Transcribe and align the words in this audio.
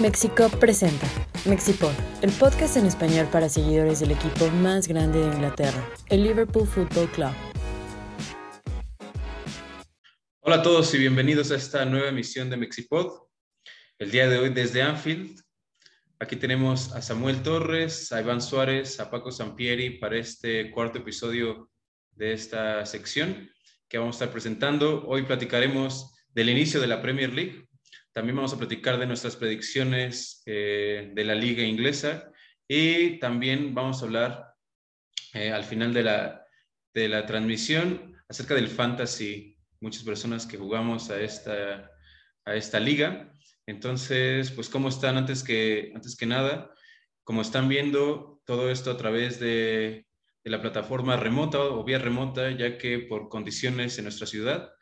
México 0.00 0.48
presenta 0.58 1.06
Mexipod, 1.44 1.92
el 2.22 2.32
podcast 2.32 2.78
en 2.78 2.86
español 2.86 3.28
para 3.30 3.50
seguidores 3.50 4.00
del 4.00 4.12
equipo 4.12 4.48
más 4.48 4.88
grande 4.88 5.18
de 5.18 5.26
Inglaterra, 5.26 5.86
el 6.08 6.22
Liverpool 6.22 6.66
Football 6.66 7.10
Club. 7.10 7.32
Hola 10.40 10.56
a 10.56 10.62
todos 10.62 10.94
y 10.94 10.98
bienvenidos 10.98 11.50
a 11.50 11.56
esta 11.56 11.84
nueva 11.84 12.08
emisión 12.08 12.48
de 12.48 12.56
Mexipod. 12.56 13.28
El 13.98 14.10
día 14.10 14.26
de 14.26 14.38
hoy 14.38 14.48
desde 14.48 14.80
Anfield. 14.80 15.38
Aquí 16.18 16.36
tenemos 16.36 16.94
a 16.94 17.02
Samuel 17.02 17.42
Torres, 17.42 18.10
a 18.10 18.22
Iván 18.22 18.40
Suárez, 18.40 19.00
a 19.00 19.10
Paco 19.10 19.30
Sampieri 19.30 19.98
para 19.98 20.16
este 20.16 20.70
cuarto 20.70 21.00
episodio 21.00 21.68
de 22.12 22.32
esta 22.32 22.86
sección 22.86 23.50
que 23.86 23.98
vamos 23.98 24.14
a 24.14 24.24
estar 24.24 24.32
presentando. 24.32 25.06
Hoy 25.06 25.24
platicaremos 25.24 26.14
del 26.30 26.48
inicio 26.48 26.80
de 26.80 26.86
la 26.86 27.02
Premier 27.02 27.34
League, 27.34 27.68
también 28.20 28.36
vamos 28.36 28.52
a 28.52 28.58
platicar 28.58 28.98
de 28.98 29.06
nuestras 29.06 29.34
predicciones 29.34 30.42
eh, 30.44 31.10
de 31.14 31.24
la 31.24 31.34
liga 31.34 31.62
inglesa 31.62 32.30
y 32.68 33.18
también 33.18 33.74
vamos 33.74 34.02
a 34.02 34.04
hablar 34.04 34.54
eh, 35.32 35.50
al 35.50 35.64
final 35.64 35.94
de 35.94 36.02
la, 36.02 36.44
de 36.92 37.08
la 37.08 37.24
transmisión 37.24 38.14
acerca 38.28 38.54
del 38.54 38.68
fantasy. 38.68 39.56
Muchas 39.80 40.02
personas 40.02 40.44
que 40.44 40.58
jugamos 40.58 41.08
a 41.08 41.18
esta, 41.18 41.90
a 42.44 42.54
esta 42.54 42.78
liga. 42.78 43.32
Entonces, 43.64 44.50
pues, 44.50 44.68
¿cómo 44.68 44.90
están 44.90 45.16
antes 45.16 45.42
que, 45.42 45.90
antes 45.94 46.14
que 46.14 46.26
nada? 46.26 46.74
Como 47.24 47.40
están 47.40 47.70
viendo 47.70 48.42
todo 48.44 48.70
esto 48.70 48.90
a 48.90 48.98
través 48.98 49.40
de, 49.40 50.06
de 50.44 50.50
la 50.50 50.60
plataforma 50.60 51.16
remota 51.16 51.58
o 51.58 51.84
vía 51.84 51.98
remota, 51.98 52.50
ya 52.50 52.76
que 52.76 52.98
por 52.98 53.30
condiciones 53.30 53.96
en 53.96 54.04
nuestra 54.04 54.26
ciudad 54.26 54.74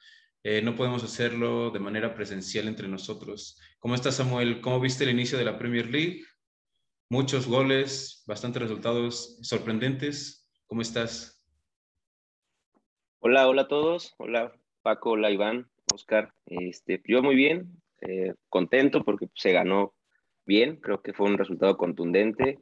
eh, 0.50 0.62
no 0.62 0.74
podemos 0.74 1.04
hacerlo 1.04 1.70
de 1.70 1.78
manera 1.78 2.14
presencial 2.14 2.68
entre 2.68 2.88
nosotros. 2.88 3.60
¿Cómo 3.80 3.94
estás, 3.94 4.16
Samuel? 4.16 4.62
¿Cómo 4.62 4.80
viste 4.80 5.04
el 5.04 5.10
inicio 5.10 5.36
de 5.36 5.44
la 5.44 5.58
Premier 5.58 5.90
League? 5.90 6.22
Muchos 7.10 7.46
goles, 7.46 8.24
bastantes 8.26 8.62
resultados 8.62 9.38
sorprendentes. 9.42 10.50
¿Cómo 10.66 10.80
estás? 10.80 11.44
Hola, 13.18 13.46
hola 13.46 13.62
a 13.62 13.68
todos. 13.68 14.14
Hola, 14.16 14.50
Paco, 14.80 15.10
hola, 15.10 15.30
Iván, 15.30 15.68
Oscar. 15.92 16.32
Este, 16.46 17.02
yo 17.04 17.22
muy 17.22 17.34
bien, 17.34 17.82
eh, 18.00 18.32
contento 18.48 19.04
porque 19.04 19.28
se 19.34 19.52
ganó 19.52 19.92
bien. 20.46 20.76
Creo 20.76 21.02
que 21.02 21.12
fue 21.12 21.26
un 21.26 21.36
resultado 21.36 21.76
contundente. 21.76 22.58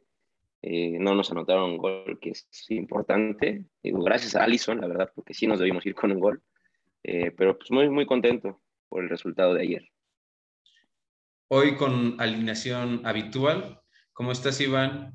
Eh, 0.61 0.99
no 0.99 1.15
nos 1.15 1.31
anotaron 1.31 1.71
un 1.71 1.79
gol 1.79 2.19
que 2.21 2.31
es 2.31 2.49
importante. 2.69 3.65
gracias 3.81 4.35
a 4.35 4.43
Allison, 4.43 4.81
la 4.81 4.89
verdad, 4.89 5.13
porque 5.15 5.35
sí 5.35 5.47
nos 5.47 5.61
debimos 5.61 5.87
ir 5.87 5.95
con 5.95 6.11
un 6.11 6.19
gol. 6.19 6.43
Eh, 7.09 7.31
pero 7.37 7.57
pues 7.57 7.71
muy, 7.71 7.89
muy 7.89 8.05
contento 8.05 8.61
por 8.89 9.05
el 9.05 9.09
resultado 9.09 9.55
de 9.55 9.63
ayer. 9.63 9.89
Hoy 11.47 11.77
con 11.77 12.21
alineación 12.21 13.07
habitual. 13.07 13.81
¿Cómo 14.13 14.33
estás, 14.33 14.61
Iván? 14.61 15.13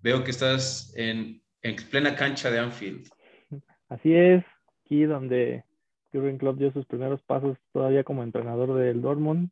Veo 0.00 0.22
que 0.22 0.30
estás 0.30 0.94
en, 0.96 1.42
en 1.62 1.74
plena 1.90 2.14
cancha 2.14 2.52
de 2.52 2.60
Anfield. 2.60 3.08
Así 3.88 4.14
es, 4.14 4.44
aquí 4.84 5.02
donde 5.06 5.64
Jurgen 6.12 6.38
Klopp 6.38 6.58
dio 6.58 6.72
sus 6.72 6.86
primeros 6.86 7.20
pasos 7.22 7.58
todavía 7.72 8.04
como 8.04 8.22
entrenador 8.22 8.72
del 8.74 9.02
Dortmund, 9.02 9.50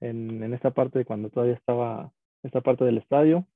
en, 0.00 0.42
en 0.42 0.52
esta 0.52 0.72
parte 0.72 1.04
cuando 1.04 1.30
todavía 1.30 1.54
estaba 1.54 2.12
esta 2.42 2.60
parte 2.60 2.84
del 2.84 2.98
estadio, 2.98 3.46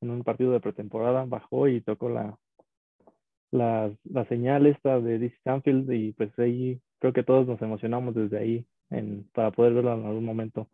en 0.00 0.08
un 0.08 0.24
partido 0.24 0.52
de 0.52 0.60
pretemporada, 0.60 1.26
bajó 1.26 1.68
y 1.68 1.82
tocó 1.82 2.08
la, 2.08 2.38
la, 3.50 3.94
la 4.04 4.24
señal 4.28 4.64
esta 4.64 4.98
de 4.98 5.18
DC 5.18 5.36
Anfield 5.44 5.92
y 5.92 6.12
pues 6.12 6.30
ahí 6.38 6.80
creo 7.02 7.12
que 7.12 7.24
todos 7.24 7.48
nos 7.48 7.60
emocionamos 7.60 8.14
desde 8.14 8.38
ahí 8.38 8.66
en, 8.90 9.28
para 9.34 9.50
poder 9.50 9.74
verlo 9.74 9.92
en 9.92 10.06
algún 10.06 10.24
momento 10.24 10.70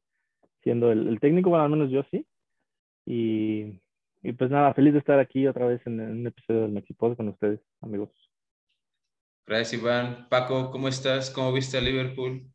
siendo 0.63 0.93
el, 0.93 1.19
técnico, 1.21 1.49
bueno, 1.49 1.65
al 1.65 1.71
menos 1.71 1.91
yo 1.91 2.03
sí. 2.11 2.27
Y, 3.07 3.81
y, 4.23 4.33
pues 4.37 4.51
nada, 4.51 4.75
feliz 4.75 4.93
de 4.93 4.99
estar 4.99 5.19
aquí 5.19 5.47
otra 5.47 5.65
vez 5.65 5.81
en, 5.87 5.99
un 5.99 6.27
episodio 6.27 6.63
del 6.63 6.73
Mexipod 6.73 7.17
con 7.17 7.29
ustedes, 7.29 7.61
amigos. 7.81 8.11
Gracias, 9.47 9.81
Iván. 9.81 10.29
Paco, 10.29 10.71
¿cómo 10.71 10.89
estás? 10.89 11.31
¿Cómo 11.31 11.51
viste 11.51 11.79
a 11.79 11.81
Liverpool? 11.81 12.47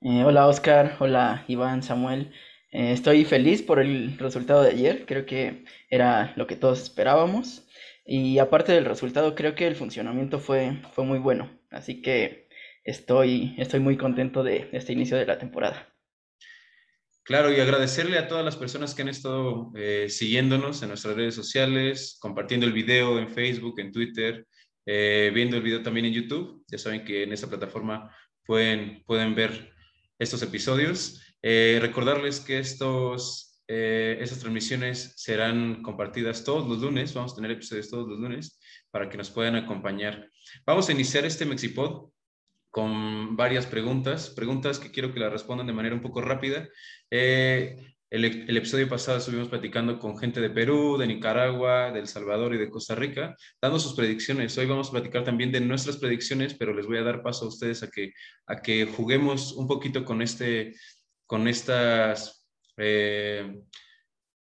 Eh, 0.00 0.24
hola, 0.24 0.48
Oscar. 0.48 0.96
Hola, 0.98 1.44
Iván, 1.46 1.84
Samuel. 1.84 2.32
Eh, 2.72 2.90
estoy 2.90 3.24
feliz 3.24 3.62
por 3.62 3.78
el 3.78 4.18
resultado 4.18 4.64
de 4.64 4.70
ayer. 4.70 5.06
Creo 5.06 5.24
que 5.24 5.64
era 5.88 6.32
lo 6.34 6.48
que 6.48 6.56
todos 6.56 6.82
esperábamos. 6.82 7.68
Y 8.04 8.40
aparte 8.40 8.72
del 8.72 8.86
resultado, 8.86 9.36
creo 9.36 9.54
que 9.54 9.68
el 9.68 9.76
funcionamiento 9.76 10.40
fue, 10.40 10.82
fue 10.94 11.04
muy 11.04 11.20
bueno. 11.20 11.48
Así 11.70 12.02
que 12.02 12.48
estoy, 12.84 13.54
estoy 13.58 13.80
muy 13.80 13.96
contento 13.96 14.42
de 14.42 14.68
este 14.72 14.92
inicio 14.92 15.16
de 15.16 15.26
la 15.26 15.38
temporada. 15.38 15.92
Claro, 17.24 17.52
y 17.52 17.60
agradecerle 17.60 18.18
a 18.18 18.26
todas 18.26 18.44
las 18.44 18.56
personas 18.56 18.94
que 18.94 19.02
han 19.02 19.08
estado 19.08 19.70
eh, 19.76 20.08
siguiéndonos 20.08 20.82
en 20.82 20.88
nuestras 20.88 21.14
redes 21.14 21.36
sociales, 21.36 22.18
compartiendo 22.20 22.66
el 22.66 22.72
video 22.72 23.18
en 23.20 23.30
Facebook, 23.30 23.78
en 23.78 23.92
Twitter, 23.92 24.44
eh, 24.86 25.30
viendo 25.32 25.56
el 25.56 25.62
video 25.62 25.82
también 25.82 26.06
en 26.06 26.14
YouTube. 26.14 26.64
Ya 26.66 26.78
saben 26.78 27.04
que 27.04 27.22
en 27.22 27.32
esta 27.32 27.46
plataforma 27.46 28.12
pueden, 28.44 29.04
pueden 29.06 29.36
ver 29.36 29.72
estos 30.18 30.42
episodios. 30.42 31.22
Eh, 31.42 31.78
recordarles 31.80 32.40
que 32.40 32.58
estos, 32.58 33.62
estas 33.68 34.40
transmisiones 34.40 35.14
serán 35.16 35.82
compartidas 35.82 36.44
todos 36.44 36.68
los 36.68 36.80
lunes. 36.80 37.14
Vamos 37.14 37.32
a 37.32 37.36
tener 37.36 37.52
episodios 37.52 37.88
todos 37.88 38.08
los 38.08 38.18
lunes 38.18 38.60
para 38.90 39.08
que 39.08 39.16
nos 39.16 39.30
puedan 39.30 39.54
acompañar. 39.54 40.28
Vamos 40.66 40.88
a 40.88 40.92
iniciar 40.92 41.24
este 41.24 41.46
Mexipod 41.46 42.11
con 42.72 43.36
varias 43.36 43.66
preguntas, 43.66 44.30
preguntas 44.30 44.78
que 44.78 44.90
quiero 44.90 45.12
que 45.12 45.20
las 45.20 45.30
respondan 45.30 45.66
de 45.66 45.74
manera 45.74 45.94
un 45.94 46.00
poco 46.00 46.22
rápida. 46.22 46.70
Eh, 47.10 47.76
el, 48.08 48.24
el, 48.24 48.56
episodio 48.56 48.88
pasado 48.88 49.18
estuvimos 49.18 49.48
platicando 49.48 49.98
con 49.98 50.16
gente 50.16 50.40
de 50.40 50.48
Perú, 50.48 50.96
de 50.96 51.06
Nicaragua, 51.06 51.92
de 51.92 52.00
El 52.00 52.08
Salvador 52.08 52.54
y 52.54 52.58
de 52.58 52.70
Costa 52.70 52.94
Rica, 52.94 53.36
dando 53.60 53.78
sus 53.78 53.94
predicciones. 53.94 54.56
Hoy 54.56 54.64
vamos 54.64 54.88
a 54.88 54.92
platicar 54.92 55.22
también 55.22 55.52
de 55.52 55.60
nuestras 55.60 55.98
predicciones, 55.98 56.54
pero 56.54 56.72
les 56.72 56.86
voy 56.86 56.96
a 56.96 57.02
dar 57.02 57.22
paso 57.22 57.44
a 57.44 57.48
ustedes 57.48 57.82
a 57.82 57.90
que, 57.90 58.14
a 58.46 58.62
que 58.62 58.86
juguemos 58.86 59.52
un 59.52 59.68
poquito 59.68 60.02
con, 60.02 60.22
este, 60.22 60.74
con 61.26 61.48
estas 61.48 62.48
eh, 62.78 63.54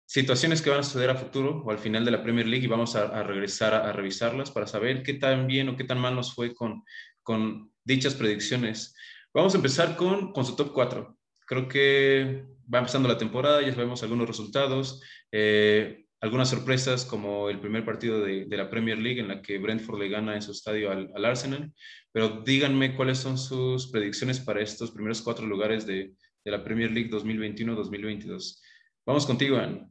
situaciones 0.06 0.62
que 0.62 0.69
van 0.69 0.81
a 0.81 0.84
suceder 0.84 1.09
a 1.09 1.16
futuro 1.16 1.63
o 1.66 1.72
al 1.72 1.80
final 1.80 2.06
de 2.06 2.12
la 2.12 2.22
Premier 2.22 2.45
League 2.45 2.66
y 2.66 2.69
vamos 2.69 2.95
a, 2.95 3.06
a 3.06 3.24
regresar 3.24 3.74
a, 3.74 3.90
a, 3.90 3.91
revisarlas 3.91 4.51
para 4.51 4.68
saber 4.68 5.01
qué 5.01 5.16
tan 5.16 5.47
bien 5.47 5.69
o 5.69 5.75
qué 5.75 5.84
tan 5.84 6.00
mal 6.00 6.16
nos 6.16 6.35
fue 6.35 6.53
con, 6.53 6.84
con 7.24 7.72
dichas 7.83 8.16
predicciones. 8.16 8.95
Vamos 9.33 9.53
a 9.53 9.57
empezar 9.57 9.95
con, 9.95 10.31
con 10.31 10.45
su 10.45 10.55
top 10.55 10.73
4. 10.73 11.17
Creo 11.45 11.67
que 11.67 12.45
va 12.73 12.79
empezando 12.79 13.09
la 13.09 13.17
temporada, 13.17 13.61
ya 13.61 13.73
sabemos 13.73 14.03
algunos 14.03 14.27
resultados, 14.27 15.01
eh, 15.31 16.05
algunas 16.21 16.49
sorpresas 16.49 17.05
como 17.05 17.49
el 17.49 17.59
primer 17.59 17.83
partido 17.83 18.21
de, 18.21 18.47
la 18.49 18.69
Premier 18.69 18.97
League 18.97 19.19
en 19.19 19.27
la 19.27 19.41
que 19.41 19.57
Brentford 19.57 19.99
le 19.99 20.09
gana 20.09 20.35
en 20.35 20.41
su 20.41 20.51
estadio 20.51 20.89
al, 20.89 21.11
al, 21.13 21.25
Arsenal, 21.25 21.73
pero 22.11 22.41
díganme 22.45 22.95
cuáles 22.95 23.17
son 23.17 23.38
sus 23.38 23.91
predicciones 23.91 24.39
para 24.39 24.61
estos 24.61 24.91
primeros 24.91 25.21
cuatro 25.21 25.45
lugares 25.45 25.85
de, 25.85 26.13
de 26.45 26.51
la 26.51 26.63
Premier 26.63 26.91
League 26.91 27.09
2021-2022. 27.09 28.61
Vamos 29.05 29.25
contigo, 29.25 29.57
Anne. 29.57 29.88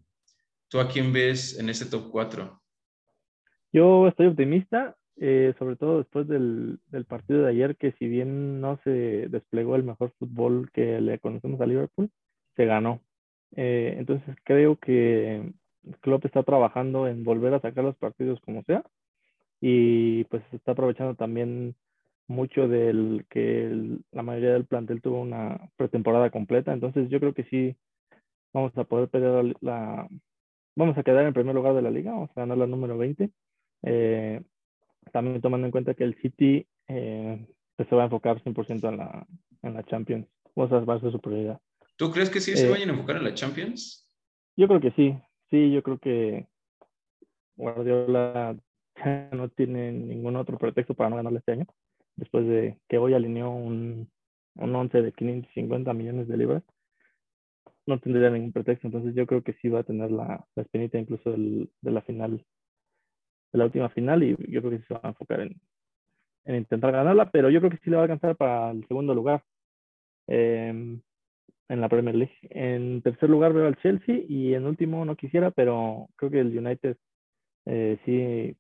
¿Tú 0.69 0.81
a 0.81 0.89
quién 0.89 1.13
ves 1.13 1.59
en 1.59 1.69
este 1.69 1.85
top 1.85 2.11
4? 2.11 2.63
Yo 3.73 4.09
estoy 4.09 4.27
optimista 4.27 4.97
eh, 5.25 5.55
sobre 5.57 5.77
todo 5.77 5.99
después 5.99 6.27
del, 6.27 6.81
del, 6.91 7.05
partido 7.05 7.43
de 7.43 7.51
ayer, 7.51 7.77
que 7.77 7.93
si 7.93 8.09
bien 8.09 8.61
no 8.61 8.81
se 8.83 9.29
desplegó 9.29 9.77
el 9.77 9.85
mejor 9.85 10.11
fútbol 10.19 10.69
que 10.73 11.01
le 11.01 11.21
conocemos 11.21 11.61
a 11.61 11.67
Liverpool, 11.67 12.11
se 12.57 12.67
ganó. 12.67 13.01
Eh, 13.55 13.95
entonces 13.99 14.35
creo 14.43 14.77
que 14.81 15.53
Klopp 16.01 16.25
está 16.25 16.43
trabajando 16.43 17.07
en 17.07 17.23
volver 17.23 17.55
a 17.55 17.61
sacar 17.61 17.85
los 17.85 17.97
partidos 17.97 18.41
como 18.41 18.65
sea 18.65 18.83
y 19.61 20.25
pues 20.25 20.43
está 20.53 20.73
aprovechando 20.73 21.15
también 21.15 21.77
mucho 22.27 22.67
del 22.67 23.25
que 23.31 24.01
la 24.11 24.23
mayoría 24.25 24.55
del 24.55 24.67
plantel 24.67 25.03
tuvo 25.03 25.21
una 25.21 25.71
pretemporada 25.77 26.31
completa, 26.31 26.73
entonces 26.73 27.09
yo 27.11 27.21
creo 27.21 27.35
que 27.35 27.45
sí 27.45 27.77
vamos 28.53 28.77
a 28.77 28.85
poder 28.85 29.09
pelear 29.09 29.45
la, 29.45 29.55
la 29.61 30.09
vamos 30.75 30.99
a 30.99 31.05
quedar 31.05 31.25
en 31.27 31.35
primer 31.35 31.55
lugar 31.55 31.75
de 31.75 31.83
la 31.83 31.91
liga, 31.93 32.11
vamos 32.13 32.31
a 32.35 32.41
ganar 32.41 32.59
la 32.59 32.67
número 32.67 32.99
20. 32.99 33.31
Eh, 33.85 34.43
también 35.13 35.41
tomando 35.41 35.67
en 35.67 35.71
cuenta 35.71 35.95
que 35.95 36.05
el 36.05 36.21
City 36.21 36.67
eh, 36.89 37.47
pues 37.77 37.89
se 37.89 37.95
va 37.95 38.03
a 38.03 38.07
enfocar 38.07 38.43
100% 38.43 38.89
en 38.89 38.97
la, 38.97 39.27
en 39.63 39.75
la 39.75 39.85
Champions. 39.85 40.27
O 40.55 40.69
sea, 40.69 40.81
va 40.81 40.95
a 40.95 41.01
ser 41.01 41.13
su 41.13 41.21
prioridad. 41.21 41.61
¿Tú 41.97 42.11
crees 42.11 42.31
que 42.31 42.41
sí 42.41 42.57
se 42.57 42.67
eh, 42.67 42.71
vayan 42.71 42.91
a 42.91 42.93
enfocar 42.93 43.17
en 43.17 43.25
la 43.25 43.35
Champions? 43.35 44.09
Yo 44.57 44.67
creo 44.69 44.81
que 44.81 44.91
sí. 44.93 45.17
Sí, 45.51 45.71
yo 45.71 45.83
creo 45.83 45.99
que 45.99 46.47
Guardiola 47.57 48.57
no 49.33 49.49
tiene 49.51 49.93
ningún 49.93 50.37
otro 50.37 50.59
pretexto 50.59 50.95
para 50.95 51.11
no 51.11 51.17
ganarle 51.17 51.39
este 51.39 51.53
año. 51.53 51.67
Después 52.17 52.47
de 52.47 52.79
que 52.89 52.99
hoy 52.99 53.15
alineó 53.15 53.51
un, 53.51 54.11
un 54.57 54.75
11 54.75 55.03
de 55.03 55.13
550 55.13 55.93
millones 55.93 56.29
de 56.29 56.37
libras, 56.37 56.63
no 57.87 57.99
tendría 57.99 58.31
ningún 58.31 58.53
pretexto. 58.53 58.87
Entonces 58.87 59.15
yo 59.15 59.27
creo 59.27 59.43
que 59.43 59.55
sí 59.55 59.69
va 59.69 59.81
a 59.81 59.85
tener 59.85 60.11
la, 60.11 60.47
la 60.55 60.63
espinita 60.63 60.99
incluso 60.99 61.31
del, 61.31 61.71
de 61.81 61.91
la 61.91 62.03
final 62.03 62.45
de 63.53 63.59
la 63.59 63.65
última 63.65 63.89
final 63.91 64.23
y 64.23 64.37
yo 64.49 64.61
creo 64.61 64.71
que 64.71 64.87
se 64.87 64.95
va 64.95 65.01
a 65.03 65.09
enfocar 65.09 65.41
en, 65.41 65.61
en 66.45 66.57
intentar 66.57 66.93
ganarla, 66.93 67.31
pero 67.31 67.51
yo 67.51 67.61
creo 67.61 67.71
que 67.71 67.79
sí 67.79 67.91
le 67.91 67.97
va 67.97 68.03
a 68.03 68.05
alcanzar 68.05 68.37
para 68.37 68.71
el 68.71 68.87
segundo 68.87 69.15
lugar. 69.15 69.43
Eh, 70.29 70.99
en 71.73 71.81
la 71.81 71.89
Premier 71.89 72.15
League. 72.15 72.37
En 72.51 73.01
tercer 73.03 73.31
lugar 73.31 73.55
veo 73.55 73.67
al 73.67 73.77
Chelsea 73.77 74.21
y 74.29 74.55
en 74.55 74.67
último 74.67 75.05
no 75.05 75.17
quisiera, 75.17 75.51
pero 75.51 76.09
creo 76.17 76.31
que 76.31 76.41
el 76.41 76.57
United 76.57 76.97
eh, 77.65 77.99
sí, 78.05 78.55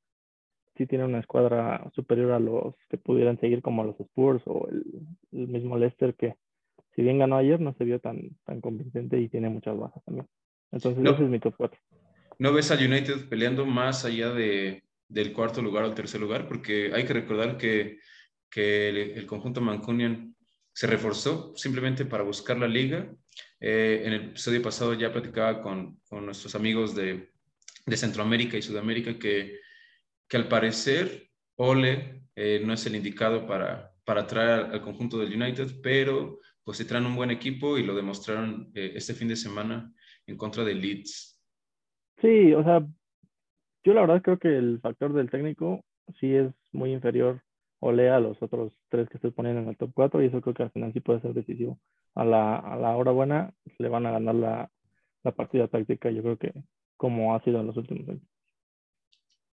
sí 0.76 0.86
tiene 0.86 1.04
una 1.04 1.18
escuadra 1.18 1.90
superior 1.94 2.32
a 2.32 2.40
los 2.40 2.74
que 2.88 2.96
pudieran 2.96 3.38
seguir 3.38 3.60
como 3.60 3.84
los 3.84 4.00
Spurs 4.00 4.42
o 4.46 4.66
el, 4.68 5.06
mismo 5.30 5.76
Leicester 5.76 6.14
que 6.14 6.36
si 6.94 7.02
bien 7.02 7.18
ganó 7.18 7.36
ayer 7.36 7.60
no 7.60 7.74
se 7.74 7.84
vio 7.84 8.00
tan, 8.00 8.30
tan 8.44 8.60
convincente 8.62 9.20
y 9.20 9.28
tiene 9.28 9.50
muchas 9.50 9.76
bajas 9.76 10.02
también. 10.04 10.26
Entonces 10.70 11.04
ese 11.04 11.24
es 11.24 11.28
mi 11.28 11.38
top 11.38 11.54
4. 11.58 11.78
¿No 12.38 12.52
ves 12.52 12.70
al 12.70 12.84
United 12.84 13.28
peleando 13.28 13.66
más 13.66 14.04
allá 14.04 14.30
de, 14.32 14.84
del 15.08 15.32
cuarto 15.32 15.62
lugar 15.62 15.84
o 15.84 15.94
tercer 15.94 16.20
lugar? 16.20 16.48
Porque 16.48 16.92
hay 16.94 17.04
que 17.04 17.12
recordar 17.12 17.56
que, 17.56 17.98
que 18.50 18.88
el, 18.88 18.96
el 18.96 19.26
conjunto 19.26 19.60
Mancunian 19.60 20.34
se 20.72 20.86
reforzó 20.86 21.52
simplemente 21.56 22.04
para 22.04 22.24
buscar 22.24 22.58
la 22.58 22.68
liga. 22.68 23.14
Eh, 23.60 24.02
en 24.04 24.12
el 24.12 24.24
episodio 24.30 24.62
pasado 24.62 24.94
ya 24.94 25.12
platicaba 25.12 25.62
con, 25.62 26.00
con 26.08 26.24
nuestros 26.24 26.54
amigos 26.54 26.94
de, 26.94 27.30
de, 27.86 27.96
Centroamérica 27.96 28.56
y 28.56 28.62
Sudamérica 28.62 29.18
que, 29.18 29.60
que 30.28 30.36
al 30.36 30.48
parecer 30.48 31.30
Ole 31.56 32.24
eh, 32.34 32.62
no 32.64 32.72
es 32.72 32.84
el 32.86 32.96
indicado 32.96 33.46
para, 33.46 33.92
para 34.04 34.26
traer 34.26 34.72
al, 34.72 34.82
conjunto 34.82 35.18
del 35.18 35.40
United, 35.40 35.80
pero 35.82 36.40
pues 36.64 36.78
se 36.78 36.84
traen 36.84 37.06
un 37.06 37.16
buen 37.16 37.30
equipo 37.30 37.76
y 37.76 37.84
lo 37.84 37.94
demostraron 37.94 38.70
eh, 38.74 38.92
este 38.94 39.14
fin 39.14 39.28
de 39.28 39.36
semana 39.36 39.92
en 40.26 40.36
contra 40.36 40.64
de 40.64 40.74
Leeds. 40.74 41.31
Sí, 42.22 42.54
o 42.54 42.62
sea, 42.62 42.86
yo 43.82 43.94
la 43.94 44.02
verdad 44.02 44.22
creo 44.22 44.38
que 44.38 44.56
el 44.56 44.80
factor 44.80 45.12
del 45.12 45.28
técnico 45.28 45.84
sí 46.20 46.32
es 46.32 46.52
muy 46.70 46.92
inferior 46.92 47.42
o 47.80 47.90
lea 47.90 48.16
a 48.16 48.20
los 48.20 48.40
otros 48.40 48.72
tres 48.88 49.08
que 49.08 49.16
estoy 49.16 49.32
poniendo 49.32 49.60
en 49.60 49.68
el 49.68 49.76
top 49.76 49.90
4 49.92 50.22
y 50.22 50.26
eso 50.26 50.40
creo 50.40 50.54
que 50.54 50.62
al 50.62 50.70
final 50.70 50.92
sí 50.92 51.00
puede 51.00 51.20
ser 51.20 51.34
decisivo. 51.34 51.80
A 52.14 52.24
la, 52.24 52.56
a 52.58 52.76
la 52.76 52.96
hora 52.96 53.10
buena 53.10 53.52
le 53.78 53.88
van 53.88 54.06
a 54.06 54.12
ganar 54.12 54.36
la, 54.36 54.70
la 55.24 55.32
partida 55.32 55.66
táctica, 55.66 56.12
yo 56.12 56.22
creo 56.22 56.38
que 56.38 56.52
como 56.96 57.34
ha 57.34 57.42
sido 57.42 57.60
en 57.60 57.66
los 57.66 57.76
últimos 57.76 58.08
años. 58.08 58.22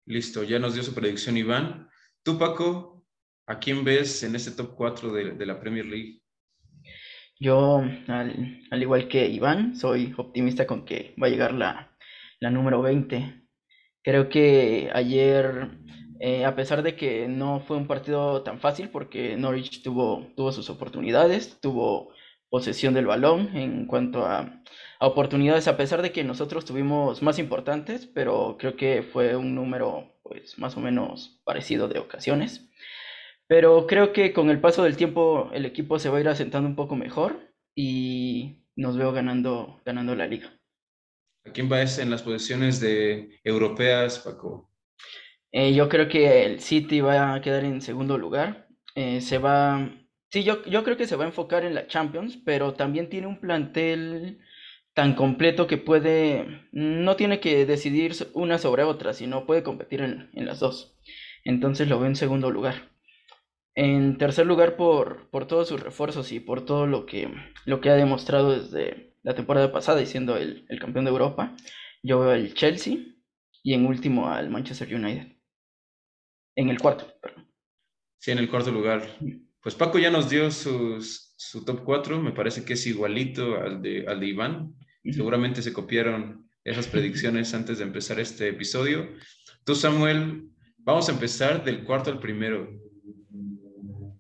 Listo, 0.06 0.44
ya 0.44 0.60
nos 0.60 0.74
dio 0.74 0.84
su 0.84 0.94
predicción 0.94 1.38
Iván. 1.38 1.88
Tú, 2.22 2.38
Paco, 2.38 3.06
¿a 3.46 3.60
quién 3.60 3.86
ves 3.86 4.24
en 4.24 4.36
este 4.36 4.52
top 4.52 4.76
4 4.76 5.14
de, 5.14 5.32
de 5.32 5.46
la 5.46 5.58
Premier 5.58 5.86
League? 5.86 6.22
Yo, 7.40 7.78
al, 8.08 8.62
al, 8.72 8.82
igual 8.82 9.08
que 9.08 9.26
Iván, 9.26 9.76
soy 9.78 10.14
optimista 10.18 10.68
con 10.68 10.84
que 10.84 11.16
va 11.22 11.28
a 11.28 11.30
llegar 11.30 11.54
la, 11.54 11.87
la 12.40 12.50
número 12.52 12.82
20. 12.82 13.48
Creo 14.04 14.30
que 14.30 14.90
ayer 14.94 15.70
eh, 16.20 16.46
a 16.46 16.56
pesar 16.56 16.82
de 16.82 16.96
que 16.96 17.28
no 17.28 17.60
fue 17.60 17.78
un 17.78 17.88
partido 17.88 18.42
tan 18.44 18.60
fácil 18.60 18.90
porque 18.90 19.38
Norwich 19.38 19.84
tuvo, 19.84 20.28
tuvo 20.36 20.52
sus 20.52 20.70
oportunidades, 20.70 21.60
tuvo 21.62 22.12
posesión 22.50 22.94
del 22.94 23.06
balón 23.06 23.56
en 23.56 23.86
cuanto 23.86 24.26
a, 24.26 24.64
oportunidades, 25.00 25.68
a 25.68 25.78
pesar 25.78 26.02
de 26.02 26.12
que 26.12 26.24
nosotros 26.24 26.66
tuvimos 26.66 27.22
más 27.22 27.38
importantes, 27.40 28.08
pero 28.08 28.58
creo 28.58 28.76
que 28.76 29.04
fue 29.04 29.36
un 29.36 29.54
número 29.54 30.20
pues 30.24 30.58
más 30.58 30.76
o 30.76 30.80
menos 30.80 31.40
parecido 31.46 31.88
de 31.88 32.00
ocasiones. 32.00 32.70
Pero 33.48 33.88
creo 33.88 34.12
que 34.12 34.34
con 34.34 34.50
el 34.50 34.60
paso 34.60 34.84
del 34.84 34.98
tiempo 34.98 35.50
el 35.54 35.66
equipo 35.66 36.00
se 36.00 36.10
va 36.10 36.18
a 36.18 36.22
ir 36.22 36.30
asentando 36.30 36.68
un 36.68 36.76
poco 36.76 36.96
mejor 36.96 37.54
y 37.76 38.64
nos 38.76 38.98
veo 38.98 39.12
ganando, 39.14 39.80
ganando 39.86 40.16
la 40.16 40.28
liga. 40.28 40.52
¿A 41.48 41.52
quién 41.54 41.72
va 41.72 41.82
en 41.82 42.10
las 42.10 42.24
posiciones 42.24 42.80
de 42.82 43.40
europeas, 43.44 44.20
Paco? 44.20 44.70
Eh, 45.52 45.74
yo 45.74 45.88
creo 45.88 46.10
que 46.10 46.46
el 46.46 46.60
City 46.60 47.00
va 47.00 47.34
a 47.34 47.42
quedar 47.42 47.64
en 47.64 47.82
segundo 47.82 48.18
lugar. 48.18 48.68
Eh, 48.96 49.22
se 49.22 49.38
va. 49.38 49.90
Sí, 50.30 50.44
yo, 50.44 50.64
yo 50.66 50.84
creo 50.84 50.98
que 50.98 51.08
se 51.08 51.16
va 51.16 51.24
a 51.24 51.28
enfocar 51.28 51.64
en 51.64 51.74
la 51.74 51.88
Champions, 51.88 52.38
pero 52.44 52.74
también 52.74 53.10
tiene 53.10 53.28
un 53.28 53.40
plantel 53.40 54.40
tan 54.94 55.16
completo 55.16 55.68
que 55.68 55.78
puede. 55.78 56.68
No 56.72 57.16
tiene 57.16 57.40
que 57.40 57.66
decidir 57.66 58.14
una 58.34 58.58
sobre 58.58 58.84
otra, 58.84 59.14
sino 59.14 59.46
puede 59.46 59.64
competir 59.64 60.02
en, 60.02 60.30
las 60.34 60.60
dos. 60.60 60.98
Entonces 61.46 61.88
lo 61.88 62.00
veo 62.00 62.08
en 62.08 62.16
segundo 62.18 62.52
lugar. 62.52 62.92
En 63.74 64.18
tercer 64.18 64.46
lugar, 64.48 64.76
por, 64.76 65.30
por 65.30 65.48
todos 65.48 65.70
sus 65.70 65.80
refuerzos 65.80 66.32
y 66.32 66.40
por 66.40 66.66
todo 66.66 66.88
lo 66.88 67.06
que, 67.06 67.30
lo 67.66 67.80
que 67.80 67.90
ha 67.90 67.96
demostrado 67.96 68.52
desde 68.60 69.07
la 69.28 69.36
temporada 69.36 69.74
pasada 69.74 70.02
y 70.02 70.06
siendo 70.06 70.38
el, 70.38 70.66
el 70.70 70.80
campeón 70.80 71.04
de 71.04 71.12
Europa, 71.12 71.54
yo 72.02 72.22
veo 72.22 72.32
al 72.32 72.54
Chelsea 72.54 72.96
y 73.62 73.74
en 73.74 73.86
último 73.86 74.30
al 74.30 74.50
Manchester 74.50 74.96
United. 74.96 75.36
En 76.56 76.70
el 76.70 76.80
cuarto, 76.80 77.14
perdón. 77.22 77.46
Sí, 78.20 78.32
en 78.32 78.38
el 78.38 78.50
cuarto 78.50 78.72
lugar. 78.72 79.06
Pues 79.62 79.76
Paco 79.76 80.00
ya 80.00 80.10
nos 80.10 80.30
dio 80.30 80.50
sus, 80.50 81.34
su 81.36 81.66
top 81.66 81.84
4, 81.84 82.22
me 82.22 82.32
parece 82.32 82.64
que 82.64 82.74
es 82.74 82.88
igualito 82.88 83.58
al 83.58 83.82
de, 83.82 84.08
al 84.08 84.22
de 84.22 84.28
Iván. 84.28 84.74
Seguramente 85.04 85.62
se 85.62 85.74
copiaron 85.74 86.50
esas 86.64 86.88
predicciones 86.88 87.54
antes 87.54 87.80
de 87.80 87.84
empezar 87.84 88.22
este 88.22 88.48
episodio. 88.48 89.10
Tú, 89.66 89.76
Samuel, 89.76 90.48
vamos 90.78 91.10
a 91.10 91.12
empezar 91.12 91.66
del 91.66 91.84
cuarto 91.84 92.12
al 92.12 92.22
primero. 92.22 92.70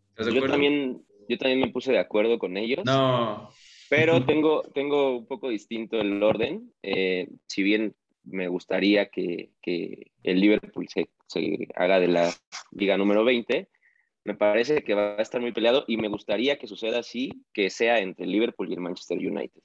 ¿Estás 0.09 0.25
de 0.25 0.33
yo 0.33 0.45
También, 0.47 1.01
yo 1.29 1.37
también 1.37 1.61
me 1.61 1.71
puse 1.71 1.93
de 1.93 1.99
acuerdo 1.99 2.37
con 2.37 2.57
ellos. 2.57 2.83
No. 2.83 3.49
Pero 3.89 4.25
tengo, 4.25 4.63
tengo 4.73 5.17
un 5.17 5.27
poco 5.27 5.49
distinto 5.49 5.99
el 5.99 6.21
orden. 6.21 6.73
Eh, 6.83 7.29
si 7.47 7.63
bien 7.63 7.95
me 8.23 8.47
gustaría 8.47 9.09
que, 9.09 9.51
que 9.61 10.11
el 10.23 10.41
Liverpool 10.41 10.87
se 10.89 11.09
se 11.27 11.67
haga 11.75 11.99
de 11.99 12.07
la 12.07 12.33
liga 12.71 12.97
número 12.97 13.23
20. 13.23 13.69
Me 14.23 14.35
parece 14.35 14.83
que 14.83 14.93
va 14.93 15.15
a 15.17 15.21
estar 15.21 15.39
muy 15.39 15.51
peleado 15.51 15.85
y 15.87 15.97
me 15.97 16.09
gustaría 16.09 16.57
que 16.57 16.67
suceda 16.67 16.99
así, 16.99 17.45
que 17.53 17.69
sea 17.69 17.99
entre 17.99 18.25
el 18.25 18.31
Liverpool 18.31 18.69
y 18.69 18.73
el 18.73 18.81
Manchester 18.81 19.17
United. 19.17 19.61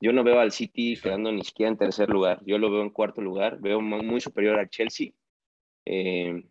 Yo 0.00 0.12
no 0.12 0.24
veo 0.24 0.40
al 0.40 0.52
City 0.52 0.96
quedando 1.00 1.30
ni 1.30 1.44
siquiera 1.44 1.70
en 1.70 1.78
tercer 1.78 2.08
lugar, 2.08 2.42
yo 2.44 2.58
lo 2.58 2.70
veo 2.70 2.82
en 2.82 2.90
cuarto 2.90 3.20
lugar, 3.20 3.60
veo 3.60 3.80
muy 3.80 4.20
superior 4.20 4.58
al 4.58 4.68
Chelsea 4.68 5.12
eh, 5.84 6.42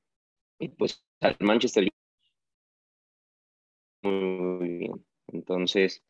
y 0.60 0.70
pues 0.70 1.04
al 1.20 1.36
Manchester 1.40 1.84
United. 1.84 1.98
Muy 4.04 4.78
bien, 4.78 5.06
entonces 5.28 6.04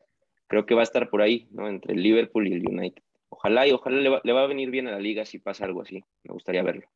creo 0.52 0.66
que 0.66 0.74
va 0.74 0.82
a 0.82 0.84
estar 0.84 1.08
por 1.08 1.22
ahí, 1.22 1.48
¿no? 1.52 1.66
Entre 1.66 1.94
el 1.94 2.02
Liverpool 2.02 2.46
y 2.46 2.52
el 2.52 2.68
United. 2.68 3.02
Ojalá 3.30 3.66
y 3.66 3.70
ojalá 3.70 3.96
le 3.96 4.10
va, 4.10 4.20
le 4.22 4.32
va 4.34 4.42
a 4.42 4.46
venir 4.46 4.70
bien 4.70 4.86
a 4.86 4.90
la 4.90 5.00
liga 5.00 5.24
si 5.24 5.38
pasa 5.38 5.64
algo 5.64 5.80
así, 5.80 6.04
me 6.24 6.34
gustaría 6.34 6.62
verlo. 6.62 6.86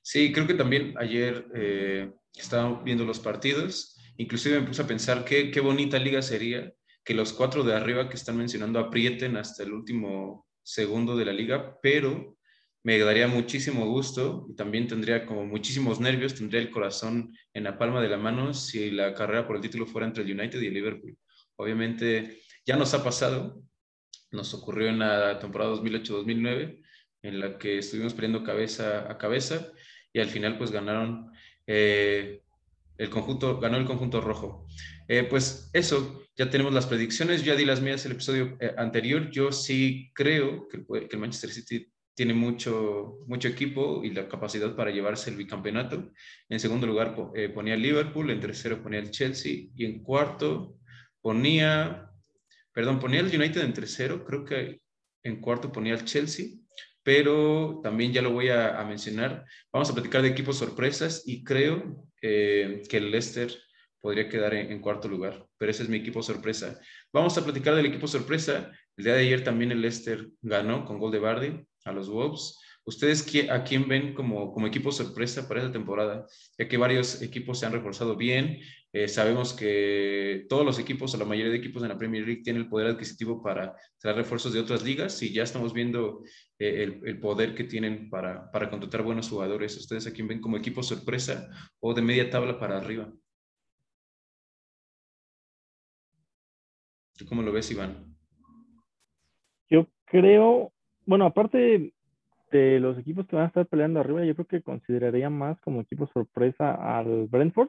Sí, 0.00 0.32
creo 0.32 0.46
que 0.46 0.54
también 0.54 0.94
ayer 0.96 1.44
eh, 1.56 2.12
estaba 2.36 2.80
viendo 2.84 3.04
los 3.04 3.18
partidos, 3.18 3.98
inclusive 4.16 4.60
me 4.60 4.66
puse 4.68 4.82
a 4.82 4.86
pensar 4.86 5.24
qué, 5.24 5.50
qué 5.50 5.58
bonita 5.58 5.98
liga 5.98 6.22
sería 6.22 6.72
que 7.04 7.14
los 7.14 7.32
cuatro 7.32 7.64
de 7.64 7.74
arriba 7.74 8.08
que 8.08 8.14
están 8.14 8.36
mencionando 8.36 8.78
aprieten 8.78 9.36
hasta 9.36 9.64
el 9.64 9.72
último 9.72 10.46
segundo 10.62 11.16
de 11.16 11.24
la 11.24 11.32
liga, 11.32 11.80
pero 11.82 12.36
me 12.84 12.96
daría 12.96 13.26
muchísimo 13.26 13.86
gusto 13.86 14.46
y 14.48 14.54
también 14.54 14.86
tendría 14.86 15.26
como 15.26 15.44
muchísimos 15.44 15.98
nervios, 15.98 16.36
tendría 16.36 16.60
el 16.60 16.70
corazón 16.70 17.36
en 17.52 17.64
la 17.64 17.76
palma 17.76 18.00
de 18.00 18.08
la 18.08 18.18
mano 18.18 18.54
si 18.54 18.92
la 18.92 19.14
carrera 19.14 19.48
por 19.48 19.56
el 19.56 19.62
título 19.62 19.84
fuera 19.84 20.06
entre 20.06 20.22
el 20.22 20.30
United 20.30 20.60
y 20.60 20.68
el 20.68 20.74
Liverpool. 20.74 21.18
Obviamente 21.56 22.38
ya 22.68 22.76
nos 22.76 22.92
ha 22.92 23.02
pasado, 23.02 23.64
nos 24.30 24.52
ocurrió 24.52 24.88
en 24.88 24.98
la 24.98 25.38
temporada 25.38 25.72
2008-2009, 25.76 26.82
en 27.22 27.40
la 27.40 27.56
que 27.56 27.78
estuvimos 27.78 28.12
peleando 28.12 28.44
cabeza 28.44 29.10
a 29.10 29.16
cabeza 29.16 29.72
y 30.12 30.20
al 30.20 30.28
final 30.28 30.58
pues 30.58 30.70
ganaron 30.70 31.32
eh, 31.66 32.42
el 32.98 33.08
conjunto, 33.08 33.58
ganó 33.58 33.78
el 33.78 33.86
conjunto 33.86 34.20
rojo. 34.20 34.66
Eh, 35.08 35.24
pues 35.24 35.70
eso, 35.72 36.26
ya 36.36 36.50
tenemos 36.50 36.74
las 36.74 36.86
predicciones, 36.86 37.42
ya 37.42 37.56
di 37.56 37.64
las 37.64 37.80
mías 37.80 38.04
el 38.04 38.12
episodio 38.12 38.58
eh, 38.60 38.74
anterior, 38.76 39.30
yo 39.30 39.50
sí 39.50 40.12
creo 40.14 40.68
que, 40.68 40.84
que, 40.84 41.08
el 41.10 41.18
Manchester 41.18 41.50
City 41.50 41.90
tiene 42.14 42.34
mucho, 42.34 43.20
mucho 43.26 43.48
equipo 43.48 44.04
y 44.04 44.10
la 44.10 44.28
capacidad 44.28 44.76
para 44.76 44.90
llevarse 44.90 45.30
el 45.30 45.36
bicampeonato. 45.36 46.12
En 46.50 46.60
segundo 46.60 46.86
lugar 46.86 47.16
ponía 47.54 47.74
el 47.74 47.82
Liverpool, 47.82 48.30
en 48.30 48.40
tercero 48.40 48.82
ponía 48.82 48.98
el 48.98 49.10
Chelsea 49.10 49.68
y 49.74 49.84
en 49.86 50.02
cuarto 50.02 50.76
ponía, 51.22 52.10
perdón, 52.78 53.00
ponía 53.00 53.18
el 53.18 53.26
United 53.26 53.60
en 53.62 53.74
tercero, 53.74 54.24
creo 54.24 54.44
que 54.44 54.80
en 55.24 55.40
cuarto 55.40 55.72
ponía 55.72 55.94
el 55.94 56.04
Chelsea 56.04 56.46
pero 57.08 57.80
también 57.82 58.12
ya 58.12 58.20
lo 58.20 58.32
voy 58.32 58.50
a, 58.50 58.84
mencionar. 58.86 59.46
Vamos 59.72 59.88
a 59.88 59.94
platicar 59.94 60.20
de 60.20 60.28
equipos 60.28 60.58
sorpresas 60.58 61.22
y 61.24 61.42
creo 61.42 62.06
eh, 62.20 62.82
que 62.86 62.98
el 62.98 63.10
Leicester 63.10 63.50
podría 63.98 64.28
quedar 64.28 64.52
en, 64.52 64.78
cuarto 64.82 65.08
lugar, 65.08 65.46
pero 65.56 65.70
ese 65.70 65.84
es 65.84 65.88
mi 65.88 65.96
equipo 65.96 66.22
sorpresa. 66.22 66.78
Vamos 67.10 67.38
a 67.38 67.44
platicar 67.44 67.74
del 67.74 67.86
equipo 67.86 68.06
sorpresa. 68.06 68.70
El 68.94 69.04
día 69.04 69.14
de 69.14 69.20
ayer 69.20 69.42
también 69.42 69.72
el 69.72 69.80
Leicester 69.80 70.28
ganó 70.42 70.84
con 70.84 70.98
gol 70.98 71.10
de 71.10 71.18
Bardi 71.18 71.66
a 71.86 71.92
los 71.92 72.10
Wolves. 72.10 72.58
¿Ustedes 72.84 73.26
a 73.50 73.64
quién 73.64 73.88
ven 73.88 74.12
como, 74.12 74.52
como 74.52 74.66
equipo 74.66 74.92
sorpresa 74.92 75.48
para 75.48 75.60
esta 75.60 75.72
temporada? 75.72 76.26
Ya 76.58 76.68
que 76.68 76.76
varios 76.76 77.22
equipos 77.22 77.58
se 77.58 77.64
han 77.64 77.72
reforzado 77.72 78.16
bien. 78.16 78.60
Eh, 78.92 79.06
sabemos 79.06 79.52
que 79.52 80.46
todos 80.48 80.64
los 80.64 80.78
equipos, 80.78 81.14
o 81.14 81.18
la 81.18 81.26
mayoría 81.26 81.52
de 81.52 81.58
equipos 81.58 81.82
en 81.82 81.90
la 81.90 81.98
Premier 81.98 82.24
League, 82.24 82.42
tienen 82.42 82.62
el 82.62 82.68
poder 82.68 82.88
adquisitivo 82.88 83.42
para 83.42 83.74
traer 83.98 84.16
refuerzos 84.16 84.52
de 84.54 84.60
otras 84.60 84.82
ligas 84.82 85.22
y 85.22 85.32
ya 85.32 85.42
estamos 85.42 85.74
viendo 85.74 86.22
eh, 86.58 87.00
el, 87.04 87.20
poder 87.20 87.54
que 87.54 87.64
tienen 87.64 88.08
para, 88.08 88.50
contratar 88.70 89.02
buenos 89.02 89.28
jugadores. 89.28 89.76
¿Ustedes 89.76 90.06
a 90.06 90.12
quién 90.12 90.28
ven 90.28 90.40
como 90.40 90.56
equipo 90.56 90.82
sorpresa 90.82 91.48
o 91.80 91.92
de 91.92 92.02
media 92.02 92.30
tabla 92.30 92.58
para 92.58 92.78
arriba? 92.78 93.12
¿Tú 97.16 97.26
cómo 97.26 97.42
lo 97.42 97.52
ves, 97.52 97.70
Iván? 97.70 98.08
creo, 100.10 100.72
bueno, 101.06 101.26
aparte 101.26 101.92
de 102.50 102.80
los 102.80 102.98
equipos 102.98 103.26
que 103.26 103.36
van 103.36 103.46
a 103.46 103.48
estar 103.48 103.66
peleando 103.66 104.00
arriba, 104.00 104.24
yo 104.24 104.34
creo 104.34 104.46
que 104.46 104.62
consideraría 104.62 105.28
más 105.30 105.60
como 105.60 105.82
equipo 105.82 106.06
sorpresa 106.12 106.98
al 106.98 107.26
Brentford, 107.26 107.68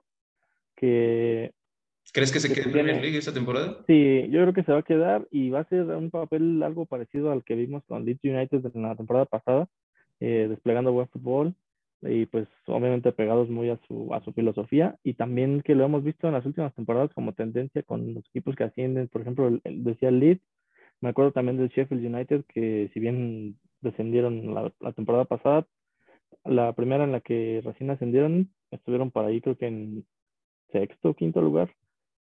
que... 0.79 1.51
¿Crees 2.11 2.31
que 2.31 2.39
se 2.39 2.51
quede 2.51 2.65
en 2.65 2.71
Premier 2.71 3.01
League 3.01 3.17
esta 3.17 3.33
temporada? 3.33 3.83
Sí, 3.85 4.27
yo 4.31 4.41
creo 4.41 4.53
que 4.53 4.63
se 4.63 4.71
va 4.71 4.79
a 4.79 4.83
quedar 4.83 5.27
y 5.29 5.51
va 5.51 5.59
a 5.59 5.69
ser 5.69 5.83
un 5.83 6.09
papel 6.09 6.63
algo 6.63 6.85
parecido 6.85 7.31
al 7.31 7.43
que 7.43 7.53
vimos 7.55 7.83
con 7.85 8.03
Leeds 8.03 8.23
United 8.23 8.65
en 8.73 8.81
la 8.81 8.95
temporada 8.95 9.25
pasada, 9.25 9.67
eh, 10.19 10.47
desplegando 10.49 10.91
buen 10.91 11.07
fútbol 11.09 11.53
y 12.01 12.25
pues 12.25 12.47
obviamente 12.65 13.11
pegados 13.11 13.49
muy 13.49 13.69
a 13.69 13.79
su, 13.87 14.11
a 14.13 14.23
su 14.23 14.31
filosofía 14.33 14.97
y 15.03 15.13
también 15.13 15.61
que 15.61 15.75
lo 15.75 15.85
hemos 15.85 16.03
visto 16.03 16.27
en 16.27 16.33
las 16.33 16.45
últimas 16.45 16.73
temporadas 16.73 17.13
como 17.13 17.33
tendencia 17.33 17.83
con 17.83 18.15
los 18.15 18.25
equipos 18.29 18.55
que 18.55 18.63
ascienden, 18.63 19.07
por 19.09 19.21
ejemplo, 19.21 19.59
decía 19.63 20.09
Leeds, 20.09 20.41
me 21.01 21.09
acuerdo 21.09 21.31
también 21.31 21.57
del 21.57 21.69
Sheffield 21.69 22.05
United 22.05 22.45
que 22.47 22.89
si 22.93 22.99
bien 22.99 23.59
descendieron 23.81 24.53
la, 24.53 24.93
temporada 24.93 25.25
pasada. 25.25 25.67
La 26.45 26.73
primera 26.73 27.03
en 27.03 27.11
la 27.11 27.21
que 27.21 27.61
recién 27.63 27.89
ascendieron, 27.89 28.51
estuvieron 28.71 29.11
por 29.11 29.25
ahí 29.25 29.41
creo 29.41 29.57
que 29.57 29.67
en 29.67 30.05
sexto 30.71 31.13
quinto 31.13 31.41
lugar 31.41 31.69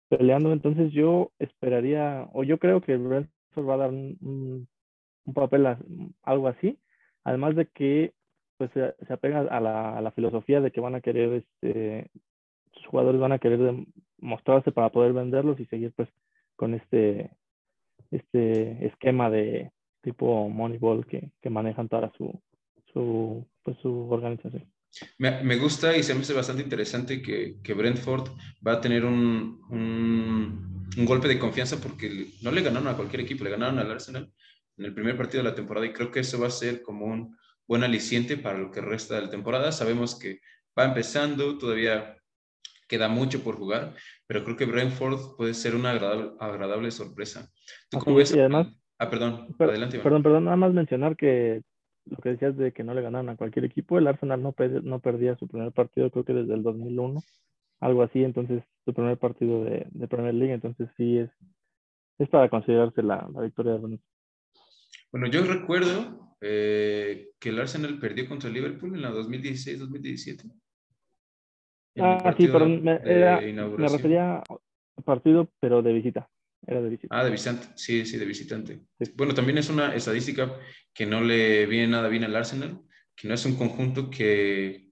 peleando. 0.10 0.51
Entonces 0.54 0.92
yo 0.92 1.32
esperaría, 1.39 2.27
o 2.34 2.44
yo 2.44 2.60
creo 2.60 2.82
que 2.82 2.98
Brentford 2.98 3.68
va 3.68 3.75
a 3.75 3.77
dar 3.77 3.89
un, 3.92 4.68
papel 5.34 5.68
algo 6.24 6.48
así. 6.48 6.80
Además 7.24 7.56
de 7.56 7.68
que 7.68 8.13
pues 8.58 8.72
se, 8.72 9.13
apega 9.13 9.42
a 9.42 9.60
la, 9.60 9.98
a 9.98 10.01
la, 10.01 10.12
filosofía 10.12 10.62
de 10.62 10.72
que 10.72 10.80
van 10.80 10.96
a 10.96 11.01
querer, 11.01 11.34
este, 11.34 12.10
sus 12.74 12.86
jugadores 12.88 13.20
van 13.20 13.34
a 13.34 13.39
querer 13.39 13.60
mostrarse 14.20 14.72
para 14.72 14.89
poder 14.89 15.13
venderlos 15.13 15.60
y 15.60 15.65
seguir 15.65 15.92
pues 15.96 16.08
con 16.56 16.74
este, 16.74 17.32
este 18.12 18.86
esquema 18.86 19.30
de, 19.30 19.72
tipo 20.06 20.48
Moneyball 20.50 21.06
que, 21.08 21.32
que 21.42 21.50
manejan 21.50 21.89
toda 21.89 22.12
su, 22.15 22.39
su, 22.94 23.46
pues, 23.63 23.75
su 23.80 24.08
organización. 24.12 24.63
Me, 25.17 25.43
me, 25.43 25.57
gusta 25.57 25.95
y 25.95 26.03
se 26.03 26.13
me 26.13 26.21
hace 26.21 26.33
bastante 26.33 26.63
interesante 26.63 27.21
que, 27.21 27.57
que 27.61 27.73
Brentford 27.73 28.29
va 28.65 28.73
a 28.73 28.81
tener 28.81 29.03
un, 29.05 29.61
un, 29.69 30.89
un, 30.97 31.05
golpe 31.05 31.27
de 31.27 31.39
confianza 31.39 31.77
porque 31.77 32.27
no 32.41 32.51
le 32.51 32.61
ganaron 32.61 32.87
a 32.87 32.95
cualquier 32.95 33.21
equipo, 33.21 33.43
le 33.43 33.51
ganaron 33.51 33.79
al 33.79 33.91
Arsenal 33.91 34.31
en 34.77 34.85
el 34.85 34.93
primer 34.93 35.17
partido 35.17 35.43
de 35.43 35.49
la 35.49 35.55
temporada 35.55 35.85
y 35.85 35.93
creo 35.93 36.11
que 36.11 36.21
eso 36.21 36.39
va 36.39 36.47
a 36.47 36.51
ser 36.51 36.81
como 36.81 37.05
un 37.05 37.37
buen 37.67 37.83
aliciente 37.83 38.37
para 38.37 38.57
lo 38.57 38.71
que 38.71 38.81
resta 38.81 39.15
de 39.15 39.23
la 39.23 39.29
temporada. 39.29 39.71
Sabemos 39.71 40.17
que 40.17 40.39
va 40.77 40.85
empezando, 40.85 41.57
todavía 41.57 42.17
queda 42.87 43.07
mucho 43.07 43.43
por 43.43 43.55
jugar, 43.55 43.95
pero 44.27 44.43
creo 44.43 44.55
que 44.55 44.65
Brentford 44.65 45.35
puede 45.35 45.53
ser 45.53 45.75
una 45.75 45.91
agradable, 45.91 46.31
agradable 46.39 46.91
sorpresa. 46.91 47.51
¿Tú 47.89 47.99
cómo 47.99 48.17
ves? 48.17 48.33
Y 48.33 48.39
además, 48.39 48.67
Ah, 48.97 49.09
perdón, 49.09 49.53
adelante. 49.59 49.99
Perdón, 49.99 50.23
perdón, 50.23 50.45
nada 50.45 50.55
más 50.55 50.73
mencionar 50.73 51.17
que 51.17 51.61
lo 52.05 52.17
que 52.17 52.29
decías 52.29 52.55
de 52.57 52.71
que 52.71 52.83
no 52.83 52.93
le 52.93 53.01
ganaron 53.01 53.29
a 53.29 53.38
cualquier 53.38 53.65
equipo, 53.65 53.97
el 53.97 54.07
Arsenal 54.07 54.41
no, 54.41 54.55
no 54.83 55.00
perdía 55.00 55.35
su 55.38 55.47
primer 55.47 55.71
partido 55.71 56.09
creo 56.12 56.25
que 56.25 56.33
desde 56.33 56.53
el 56.53 56.63
2001, 56.63 57.21
algo 57.79 58.03
así, 58.03 58.24
entonces 58.24 58.63
su 58.85 58.93
primer 58.93 59.17
partido 59.17 59.63
de, 59.63 59.88
de 59.89 60.07
Premier 60.07 60.33
League, 60.33 60.53
entonces 60.53 60.89
sí 60.97 61.17
es, 61.17 61.29
es 62.19 62.29
para 62.29 62.50
considerarse 62.50 63.01
la, 63.01 63.27
la 63.33 63.41
victoria 63.41 63.74
de 63.74 64.00
Bueno, 65.12 65.27
yo 65.27 65.43
recuerdo 65.43 66.35
eh, 66.41 67.29
que 67.39 67.50
el 67.50 67.59
Arsenal 67.59 68.00
perdió 68.00 68.27
contra 68.27 68.50
el 68.50 68.55
Liverpool 68.55 68.95
en 68.95 69.01
la 69.01 69.12
2016-2017. 69.12 70.51
Ah, 71.97 72.35
sí, 72.38 72.47
perdón, 72.47 72.83
me, 72.83 73.00
me 73.00 73.88
refería 73.88 74.38
a 74.39 75.01
partido, 75.03 75.50
pero 75.59 75.81
de 75.81 75.93
visita. 75.93 76.29
Era 76.67 76.81
de 76.81 76.89
visitante. 76.89 77.15
Ah, 77.15 77.24
de 77.24 77.31
visitante, 77.31 77.67
sí, 77.75 78.05
sí, 78.05 78.17
de 78.17 78.25
visitante. 78.25 78.81
Bueno, 79.15 79.34
también 79.34 79.57
es 79.57 79.69
una 79.69 79.95
estadística 79.95 80.57
que 80.93 81.05
no 81.05 81.22
le 81.22 81.65
viene 81.67 81.88
nada 81.88 82.07
bien 82.07 82.24
al 82.24 82.36
Arsenal, 82.36 82.81
que 83.15 83.27
no 83.27 83.34
es 83.34 83.45
un 83.45 83.55
conjunto 83.55 84.10
que, 84.10 84.89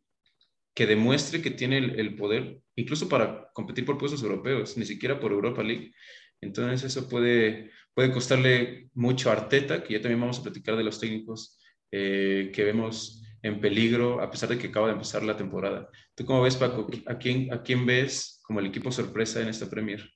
que 0.74 0.86
demuestre 0.86 1.42
que 1.42 1.52
tiene 1.52 1.78
el, 1.78 2.16
poder, 2.16 2.60
incluso 2.76 3.10
para 3.10 3.50
competir 3.54 3.86
por 3.86 3.98
puestos 3.98 4.24
europeos, 4.24 4.78
ni 4.78 4.86
siquiera 4.86 5.20
por 5.20 5.32
Europa 5.32 5.64
League. 5.64 5.94
Entonces 6.42 6.84
eso 6.84 7.10
puede, 7.10 7.72
puede 7.94 8.12
costarle 8.12 8.90
mucho 8.94 9.30
a 9.30 9.34
Arteta, 9.34 9.84
que 9.84 9.94
ya 9.94 10.02
también 10.02 10.22
vamos 10.22 10.40
a 10.40 10.44
platicar 10.44 10.76
de 10.76 10.84
los 10.84 11.00
técnicos 11.00 11.60
eh, 11.92 12.52
que 12.54 12.64
vemos 12.64 13.24
en 13.42 13.60
peligro 13.60 14.22
a 14.22 14.32
pesar 14.32 14.50
de 14.50 14.58
que 14.58 14.68
acaba 14.68 14.88
de 14.88 14.94
empezar 14.94 15.24
la 15.24 15.38
temporada. 15.38 15.90
¿Tú 16.16 16.26
cómo 16.26 16.42
ves, 16.42 16.56
Paco? 16.56 16.88
¿A 17.08 17.18
quién, 17.18 17.54
a 17.54 17.62
quién 17.62 17.86
ves 17.86 18.42
como 18.44 18.60
el 18.60 18.68
equipo 18.68 18.92
sorpresa 18.92 19.42
en 19.42 19.50
esta 19.50 19.70
Premier? 19.70 20.10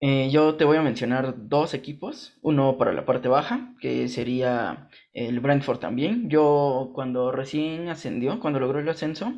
Eh, 0.00 0.28
yo 0.30 0.56
te 0.56 0.64
voy 0.64 0.76
a 0.76 0.82
mencionar 0.82 1.34
dos 1.48 1.72
equipos, 1.72 2.36
uno 2.42 2.76
para 2.76 2.92
la 2.92 3.06
parte 3.06 3.28
baja, 3.28 3.74
que 3.80 4.08
sería 4.08 4.88
el 5.12 5.40
Brentford 5.40 5.78
también. 5.78 6.28
Yo 6.28 6.90
cuando 6.94 7.32
recién 7.32 7.88
ascendió, 7.88 8.38
cuando 8.40 8.60
logró 8.60 8.80
el 8.80 8.88
ascenso, 8.88 9.32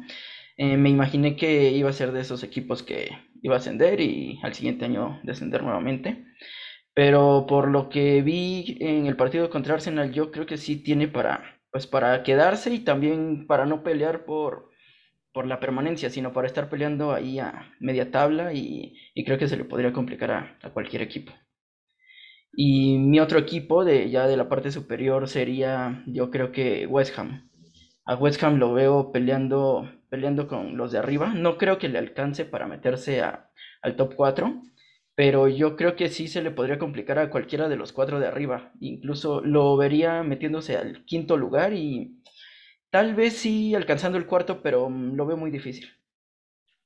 eh, 0.57 0.77
me 0.77 0.91
imaginé 0.91 1.37
que 1.37 1.71
iba 1.71 1.91
a 1.91 1.93
ser 1.93 2.13
de 2.13 2.21
esos 2.23 2.43
equipos 2.43 2.83
que 2.83 3.11
iba 3.43 3.55
a 3.55 3.59
ascender 3.59 4.01
y 4.01 4.41
al 4.43 4.55
siguiente 4.55 4.87
año 4.87 5.21
descender 5.23 5.63
nuevamente. 5.63 6.25
Pero 6.95 7.47
por 7.49 7.69
lo 7.69 7.89
que 7.91 8.23
vi 8.23 8.79
en 8.81 9.07
el 9.07 9.17
partido 9.17 9.51
contra 9.51 9.75
Arsenal, 9.75 10.13
yo 10.13 10.31
creo 10.33 10.47
que 10.47 10.57
sí 10.57 10.83
tiene 10.83 11.09
para, 11.09 11.61
pues 11.71 11.87
para 11.87 12.23
quedarse 12.23 12.73
y 12.75 12.81
también 12.81 13.47
para 13.47 13.67
no 13.67 13.83
pelear 13.85 14.25
por, 14.25 14.71
por 15.37 15.47
la 15.47 15.61
permanencia, 15.61 16.09
sino 16.09 16.33
para 16.33 16.47
estar 16.47 16.71
peleando 16.71 17.12
ahí 17.12 17.38
a 17.38 17.71
media 17.78 18.11
tabla 18.11 18.55
y, 18.55 18.97
creo 19.26 19.37
que 19.37 19.49
se 19.49 19.59
le 19.59 19.64
podría 19.64 19.93
complicar 19.93 20.31
a, 20.31 20.71
cualquier 20.73 21.02
equipo. 21.02 21.31
Y 22.55 22.97
mi 22.97 23.21
otro 23.21 23.38
equipo 23.38 23.85
de 23.85 24.09
ya 24.09 24.26
de 24.26 24.38
la 24.38 24.49
parte 24.49 24.71
superior 24.71 25.28
sería, 25.28 26.02
yo 26.07 26.31
creo 26.31 26.52
que 26.52 26.87
West 26.87 27.19
Ham. 27.19 27.50
A 28.07 28.14
West 28.14 28.43
Ham 28.43 28.57
lo 28.57 28.73
veo 28.73 29.12
peleando, 29.12 29.87
peleando 30.09 30.49
con 30.49 30.78
los 30.78 30.90
de 30.90 31.00
arriba. 31.00 31.35
No 31.35 31.59
creo 31.59 31.76
que 31.76 31.90
le 31.90 31.99
alcance 31.99 32.47
para 32.47 32.66
meterse 32.66 33.21
al 33.21 33.97
top 33.97 34.14
4, 34.16 34.62
pero 35.14 35.49
yo 35.49 35.76
creo 35.76 35.97
que 35.97 36.09
sí 36.09 36.28
se 36.28 36.40
le 36.40 36.50
podría 36.50 36.78
complicar 36.78 37.19
a 37.19 37.28
cualquiera 37.28 37.69
de 37.69 37.76
los 37.76 37.93
cuatro 37.93 38.21
de 38.21 38.28
arriba. 38.28 38.73
Incluso 38.81 39.43
lo 39.43 39.76
vería 39.76 40.23
metiéndose 40.23 40.78
al 40.78 41.05
quinto 41.05 41.37
lugar 41.37 41.75
y 41.75 42.23
Tal 42.90 43.14
vez 43.14 43.35
sí 43.35 43.75
alcanzando 43.75 44.19
el 44.19 44.26
cuarto, 44.26 44.62
pero 44.62 44.88
mm, 44.88 45.14
lo 45.14 45.26
veo 45.26 45.37
muy 45.37 45.50
difícil. 45.50 45.88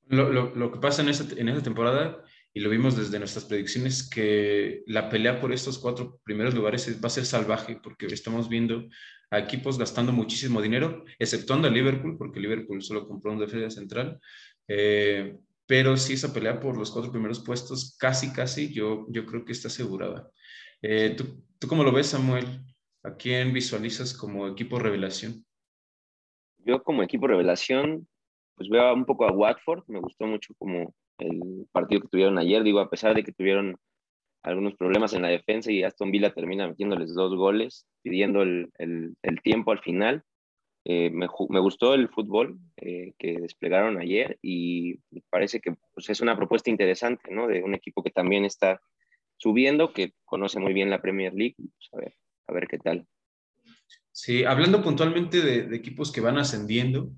Lo, 0.09 0.31
lo, 0.31 0.55
lo 0.55 0.73
que 0.73 0.81
pasa 0.81 1.03
en 1.03 1.09
esta, 1.09 1.41
en 1.41 1.49
esta 1.49 1.63
temporada, 1.63 2.25
y 2.53 2.61
lo 2.61 2.71
vimos 2.71 2.97
desde 2.97 3.19
nuestras 3.19 3.45
predicciones, 3.45 4.09
que 4.09 4.83
la 4.87 5.09
pelea 5.09 5.41
por 5.41 5.53
estos 5.53 5.79
cuatro 5.79 6.21
primeros 6.25 6.55
lugares 6.55 7.01
va 7.03 7.07
a 7.07 7.11
ser 7.11 7.25
salvaje, 7.25 7.79
porque 7.83 8.07
estamos 8.07 8.49
viendo 8.49 8.89
a 9.31 9.39
equipos 9.39 9.79
gastando 9.79 10.13
muchísimo 10.13 10.61
dinero, 10.61 11.05
exceptuando 11.19 11.69
a 11.69 11.71
Liverpool, 11.71 12.17
porque 12.19 12.41
Liverpool 12.41 12.83
solo 12.83 13.07
compró 13.07 13.33
un 13.33 13.39
defensa 13.39 13.71
central. 13.71 14.21
Eh, 14.67 15.37
pero 15.67 15.97
sí 15.97 16.15
esa 16.15 16.33
pelea 16.33 16.59
por 16.59 16.77
los 16.77 16.91
cuatro 16.91 17.13
primeros 17.13 17.39
puestos, 17.39 17.97
casi, 17.97 18.33
casi, 18.33 18.73
yo, 18.73 19.07
yo 19.09 19.25
creo 19.25 19.45
que 19.45 19.53
está 19.53 19.69
asegurada. 19.69 20.29
Eh, 20.83 21.15
¿tú, 21.17 21.45
¿Tú 21.61 21.69
cómo 21.69 21.85
lo 21.85 21.93
ves, 21.93 22.09
Samuel? 22.09 22.65
¿A 23.05 23.15
quién 23.15 23.53
visualizas 23.53 24.13
como 24.13 24.49
equipo 24.49 24.81
revelación? 24.81 25.45
Yo 26.65 26.83
como 26.83 27.03
equipo 27.03 27.27
revelación, 27.27 28.09
pues 28.57 28.69
veo 28.69 28.93
un 28.95 29.05
poco 29.05 29.27
a 29.27 29.33
Watford, 29.33 29.85
me 29.89 30.01
gustó 30.01 30.27
mucho 30.27 30.55
como 30.59 30.95
el 31.19 31.67
partido 31.73 32.03
que 32.03 32.09
tuvieron 32.09 32.39
ayer, 32.39 32.63
digo, 32.63 32.81
a 32.81 32.91
pesar 32.91 33.15
de 33.15 33.23
que 33.23 33.33
tuvieron 33.33 33.77
algunos 34.43 34.75
problemas 34.75 35.13
en 35.13 35.23
la 35.23 35.29
defensa 35.29 35.71
y 35.71 35.83
Aston 35.83 36.11
Villa 36.11 36.33
termina 36.33 36.67
metiéndoles 36.67 37.15
dos 37.15 37.35
goles, 37.37 37.87
pidiendo 38.03 38.43
el, 38.43 38.71
el, 38.79 39.43
tiempo 39.43 39.73
al 39.73 39.81
final. 39.81 40.25
Eh, 40.87 41.11
me, 41.11 41.29
me, 41.51 41.61
gustó 41.61 41.93
el 41.95 42.09
fútbol 42.09 42.59
eh, 42.79 43.13
que 43.19 43.39
desplegaron 43.39 43.99
ayer 43.99 44.39
y 44.41 44.97
parece 45.29 45.61
que 45.61 45.75
pues, 45.93 46.09
es 46.09 46.23
una 46.23 46.37
propuesta 46.37 46.71
interesante, 46.71 47.31
¿no? 47.31 47.47
De 47.49 47.63
un 47.63 47.75
equipo 47.75 48.03
que 48.03 48.11
también 48.11 48.47
está 48.47 48.81
subiendo, 49.37 49.93
que 49.93 50.15
conoce 50.25 50.59
muy 50.59 50.73
bien 50.73 50.89
la 50.89 51.03
Premier 51.03 51.35
League. 51.35 51.57
Pues, 51.57 51.89
a, 51.93 51.99
ver, 51.99 52.15
a 52.47 52.53
ver 52.55 52.67
qué 52.67 52.79
tal. 52.79 53.07
Sí, 54.13 54.45
hablando 54.45 54.83
puntualmente 54.83 55.41
de, 55.41 55.75
equipos 55.75 56.11
que 56.11 56.21
van 56.21 56.39
ascendiendo, 56.39 57.13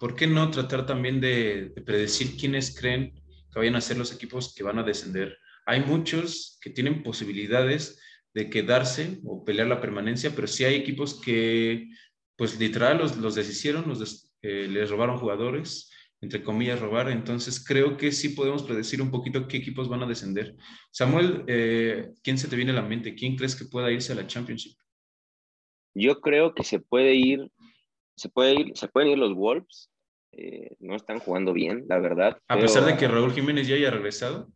¿por 0.00 0.14
qué 0.14 0.26
no 0.26 0.50
tratar 0.50 0.86
también 0.86 1.20
de, 1.20 1.72
predecir 1.84 2.36
quiénes 2.36 2.78
creen 2.78 3.12
que 3.52 3.58
vayan 3.58 3.76
a 3.76 3.80
ser 3.80 3.98
los 3.98 4.12
equipos 4.12 4.54
que 4.54 4.62
van 4.62 4.78
a 4.78 4.82
descender? 4.82 5.36
Hay 5.66 5.80
muchos 5.80 6.58
que 6.62 6.70
tienen 6.70 7.02
posibilidades 7.02 8.00
de 8.32 8.48
quedarse 8.48 9.20
o 9.24 9.44
pelear 9.44 9.68
la 9.68 9.80
permanencia, 9.80 10.34
pero 10.34 10.46
sí 10.46 10.64
hay 10.64 10.76
equipos 10.76 11.20
que, 11.20 11.88
pues 12.36 12.58
literal, 12.58 12.98
los, 12.98 13.34
deshicieron, 13.34 13.88
los 13.88 14.32
eh, 14.42 14.68
les 14.70 14.88
robaron 14.88 15.18
jugadores, 15.18 15.90
entre 16.20 16.42
comillas, 16.42 16.80
robar. 16.80 17.10
Entonces, 17.10 17.62
creo 17.62 17.96
que 17.96 18.10
sí 18.12 18.30
podemos 18.30 18.62
predecir 18.62 19.02
un 19.02 19.10
poquito 19.10 19.46
qué 19.46 19.58
equipos 19.58 19.88
van 19.88 20.02
a 20.02 20.06
descender. 20.06 20.56
Samuel, 20.90 21.44
eh, 21.46 22.08
¿quién 22.22 22.38
se 22.38 22.48
te 22.48 22.56
viene 22.56 22.72
a 22.72 22.76
la 22.76 22.82
mente? 22.82 23.14
¿Quién 23.14 23.36
crees 23.36 23.54
que 23.54 23.66
pueda 23.66 23.92
irse 23.92 24.12
a 24.12 24.16
la 24.16 24.26
Championship? 24.26 24.78
Yo 25.98 26.20
creo 26.20 26.54
que 26.54 26.62
se 26.62 26.78
puede 26.78 27.14
ir, 27.14 27.50
se 28.14 28.28
puede 28.28 28.54
ir, 28.54 28.72
se 28.76 28.86
pueden 28.86 29.10
ir 29.10 29.18
los 29.18 29.34
Wolves. 29.34 29.90
Eh, 30.30 30.76
no 30.78 30.94
están 30.94 31.18
jugando 31.18 31.52
bien, 31.52 31.86
la 31.88 31.98
verdad. 31.98 32.38
A 32.46 32.56
pesar 32.56 32.84
de 32.84 32.96
que 32.96 33.08
Raúl 33.08 33.32
Jiménez 33.32 33.66
ya 33.66 33.74
haya 33.74 33.90
regresado. 33.90 34.48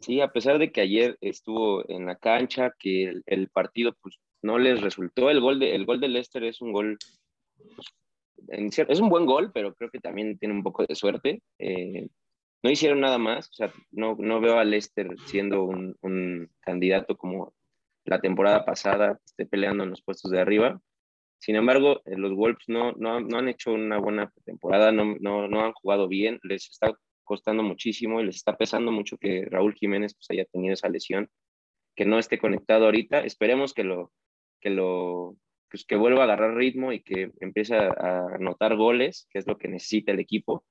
Sí, 0.00 0.20
a 0.20 0.32
pesar 0.32 0.58
de 0.58 0.72
que 0.72 0.80
ayer 0.80 1.16
estuvo 1.20 1.88
en 1.88 2.06
la 2.06 2.16
cancha, 2.16 2.72
que 2.76 3.14
el, 3.26 3.48
partido 3.48 3.94
pues, 4.02 4.18
no 4.42 4.58
les 4.58 4.80
resultó. 4.80 5.30
El 5.30 5.40
gol 5.40 5.60
de, 5.60 5.76
el 5.76 5.86
gol 5.86 6.00
de 6.00 6.08
Leicester 6.08 6.42
es 6.42 6.60
un 6.60 6.72
gol, 6.72 6.98
pues, 7.76 8.78
es 8.88 9.00
un 9.00 9.08
buen 9.08 9.24
gol, 9.24 9.52
pero 9.54 9.74
creo 9.74 9.88
que 9.90 10.00
también 10.00 10.36
tiene 10.38 10.54
un 10.54 10.64
poco 10.64 10.84
de 10.84 10.96
suerte. 10.96 11.42
Eh, 11.60 12.08
no 12.64 12.70
hicieron 12.70 13.00
nada 13.00 13.18
más, 13.18 13.48
o 13.50 13.54
sea, 13.54 13.72
no, 13.92 14.16
no 14.18 14.40
veo 14.40 14.58
a 14.58 14.64
Leicester 14.64 15.08
siendo 15.26 15.62
un, 15.62 15.96
un, 16.00 16.50
candidato 16.60 17.16
como 17.16 17.54
la 18.04 18.20
temporada 18.20 18.64
pasada, 18.64 19.18
esté 19.24 19.46
peleando 19.46 19.84
en 19.84 19.90
los 19.90 20.02
puestos 20.02 20.30
de 20.30 20.40
arriba. 20.40 20.80
Sin 21.38 21.56
embargo, 21.56 22.02
eh, 22.04 22.16
los 22.16 22.34
Wolves 22.34 22.64
no, 22.68 22.92
no, 22.92 23.16
han 23.16 23.48
hecho 23.48 23.72
una 23.72 23.98
buena 23.98 24.32
temporada, 24.44 24.92
no, 24.92 25.16
no, 25.20 25.48
no, 25.48 25.64
han 25.64 25.72
jugado 25.72 26.08
bien, 26.08 26.38
les 26.42 26.70
está 26.70 26.92
costando 27.24 27.62
muchísimo 27.62 28.20
y 28.20 28.26
les 28.26 28.36
está 28.36 28.56
pesando 28.56 28.92
mucho 28.92 29.16
que 29.18 29.46
Raúl 29.50 29.74
Jiménez 29.74 30.14
pues, 30.14 30.30
haya 30.30 30.44
tenido 30.46 30.74
esa 30.74 30.88
lesión, 30.88 31.28
que 31.96 32.04
no 32.04 32.18
esté 32.18 32.38
conectado 32.38 32.86
ahorita. 32.86 33.20
Esperemos 33.20 33.74
que 33.74 33.84
lo, 33.84 34.12
que 34.60 34.70
lo 34.70 35.36
pues, 35.70 35.84
que 35.84 35.96
vuelva 35.96 36.20
a 36.20 36.24
agarrar 36.24 36.54
ritmo 36.54 36.92
y 36.92 37.02
que 37.02 37.32
empiece 37.40 37.76
a 37.76 38.26
anotar 38.34 38.76
goles, 38.76 39.26
que 39.30 39.38
es 39.38 39.46
lo 39.46 39.58
que 39.58 39.68
necesita 39.68 40.12
el 40.12 40.20
equipo. 40.20 40.64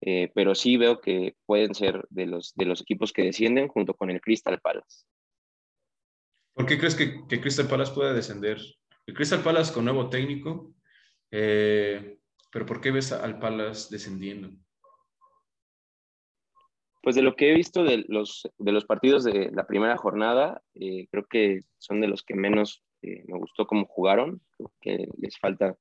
Eh, 0.00 0.30
pero 0.34 0.54
sí 0.54 0.76
veo 0.76 1.00
que 1.00 1.34
pueden 1.44 1.74
ser 1.74 2.06
de 2.10 2.26
los, 2.26 2.54
de 2.54 2.66
los 2.66 2.80
equipos 2.82 3.12
que 3.12 3.24
descienden 3.24 3.68
junto 3.68 3.94
con 3.94 4.10
el 4.10 4.20
Crystal 4.20 4.60
Palace. 4.60 5.04
¿Por 6.58 6.66
qué 6.66 6.76
crees 6.76 6.96
que, 6.96 7.24
que 7.28 7.40
Crystal 7.40 7.68
Palace 7.68 7.94
puede 7.94 8.14
descender? 8.14 8.58
El 9.06 9.14
Crystal 9.14 9.44
Palace 9.44 9.72
con 9.72 9.84
nuevo 9.84 10.10
técnico, 10.10 10.74
eh, 11.30 12.18
pero 12.50 12.66
¿por 12.66 12.80
qué 12.80 12.90
ves 12.90 13.12
al 13.12 13.38
Palace 13.38 13.86
descendiendo? 13.92 14.50
Pues 17.00 17.14
de 17.14 17.22
lo 17.22 17.36
que 17.36 17.52
he 17.52 17.54
visto 17.54 17.84
de 17.84 18.04
los, 18.08 18.50
de 18.58 18.72
los 18.72 18.84
partidos 18.84 19.22
de 19.22 19.52
la 19.52 19.68
primera 19.68 19.96
jornada, 19.96 20.60
eh, 20.74 21.06
creo 21.12 21.26
que 21.26 21.60
son 21.78 22.00
de 22.00 22.08
los 22.08 22.24
que 22.24 22.34
menos 22.34 22.82
me 23.02 23.38
gustó 23.38 23.68
cómo 23.68 23.86
jugaron, 23.86 24.42
creo 24.56 24.72
que 24.80 25.08
les 25.16 25.38
falta 25.38 25.76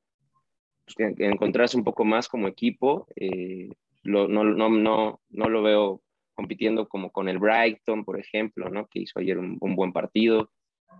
pues, 0.85 1.09
encontrarse 1.17 1.75
un 1.75 1.83
poco 1.83 2.05
más 2.05 2.27
como 2.29 2.47
equipo. 2.47 3.07
Eh, 3.15 3.71
no, 4.03 4.27
no, 4.27 4.43
no, 4.43 5.21
no 5.27 5.49
lo 5.49 5.63
veo 5.63 6.03
compitiendo 6.37 6.87
como 6.87 7.11
con 7.11 7.27
el 7.29 7.39
Brighton, 7.39 8.05
por 8.05 8.19
ejemplo, 8.19 8.69
¿no? 8.69 8.85
que 8.87 8.99
hizo 8.99 9.19
ayer 9.19 9.39
un, 9.39 9.57
buen 9.59 9.91
partido. 9.91 10.51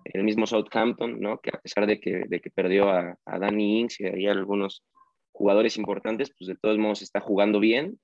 El 0.06 0.24
mismo 0.24 0.48
Southampton, 0.48 1.20
¿no? 1.20 1.40
que 1.40 1.50
a 1.50 1.60
pesar 1.60 1.86
de 1.86 2.00
que, 2.00 2.24
de 2.28 2.40
que 2.40 2.50
perdió 2.50 2.90
a, 2.90 3.18
a 3.26 3.40
Danny 3.40 3.80
Ings 3.80 4.00
y 4.00 4.06
hay 4.06 4.28
algunos 4.28 4.84
jugadores 5.32 5.78
importantes, 5.78 6.34
pues 6.38 6.48
de 6.48 6.56
todos 6.56 6.78
modos 6.78 7.02
está 7.02 7.20
jugando 7.20 7.60
bien. 7.60 8.00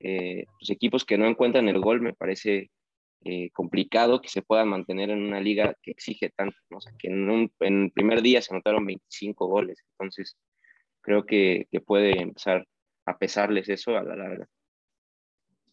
Eh, 0.00 0.44
los 0.60 0.70
equipos 0.70 1.04
que 1.04 1.16
no 1.16 1.26
encuentran 1.26 1.68
el 1.68 1.80
gol 1.80 2.02
me 2.02 2.12
parece 2.12 2.70
eh, 3.24 3.50
complicado 3.52 4.20
que 4.20 4.28
se 4.28 4.42
puedan 4.42 4.68
mantener 4.68 5.08
en 5.08 5.22
una 5.22 5.40
liga 5.40 5.74
que 5.82 5.92
exige 5.92 6.30
tanto, 6.36 6.56
¿no? 6.68 6.76
o 6.76 6.80
que 6.98 7.08
en 7.08 7.82
el 7.84 7.90
primer 7.92 8.20
día 8.20 8.42
se 8.42 8.52
anotaron 8.52 8.84
25 8.84 9.46
goles, 9.46 9.82
entonces 9.92 10.36
creo 11.00 11.24
que, 11.24 11.66
que 11.70 11.80
puede 11.80 12.20
empezar 12.20 12.66
a 13.06 13.16
pesarles 13.16 13.68
eso 13.70 13.96
a 13.96 14.02
la 14.02 14.14
larga. 14.14 14.46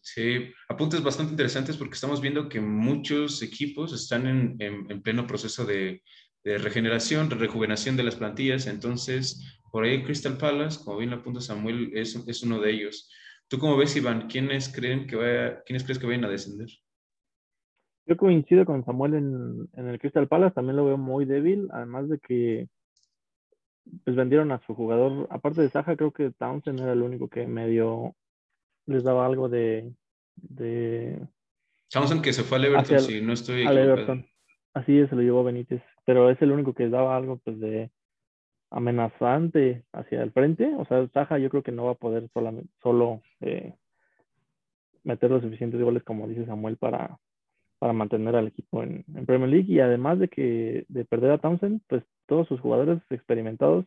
Sí, 0.04 0.52
apuntes 0.68 1.00
bastante 1.00 1.30
interesantes 1.30 1.76
porque 1.76 1.94
estamos 1.94 2.20
viendo 2.20 2.48
que 2.48 2.60
muchos 2.60 3.40
equipos 3.40 3.92
están 3.92 4.26
en, 4.26 4.56
en, 4.60 5.00
pleno 5.00 5.28
proceso 5.28 5.64
de, 5.64 6.02
regeneración, 6.42 7.28
de 7.28 7.36
rejuvenación 7.36 7.96
de 7.96 8.02
las 8.02 8.16
plantillas. 8.16 8.66
Entonces, 8.66 9.60
por 9.70 9.84
ahí 9.84 10.02
Crystal 10.02 10.36
Palace, 10.36 10.84
como 10.84 10.98
bien 10.98 11.10
lo 11.10 11.16
apunta 11.16 11.40
Samuel, 11.40 11.92
es, 11.94 12.16
es 12.26 12.42
uno 12.42 12.60
de 12.60 12.72
ellos. 12.72 13.08
¿Tú 13.46 13.58
cómo 13.58 13.76
ves, 13.76 13.94
Iván? 13.94 14.26
¿Quiénes, 14.26 14.68
creen 14.74 15.06
que 15.06 15.14
vaya, 15.14 15.62
¿Quiénes 15.64 15.84
crees 15.84 16.00
que 16.00 16.06
vayan 16.06 16.24
a 16.24 16.30
descender? 16.30 16.68
Yo 18.04 18.16
coincido 18.16 18.66
con 18.66 18.84
Samuel 18.84 19.14
en, 19.14 19.68
en 19.74 19.88
el 19.88 20.00
Crystal 20.00 20.26
Palace, 20.26 20.56
también 20.56 20.76
lo 20.76 20.84
veo 20.84 20.98
muy 20.98 21.26
débil, 21.26 21.68
además 21.70 22.08
de 22.08 22.18
que 22.18 22.68
pues 24.04 24.16
vendieron 24.16 24.50
a 24.50 24.60
su 24.66 24.74
jugador, 24.74 25.28
aparte 25.30 25.62
de 25.62 25.70
Saja, 25.70 25.96
creo 25.96 26.12
que 26.12 26.32
Townsend 26.32 26.80
era 26.80 26.92
el 26.92 27.02
único 27.02 27.28
que 27.28 27.46
medio 27.46 28.16
les 28.86 29.04
daba 29.04 29.26
algo 29.26 29.48
de... 29.48 29.92
de 30.36 31.20
Townsend 31.90 32.22
que 32.22 32.32
se 32.32 32.42
fue 32.42 32.58
al 32.58 32.64
Everton, 32.64 33.00
si 33.00 33.20
no 33.20 33.32
estoy 33.32 33.64
al 33.64 33.78
Everton. 33.78 34.26
Así 34.74 34.98
es, 34.98 35.10
se 35.10 35.16
lo 35.16 35.22
llevó 35.22 35.44
Benítez, 35.44 35.82
pero 36.06 36.30
es 36.30 36.40
el 36.40 36.52
único 36.52 36.74
que 36.74 36.88
daba 36.88 37.16
algo 37.16 37.38
pues 37.44 37.60
de 37.60 37.90
amenazante 38.70 39.84
hacia 39.92 40.22
el 40.22 40.32
frente, 40.32 40.74
o 40.78 40.86
sea, 40.86 41.06
Saja 41.08 41.38
yo 41.38 41.50
creo 41.50 41.62
que 41.62 41.72
no 41.72 41.84
va 41.84 41.92
a 41.92 41.96
poder 41.96 42.30
solamente, 42.32 42.70
solo 42.82 43.20
eh, 43.40 43.74
meter 45.04 45.30
los 45.30 45.42
suficientes 45.42 45.80
goles 45.80 46.02
como 46.04 46.26
dice 46.26 46.46
Samuel 46.46 46.78
para, 46.78 47.18
para 47.78 47.92
mantener 47.92 48.36
al 48.36 48.46
equipo 48.46 48.82
en, 48.82 49.04
en, 49.14 49.26
Premier 49.26 49.50
League. 49.50 49.72
Y 49.72 49.80
además 49.80 50.18
de 50.18 50.28
que 50.28 50.86
de 50.88 51.04
perder 51.04 51.32
a 51.32 51.38
Townsend, 51.38 51.82
pues 51.88 52.02
todos 52.26 52.48
sus 52.48 52.60
jugadores 52.60 53.00
experimentados 53.10 53.84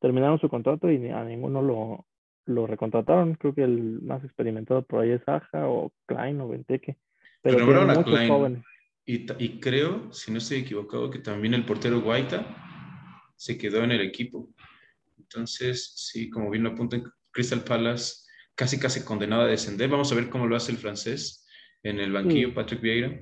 terminaron 0.00 0.40
su 0.40 0.48
contrato 0.48 0.90
y 0.90 1.08
a 1.08 1.24
ninguno 1.24 1.60
lo, 1.60 2.06
lo 2.46 2.66
recontrataron. 2.66 3.34
Creo 3.34 3.54
que 3.54 3.64
el 3.64 4.00
más 4.02 4.24
experimentado 4.24 4.82
por 4.82 5.00
ahí 5.00 5.10
es 5.10 5.22
Aja 5.26 5.68
o 5.68 5.92
Klein 6.06 6.40
o 6.40 6.48
Benteke. 6.48 6.96
Pero, 7.42 7.66
Pero 7.66 7.86
muchos 7.86 8.04
Klein. 8.04 8.28
jóvenes. 8.28 8.64
Y, 9.04 9.26
y, 9.44 9.60
creo, 9.60 10.12
si 10.12 10.30
no 10.30 10.38
estoy 10.38 10.58
equivocado, 10.58 11.10
que 11.10 11.18
también 11.18 11.54
el 11.54 11.64
portero 11.64 12.00
Guaita 12.00 12.46
se 13.34 13.58
quedó 13.58 13.82
en 13.82 13.90
el 13.90 14.00
equipo. 14.00 14.48
Entonces, 15.18 15.92
sí, 15.96 16.30
como 16.30 16.50
bien 16.50 16.62
lo 16.62 16.70
apunta 16.70 17.02
Crystal 17.32 17.64
Palace, 17.64 18.28
casi 18.54 18.78
casi 18.78 19.04
condenado 19.04 19.42
a 19.42 19.46
descender. 19.46 19.90
Vamos 19.90 20.12
a 20.12 20.14
ver 20.14 20.28
cómo 20.28 20.46
lo 20.46 20.54
hace 20.54 20.70
el 20.70 20.78
francés 20.78 21.46
en 21.82 21.98
el 21.98 22.12
banquillo, 22.12 22.48
sí. 22.48 22.54
Patrick 22.54 22.80
Vieira. 22.80 23.20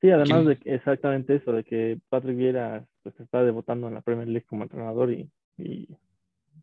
Sí, 0.00 0.10
además 0.10 0.46
de 0.46 0.58
exactamente 0.64 1.36
eso, 1.36 1.52
de 1.52 1.64
que 1.64 1.98
Patrick 2.08 2.36
Vieira 2.36 2.86
pues 3.02 3.18
está 3.20 3.42
debutando 3.42 3.88
en 3.88 3.94
la 3.94 4.00
Premier 4.02 4.28
League 4.28 4.46
como 4.46 4.64
entrenador 4.64 5.12
y, 5.12 5.30
y 5.56 5.88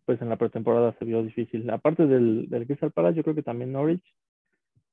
pues 0.08 0.22
en 0.22 0.30
la 0.30 0.38
pretemporada 0.38 0.96
se 0.98 1.04
vio 1.04 1.22
difícil. 1.22 1.70
Aparte 1.70 2.08
del, 2.08 2.48
del 2.50 2.65
Crystal 2.65 2.93
Palace, 2.93 3.17
yo 3.17 3.24
creo 3.24 3.36
que 3.36 3.43
también 3.43 3.74
Norwich, 3.74 4.15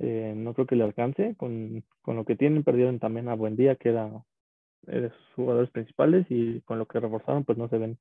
eh, 0.01 0.35
no 0.37 0.55
creo 0.55 0.67
que 0.67 0.75
le 0.75 0.83
alcance 0.83 1.37
con, 1.37 1.85
con, 2.03 2.17
lo 2.17 2.25
que 2.25 2.35
tienen, 2.35 2.65
perdieron 2.65 2.99
también 2.99 3.29
a 3.29 3.37
Buendía, 3.37 3.77
que 3.77 3.91
era, 3.91 4.11
de 4.83 5.11
sus 5.11 5.35
jugadores 5.37 5.71
principales, 5.71 6.27
y 6.31 6.63
con 6.63 6.81
lo 6.81 6.87
que 6.87 6.99
reforzaron, 6.99 7.45
pues 7.45 7.57
no 7.57 7.69
se 7.69 7.79
ven, 7.79 7.97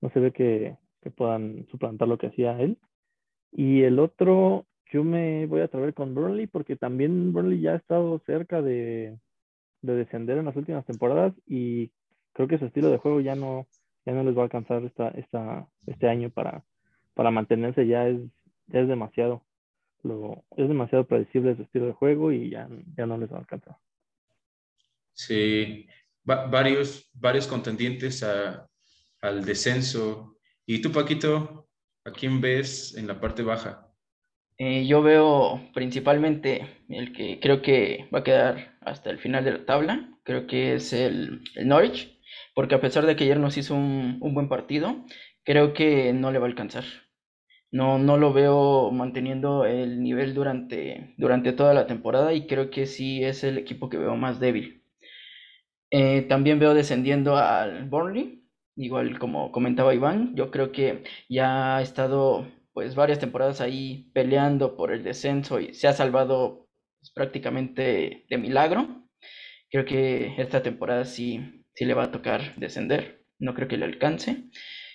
no 0.00 0.10
se 0.10 0.20
ve 0.20 0.30
que, 0.30 0.76
que 1.02 1.10
puedan 1.10 1.66
suplantar 1.72 2.06
lo 2.06 2.18
que 2.18 2.28
hacía 2.28 2.60
él. 2.60 2.78
Y 3.50 3.82
el 3.82 3.98
otro, 3.98 4.64
yo 4.92 5.02
me 5.02 5.46
voy 5.46 5.60
a 5.60 5.64
atrever 5.64 5.92
con 5.92 6.14
Burnley, 6.14 6.46
porque 6.46 6.76
también 6.76 7.32
Burnley 7.32 7.62
ya 7.62 7.72
ha 7.72 7.76
estado 7.76 8.20
cerca 8.26 8.62
de, 8.62 9.18
de 9.82 9.94
descender 9.96 10.38
en 10.38 10.44
las 10.44 10.56
últimas 10.56 10.86
temporadas 10.86 11.34
y 11.48 11.90
creo 12.32 12.46
que 12.46 12.58
su 12.58 12.66
estilo 12.66 12.90
de 12.90 12.98
juego 12.98 13.20
ya 13.20 13.34
no, 13.34 13.66
ya 14.06 14.12
no 14.12 14.22
les 14.22 14.36
va 14.36 14.42
a 14.42 14.44
alcanzar 14.44 14.84
esta, 14.84 15.08
esta, 15.10 15.66
este 15.86 16.08
año 16.08 16.30
para, 16.30 16.64
para 17.14 17.30
mantenerse, 17.30 17.86
ya 17.86 18.06
es, 18.08 18.20
ya 18.68 18.80
es 18.80 18.88
demasiado. 18.88 19.42
Lo, 20.02 20.44
es 20.56 20.68
demasiado 20.68 21.06
predecible 21.06 21.56
su 21.56 21.62
estilo 21.62 21.86
de 21.86 21.92
juego 21.92 22.30
y 22.30 22.50
ya, 22.50 22.68
ya 22.96 23.06
no 23.06 23.16
les 23.16 23.32
va 23.32 23.36
a 23.36 23.40
alcanzar. 23.40 23.76
Sí, 25.14 25.86
Va, 26.28 26.46
varios, 26.46 27.10
varios 27.12 27.46
contendientes 27.46 28.22
a, 28.22 28.66
al 29.20 29.44
descenso. 29.44 30.38
¿Y 30.64 30.80
tú, 30.80 30.90
Paquito, 30.90 31.68
a 32.04 32.12
quién 32.12 32.40
ves 32.40 32.96
en 32.96 33.06
la 33.06 33.20
parte 33.20 33.42
baja? 33.42 33.90
Eh, 34.56 34.86
yo 34.86 35.02
veo 35.02 35.60
principalmente 35.74 36.84
el 36.88 37.12
que 37.12 37.40
creo 37.40 37.60
que 37.60 38.08
va 38.14 38.20
a 38.20 38.24
quedar 38.24 38.78
hasta 38.80 39.10
el 39.10 39.18
final 39.18 39.44
de 39.44 39.52
la 39.52 39.66
tabla, 39.66 40.16
creo 40.22 40.46
que 40.46 40.74
es 40.74 40.92
el, 40.92 41.42
el 41.56 41.68
Norwich, 41.68 42.13
porque 42.54 42.74
a 42.76 42.80
pesar 42.80 43.06
de 43.06 43.16
que 43.16 43.24
ayer 43.24 43.38
nos 43.40 43.56
hizo 43.56 43.74
un, 43.74 44.18
un, 44.20 44.34
buen 44.34 44.48
partido, 44.48 45.04
creo 45.44 45.74
que 45.74 46.12
no 46.12 46.30
le 46.32 46.38
va 46.38 46.46
a 46.46 46.48
alcanzar. 46.48 46.84
No, 47.70 47.98
no 47.98 48.16
lo 48.16 48.32
veo 48.32 48.90
manteniendo 48.92 49.64
el 49.64 50.02
nivel 50.02 50.34
durante, 50.34 51.14
durante 51.18 51.52
toda 51.52 51.74
la 51.74 51.86
temporada 51.86 52.32
y 52.32 52.46
creo 52.46 52.70
que 52.70 52.86
sí 52.86 53.24
es 53.24 53.42
el 53.44 53.58
equipo 53.58 53.88
que 53.88 53.98
veo 53.98 54.16
más 54.16 54.38
débil. 54.40 54.84
Eh, 55.90 56.22
también 56.22 56.58
veo 56.58 56.74
descendiendo 56.74 57.36
al 57.36 57.88
Burnley, 57.88 58.44
igual 58.76 59.18
como 59.18 59.52
comentaba 59.52 59.94
Iván, 59.94 60.34
yo 60.36 60.50
creo 60.50 60.72
que 60.72 61.04
ya 61.28 61.76
ha 61.76 61.82
estado 61.82 62.46
pues 62.72 62.94
varias 62.96 63.20
temporadas 63.20 63.60
ahí 63.60 64.10
peleando 64.12 64.76
por 64.76 64.92
el 64.92 65.04
descenso 65.04 65.60
y 65.60 65.74
se 65.74 65.86
ha 65.88 65.92
salvado 65.92 66.68
pues, 67.00 67.12
prácticamente 67.12 68.26
de 68.28 68.38
milagro. 68.38 69.06
Creo 69.70 69.84
que 69.84 70.34
esta 70.38 70.62
temporada 70.62 71.04
sí, 71.04 71.63
sí 71.74 71.84
le 71.84 71.94
va 71.94 72.04
a 72.04 72.10
tocar 72.10 72.54
descender, 72.56 73.24
no 73.38 73.54
creo 73.54 73.68
que 73.68 73.76
le 73.76 73.84
alcance. 73.84 74.44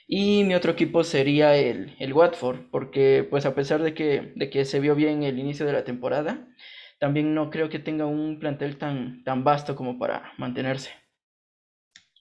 Y 0.08 0.44
mi 0.44 0.56
otro 0.56 0.72
equipo 0.72 1.04
sería 1.04 1.56
el, 1.56 1.96
el 2.00 2.14
Watford, 2.14 2.70
porque 2.72 3.28
pues 3.30 3.46
a 3.46 3.54
pesar 3.56 3.84
de 3.84 3.94
que, 3.94 4.34
de 4.36 4.50
que 4.50 4.66
se 4.66 4.80
vio 4.80 4.96
bien 4.96 5.24
el 5.24 5.38
inicio 5.38 5.66
de 5.66 5.74
la 5.74 5.84
temporada, 5.84 6.48
también 7.00 7.34
no 7.34 7.50
creo 7.50 7.70
que 7.70 7.80
tenga 7.80 8.06
un 8.06 8.40
plantel 8.40 8.78
tan, 8.78 9.24
tan 9.24 9.44
vasto 9.44 9.76
como 9.76 10.00
para 10.00 10.34
mantenerse. 10.38 10.92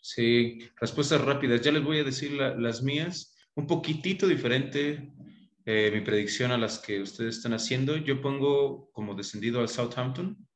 Sí, 0.01 0.61
respuestas 0.81 1.21
rápidas. 1.21 1.61
Ya 1.61 1.73
les 1.73 1.85
voy 1.85 1.99
a 1.99 2.05
decir 2.05 2.33
la, 2.33 2.55
las 2.57 2.83
mías. 2.83 3.37
Un 3.55 3.67
poquitito 3.67 4.27
diferente 4.27 5.13
eh, 5.67 5.91
mi 5.93 6.01
predicción 6.01 6.51
a 6.51 6.57
las 6.57 6.79
que 6.79 7.03
ustedes 7.03 7.37
están 7.37 7.53
haciendo. 7.53 7.99
Yo 7.99 8.23
pongo 8.23 8.91
como 8.93 9.15
descendido 9.15 9.61
al 9.61 9.69
Southampton. 9.69 10.48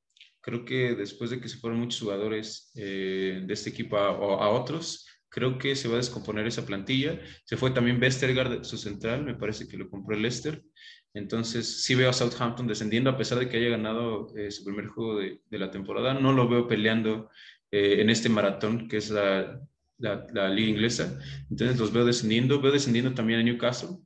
Creo 0.42 0.64
que 0.64 0.94
después 0.94 1.30
de 1.30 1.40
que 1.40 1.48
se 1.48 1.58
fueron 1.58 1.80
muchos 1.80 2.00
jugadores 2.00 2.70
de 2.74 3.46
este 3.48 3.70
equipo 3.70 3.96
a, 3.96 4.08
a, 4.08 4.48
otros, 4.50 5.06
creo 5.28 5.56
que 5.56 5.74
se 5.76 5.88
va 5.88 5.94
a 5.94 5.98
descomponer 5.98 6.46
esa 6.46 6.66
plantilla. 6.66 7.18
Se 7.44 7.56
fue 7.56 7.70
también 7.70 8.00
Vestergaard, 8.00 8.64
su 8.64 8.76
central, 8.76 9.24
me 9.24 9.34
parece 9.34 9.68
que 9.68 9.78
lo 9.78 9.88
compró 9.88 10.14
el 10.14 10.22
Leicester. 10.22 10.62
Entonces, 11.14 11.84
sí 11.84 11.94
veo 11.94 12.10
a 12.10 12.12
Southampton 12.12 12.66
descendiendo, 12.66 13.10
a 13.10 13.16
pesar 13.16 13.38
de 13.38 13.48
que 13.48 13.58
haya 13.58 13.70
ganado 13.70 14.34
eh, 14.36 14.50
su 14.50 14.64
primer 14.64 14.86
juego 14.86 15.18
de, 15.18 15.40
de, 15.50 15.58
la 15.58 15.70
temporada. 15.70 16.14
No 16.14 16.32
lo 16.32 16.48
veo 16.48 16.66
peleando 16.66 17.30
eh, 17.70 18.00
en 18.00 18.10
este 18.10 18.28
maratón, 18.28 18.88
que 18.88 18.96
es 18.98 19.10
la, 19.10 19.60
la, 19.98 20.26
la, 20.32 20.48
liga 20.48 20.70
inglesa. 20.70 21.18
Entonces, 21.50 21.78
los 21.78 21.92
veo 21.92 22.04
descendiendo. 22.04 22.60
Veo 22.60 22.72
descendiendo 22.72 23.12
también 23.14 23.40
a 23.40 23.42
Newcastle. 23.42 23.98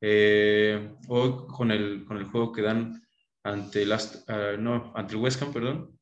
Eh, 0.00 0.90
o 1.08 1.46
con 1.46 1.70
el, 1.70 2.04
con 2.04 2.18
el 2.18 2.24
juego 2.24 2.52
que 2.52 2.62
dan 2.62 3.03
ante 3.44 3.82
el, 3.82 3.92
uh, 3.92 4.60
no, 4.60 4.92
ante 4.96 5.14
el 5.14 5.20
West 5.20 5.40
Ham, 5.42 5.52
perdón. 5.52 5.98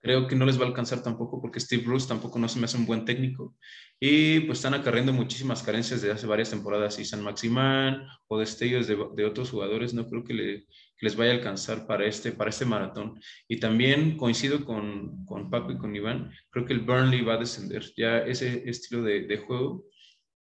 Creo 0.00 0.26
que 0.26 0.36
no 0.36 0.44
les 0.44 0.58
va 0.58 0.64
a 0.64 0.66
alcanzar 0.66 1.02
tampoco 1.02 1.40
porque 1.40 1.60
Steve 1.60 1.82
Bruce 1.82 2.06
tampoco 2.06 2.38
no 2.38 2.46
se 2.46 2.58
me 2.58 2.66
hace 2.66 2.76
un 2.76 2.84
buen 2.84 3.06
técnico. 3.06 3.56
Y 3.98 4.40
pues 4.40 4.58
están 4.58 4.74
acarreando 4.74 5.14
muchísimas 5.14 5.62
carencias 5.62 6.02
de 6.02 6.10
hace 6.10 6.26
varias 6.26 6.50
temporadas. 6.50 6.98
Y 6.98 7.06
San 7.06 7.22
Maximán 7.22 8.06
o 8.28 8.38
destellos 8.38 8.86
de, 8.86 8.98
de 9.14 9.24
otros 9.24 9.50
jugadores 9.50 9.94
no 9.94 10.06
creo 10.06 10.22
que, 10.22 10.34
le, 10.34 10.66
que, 10.98 11.06
les 11.06 11.16
vaya 11.16 11.32
a 11.32 11.34
alcanzar 11.36 11.86
para 11.86 12.04
este, 12.04 12.32
para 12.32 12.50
este 12.50 12.66
maratón. 12.66 13.18
Y 13.48 13.60
también 13.60 14.18
coincido 14.18 14.62
con, 14.66 15.24
con 15.24 15.48
Paco 15.48 15.72
y 15.72 15.78
con 15.78 15.96
Iván. 15.96 16.30
Creo 16.50 16.66
que 16.66 16.74
el 16.74 16.80
Burnley 16.80 17.22
va 17.22 17.34
a 17.34 17.38
descender. 17.38 17.82
Ya 17.96 18.18
ese 18.18 18.68
estilo 18.68 19.02
de, 19.02 19.22
de 19.22 19.38
juego 19.38 19.86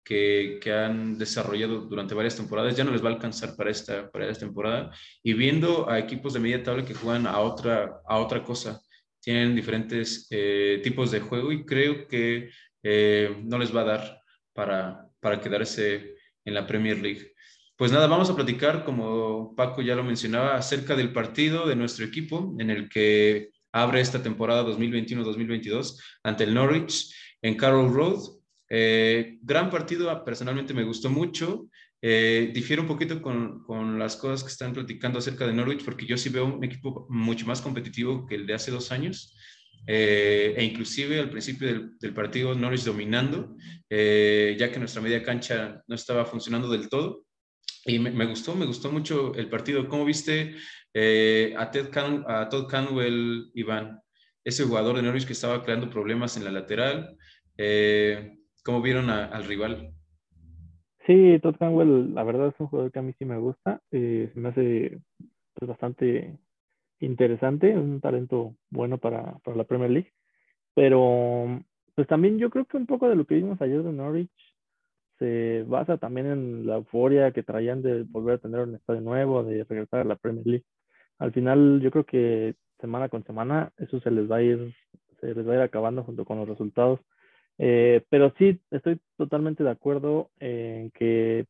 que, 0.03 0.59
han 0.71 1.17
desarrollado 1.17 1.81
durante 1.81 2.13
varias 2.13 2.35
temporadas 2.35 2.75
ya 2.75 2.83
no 2.83 2.91
les 2.91 3.03
va 3.03 3.09
a 3.09 3.13
alcanzar 3.13 3.55
para 3.55 3.71
esta, 3.71 4.09
para 4.11 4.29
esta 4.29 4.45
temporada. 4.45 4.91
Y 5.23 5.33
viendo 5.33 5.89
a 5.89 5.99
equipos 5.99 6.33
de 6.33 6.39
media 6.39 6.63
tabla 6.63 6.85
que 6.85 6.93
juegan 6.93 7.27
a 7.27 7.39
otra, 7.39 8.01
a 8.05 8.17
otra 8.17 8.43
cosa 8.43 8.81
tienen 9.21 9.55
diferentes 9.55 10.27
eh, 10.31 10.81
tipos 10.83 11.11
de 11.11 11.19
juego 11.19 11.51
y 11.51 11.65
creo 11.65 12.07
que 12.07 12.49
eh, 12.83 13.37
no 13.43 13.57
les 13.59 13.75
va 13.75 13.81
a 13.81 13.85
dar 13.85 14.21
para, 14.53 15.07
para 15.19 15.39
quedarse 15.39 16.15
en 16.43 16.53
la 16.53 16.65
Premier 16.65 16.97
League. 16.99 17.33
Pues 17.75 17.91
nada, 17.91 18.07
vamos 18.07 18.29
a 18.29 18.35
platicar, 18.35 18.83
como 18.83 19.55
Paco 19.55 19.81
ya 19.81 19.95
lo 19.95 20.03
mencionaba, 20.03 20.55
acerca 20.55 20.95
del 20.95 21.13
partido 21.13 21.67
de 21.67 21.75
nuestro 21.75 22.05
equipo 22.05 22.55
en 22.59 22.69
el 22.69 22.89
que 22.89 23.49
abre 23.71 24.01
esta 24.01 24.21
temporada 24.21 24.63
2021-2022 24.65 25.99
ante 26.23 26.43
el 26.43 26.53
Norwich 26.53 27.13
en 27.41 27.55
Carroll 27.55 27.93
Road. 27.93 28.40
Eh, 28.73 29.37
gran 29.41 29.69
partido, 29.69 30.23
personalmente 30.23 30.73
me 30.73 30.85
gustó 30.85 31.09
mucho. 31.09 31.67
Eh, 32.01 32.51
difiero 32.53 32.81
un 32.81 32.87
poquito 32.87 33.21
con, 33.21 33.63
con, 33.63 33.99
las 33.99 34.15
cosas 34.15 34.43
que 34.43 34.49
están 34.49 34.71
platicando 34.71 35.19
acerca 35.19 35.45
de 35.45 35.53
Norwich, 35.53 35.83
porque 35.83 36.05
yo 36.05 36.17
sí 36.17 36.29
veo 36.29 36.45
un 36.45 36.63
equipo 36.63 37.05
mucho 37.09 37.45
más 37.45 37.61
competitivo 37.61 38.25
que 38.25 38.35
el 38.35 38.47
de 38.47 38.53
hace 38.53 38.71
dos 38.71 38.91
años. 38.93 39.35
Eh, 39.87 40.53
e 40.55 40.63
inclusive 40.63 41.19
al 41.19 41.29
principio 41.29 41.67
del, 41.67 41.97
del 41.99 42.13
partido 42.13 42.53
Norwich 42.55 42.83
dominando, 42.83 43.57
eh, 43.89 44.55
ya 44.57 44.71
que 44.71 44.79
nuestra 44.79 45.01
media 45.01 45.21
cancha 45.21 45.83
no 45.85 45.95
estaba 45.95 46.23
funcionando 46.25 46.69
del 46.69 46.87
todo. 46.87 47.25
Y 47.85 47.99
me, 47.99 48.11
me 48.11 48.25
gustó, 48.25 48.55
me 48.55 48.65
gustó 48.65 48.89
mucho 48.89 49.33
el 49.35 49.49
partido. 49.49 49.87
¿Cómo 49.89 50.05
viste 50.05 50.55
eh, 50.93 51.53
a, 51.57 51.71
Ted 51.71 51.89
Can 51.89 52.23
a 52.25 52.47
Todd 52.47 52.69
Canwell, 52.69 53.51
Iván? 53.53 53.99
Ese 54.45 54.63
jugador 54.63 54.95
de 54.95 55.01
Norwich 55.01 55.25
que 55.25 55.33
estaba 55.33 55.61
creando 55.61 55.89
problemas 55.89 56.37
en 56.37 56.45
la 56.45 56.51
lateral. 56.51 57.17
Eh, 57.57 58.37
¿Cómo 58.63 58.81
vieron 58.81 59.09
a, 59.09 59.25
al 59.25 59.45
rival? 59.45 59.93
Sí, 61.07 61.39
Todd 61.41 61.55
Canwell, 61.57 62.13
la 62.13 62.23
verdad 62.23 62.49
es 62.49 62.59
un 62.59 62.67
jugador 62.67 62.91
que 62.91 62.99
a 62.99 63.01
mí 63.01 63.13
sí 63.17 63.25
me 63.25 63.37
gusta. 63.37 63.81
Eh, 63.91 64.29
se 64.33 64.39
me 64.39 64.49
hace 64.49 64.99
pues, 65.53 65.69
bastante 65.69 66.37
interesante, 66.99 67.75
un 67.75 67.99
talento 68.01 68.55
bueno 68.69 68.99
para, 68.99 69.39
para, 69.39 69.57
la 69.57 69.63
Premier 69.63 69.89
League. 69.89 70.13
Pero 70.75 71.63
pues 71.95 72.07
también 72.07 72.37
yo 72.37 72.49
creo 72.49 72.65
que 72.65 72.77
un 72.77 72.85
poco 72.85 73.09
de 73.09 73.15
lo 73.15 73.25
que 73.25 73.35
vimos 73.35 73.61
ayer 73.61 73.83
de 73.83 73.91
Norwich 73.91 74.31
se 75.19 75.63
basa 75.67 75.97
también 75.97 76.27
en 76.27 76.65
la 76.65 76.77
euforia 76.77 77.31
que 77.31 77.43
traían 77.43 77.81
de 77.81 78.03
volver 78.03 78.35
a 78.35 78.37
tener 78.39 78.61
un 78.61 78.75
estadio 78.75 79.01
nuevo, 79.01 79.43
de 79.43 79.63
regresar 79.65 80.01
a 80.01 80.03
la 80.03 80.15
Premier 80.15 80.45
League. 80.45 80.65
Al 81.19 81.31
final 81.31 81.79
yo 81.81 81.91
creo 81.91 82.05
que 82.05 82.55
semana 82.79 83.09
con 83.09 83.23
semana 83.25 83.71
eso 83.77 83.99
se 83.99 84.09
les 84.09 84.29
va 84.29 84.37
a 84.37 84.41
ir, 84.41 84.73
se 85.19 85.35
les 85.35 85.47
va 85.47 85.53
a 85.53 85.55
ir 85.57 85.61
acabando 85.61 86.03
junto 86.03 86.25
con 86.25 86.37
los 86.39 86.47
resultados. 86.47 86.99
Eh, 87.57 88.03
pero 88.09 88.33
sí, 88.37 88.59
estoy 88.71 88.99
totalmente 89.17 89.63
de 89.63 89.69
acuerdo 89.69 90.31
en 90.39 90.91
que 90.91 91.45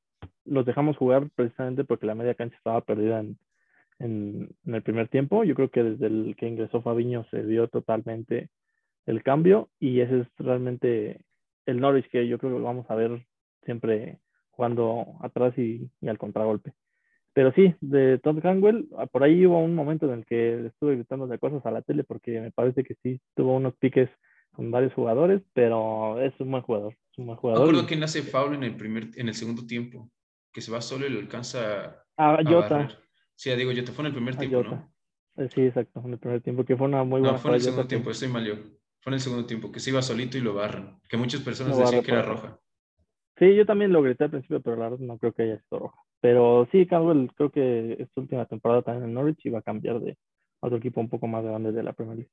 los 0.45 0.65
dejamos 0.65 0.97
jugar 0.97 1.29
precisamente 1.35 1.83
porque 1.83 2.05
la 2.05 2.15
media 2.15 2.35
cancha 2.35 2.57
estaba 2.57 2.81
perdida 2.81 3.19
en, 3.19 3.37
el 3.99 4.81
primer 4.83 5.07
tiempo. 5.09 5.43
Yo 5.43 5.53
creo 5.53 5.69
que 5.69 5.83
desde 5.83 6.07
el 6.07 6.35
que 6.35 6.47
ingresó 6.47 6.81
Fabiño 6.81 7.23
se 7.29 7.41
vio 7.41 7.67
totalmente 7.67 8.49
el 9.05 9.21
cambio 9.23 9.69
y 9.79 10.01
ese 10.01 10.21
es 10.21 10.27
realmente 10.37 11.21
el 11.65 11.79
Norwich 11.79 12.09
que 12.09 12.27
yo 12.27 12.39
creo 12.39 12.57
que 12.57 12.63
vamos 12.63 12.89
a 12.89 12.95
ver 12.95 13.25
siempre 13.63 14.19
jugando 14.49 15.17
atrás 15.21 15.57
y, 15.57 15.89
al 16.05 16.17
contragolpe. 16.17 16.73
Pero 17.33 17.53
sí, 17.53 17.73
de 17.79 18.17
Todd 18.17 18.41
Canwell, 18.41 18.89
por 19.11 19.23
ahí 19.23 19.45
hubo 19.45 19.59
un 19.63 19.75
momento 19.75 20.07
en 20.07 20.19
el 20.19 20.25
que 20.25 20.65
estuve 20.65 20.95
gritando 20.95 21.27
de 21.27 21.39
cosas 21.39 21.65
a 21.65 21.71
la 21.71 21.81
tele 21.81 22.03
porque 22.03 22.41
me 22.41 22.51
parece 22.51 22.83
que 22.83 22.95
sí 23.03 23.21
tuvo 23.35 23.55
unos 23.55 23.75
piques 23.77 24.09
con 24.53 24.71
varios 24.71 24.93
jugadores, 24.93 25.41
pero 25.53 26.19
es 26.21 26.33
un 26.39 26.51
buen 26.51 26.63
jugador. 26.63 26.97
Es 27.11 27.17
un 27.17 27.27
buen 27.27 27.37
jugador. 27.37 27.63
Me 27.63 27.69
acuerdo 27.69 27.87
quién 27.87 28.03
hace 28.03 28.21
foul 28.21 28.55
en 28.55 28.63
el, 28.63 28.75
primer, 28.75 29.09
en 29.15 29.27
el 29.27 29.33
segundo 29.33 29.65
tiempo, 29.65 30.09
que 30.51 30.61
se 30.61 30.71
va 30.71 30.81
solo 30.81 31.07
y 31.07 31.09
le 31.09 31.19
alcanza 31.19 32.03
a, 32.17 32.35
a 32.35 32.43
Jota. 32.43 32.89
Sí, 33.35 33.49
digo, 33.55 33.71
Jota 33.75 33.91
fue 33.91 34.03
en 34.03 34.07
el 34.07 34.13
primer 34.13 34.35
tiempo, 34.35 34.63
¿no? 34.63 34.93
Eh, 35.37 35.49
sí, 35.53 35.61
exacto, 35.61 36.01
en 36.05 36.13
el 36.13 36.19
primer 36.19 36.41
tiempo, 36.41 36.65
que 36.65 36.75
fue 36.75 36.87
una 36.87 37.03
muy 37.03 37.21
buena 37.21 37.33
No, 37.33 37.39
fue 37.39 37.51
en 37.51 37.55
el 37.55 37.61
segundo 37.61 37.87
tiempo, 37.87 38.07
que... 38.07 38.11
estoy 38.11 38.27
mal 38.27 38.45
yo. 38.45 38.55
Fue 38.99 39.09
en 39.09 39.15
el 39.15 39.19
segundo 39.19 39.45
tiempo, 39.47 39.71
que 39.71 39.79
se 39.79 39.89
iba 39.89 40.01
solito 40.01 40.37
y 40.37 40.41
lo 40.41 40.53
barran. 40.53 40.99
Que 41.09 41.17
muchas 41.17 41.41
personas 41.41 41.77
decían 41.77 42.03
que 42.03 42.11
era 42.11 42.21
roja. 42.21 42.59
Sí, 43.39 43.55
yo 43.55 43.65
también 43.65 43.91
lo 43.91 44.03
grité 44.03 44.25
al 44.25 44.29
principio, 44.29 44.61
pero 44.61 44.75
la 44.75 44.89
verdad 44.89 44.99
no 44.99 45.17
creo 45.17 45.33
que 45.33 45.43
haya 45.43 45.57
sido 45.57 45.79
roja. 45.79 45.97
Pero 46.19 46.67
sí, 46.71 46.85
Caldwell 46.85 47.31
creo 47.35 47.51
que 47.51 47.93
esta 47.93 48.21
última 48.21 48.45
temporada 48.45 48.83
también 48.83 49.05
en 49.05 49.15
Norwich 49.15 49.43
iba 49.45 49.57
a 49.57 49.63
cambiar 49.63 49.99
de 49.99 50.17
otro 50.59 50.77
equipo 50.77 51.01
un 51.01 51.09
poco 51.09 51.25
más 51.25 51.43
grande 51.43 51.71
de 51.71 51.81
la 51.81 51.93
Premier 51.93 52.17
League. 52.17 52.31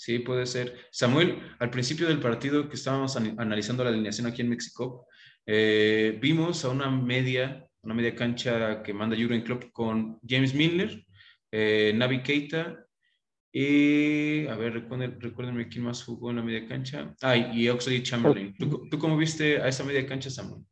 Sí, 0.00 0.18
puede 0.18 0.46
ser. 0.46 0.88
Samuel, 0.90 1.38
al 1.58 1.68
principio 1.68 2.08
del 2.08 2.20
partido 2.20 2.70
que 2.70 2.76
estábamos 2.76 3.18
an 3.18 3.38
analizando 3.38 3.84
la 3.84 3.90
alineación 3.90 4.26
aquí 4.26 4.40
en 4.40 4.48
México, 4.48 5.06
eh, 5.44 6.18
vimos 6.22 6.64
a 6.64 6.70
una 6.70 6.90
media, 6.90 7.68
una 7.82 7.92
media 7.92 8.14
cancha 8.14 8.82
que 8.82 8.94
manda 8.94 9.14
Jurgen 9.14 9.42
Klopp 9.42 9.64
con 9.72 10.18
James 10.26 10.54
Milner, 10.54 11.04
eh, 11.52 11.92
Navi 11.94 12.22
Keita 12.22 12.86
y, 13.52 14.46
a 14.46 14.56
ver, 14.56 14.72
recuérdenme, 14.72 15.18
recuérdenme, 15.20 15.68
quién 15.68 15.84
más 15.84 16.02
jugó 16.02 16.30
en 16.30 16.36
la 16.36 16.42
media 16.44 16.66
cancha. 16.66 17.14
Ah, 17.20 17.36
y 17.36 17.68
Oxley 17.68 18.02
Chamberlain. 18.02 18.54
¿Tú, 18.56 18.88
¿Tú 18.90 18.98
cómo 18.98 19.18
viste 19.18 19.60
a 19.60 19.68
esa 19.68 19.84
media 19.84 20.06
cancha, 20.06 20.30
Samuel? 20.30 20.64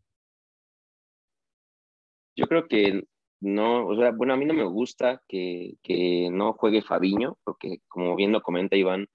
Yo 2.35 2.47
creo 2.47 2.67
que 2.67 3.03
no, 3.41 3.89
o 3.89 3.95
sea, 3.95 4.11
bueno, 4.11 4.33
a 4.33 4.39
mí 4.39 4.47
no 4.47 4.55
me 4.55 4.65
gusta 4.65 5.23
que, 5.29 5.75
que 5.83 6.31
no 6.33 6.55
juegue 6.55 6.81
Fabiño, 6.81 7.37
porque 7.45 7.83
como 7.89 8.17
bien 8.17 8.33
lo 8.33 8.41
comenta 8.41 8.75
Iván, 8.75 9.07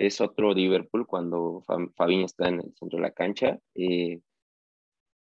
es 0.00 0.20
otro 0.22 0.54
Liverpool 0.54 1.06
cuando 1.06 1.62
Fabiño 1.94 2.24
está 2.24 2.48
en 2.48 2.60
el 2.60 2.74
centro 2.74 2.96
de 2.96 3.02
la 3.02 3.12
cancha. 3.12 3.58
Eh, 3.74 4.20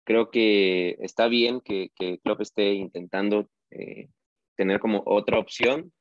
creo 0.05 0.31
que 0.31 0.97
está 1.01 1.27
bien 1.27 1.61
que, 1.61 1.91
que 1.97 2.21
Klopp 2.21 2.41
esté 2.43 2.75
intentando 2.75 3.49
eh, 3.71 4.09
tener 4.57 4.79
como 4.79 5.03
otra 5.07 5.41
opción 5.41 5.93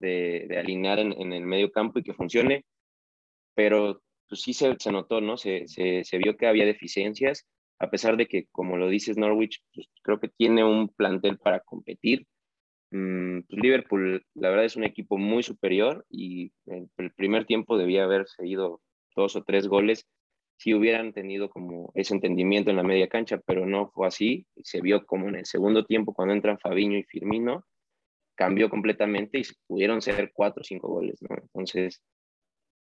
de, 0.00 0.46
de 0.48 0.58
alinear 0.58 0.98
en, 0.98 1.12
en, 1.12 1.34
el 1.34 1.44
medio 1.44 1.70
campo 1.70 1.98
y 1.98 2.04
que 2.04 2.14
funcione, 2.14 2.64
pero 3.54 4.00
pues 4.28 4.40
sí 4.40 4.54
se, 4.54 4.74
se 4.78 4.92
notó, 4.92 5.20
¿no? 5.20 5.36
Se, 5.36 5.68
se, 5.68 6.02
se, 6.04 6.18
vio 6.18 6.38
que 6.38 6.46
había 6.46 6.64
deficiencias, 6.64 7.46
a 7.78 7.90
pesar 7.90 8.16
de 8.16 8.26
que, 8.26 8.46
como 8.46 8.78
lo 8.78 8.88
dices, 8.88 9.18
Norwich, 9.18 9.62
pues 9.74 9.88
creo 10.02 10.18
que 10.20 10.28
tiene 10.28 10.64
un 10.64 10.88
plantel 10.88 11.36
para 11.38 11.60
competir 11.60 12.26
Liverpool, 12.90 14.24
la 14.34 14.50
verdad, 14.50 14.64
es 14.64 14.76
un 14.76 14.84
equipo 14.84 15.18
muy 15.18 15.42
superior 15.42 16.06
y 16.08 16.52
en 16.66 16.88
el 16.98 17.10
primer 17.12 17.44
tiempo 17.44 17.76
debía 17.76 18.04
haber 18.04 18.26
seguido 18.28 18.80
dos 19.14 19.36
o 19.36 19.42
tres 19.42 19.66
goles 19.66 20.06
si 20.58 20.72
hubieran 20.72 21.12
tenido 21.12 21.50
como 21.50 21.92
ese 21.94 22.14
entendimiento 22.14 22.70
en 22.70 22.76
la 22.76 22.82
media 22.82 23.08
cancha, 23.08 23.38
pero 23.46 23.66
no 23.66 23.90
fue 23.90 24.06
así. 24.06 24.46
Se 24.62 24.80
vio 24.80 25.04
como 25.04 25.28
en 25.28 25.36
el 25.36 25.46
segundo 25.46 25.84
tiempo, 25.84 26.14
cuando 26.14 26.34
entran 26.34 26.58
Fabiño 26.58 26.96
y 26.98 27.02
Firmino, 27.02 27.64
cambió 28.34 28.70
completamente 28.70 29.38
y 29.38 29.42
pudieron 29.66 30.00
ser 30.00 30.30
cuatro 30.32 30.62
o 30.62 30.64
cinco 30.64 30.88
goles, 30.88 31.18
¿no? 31.22 31.36
Entonces, 31.36 32.02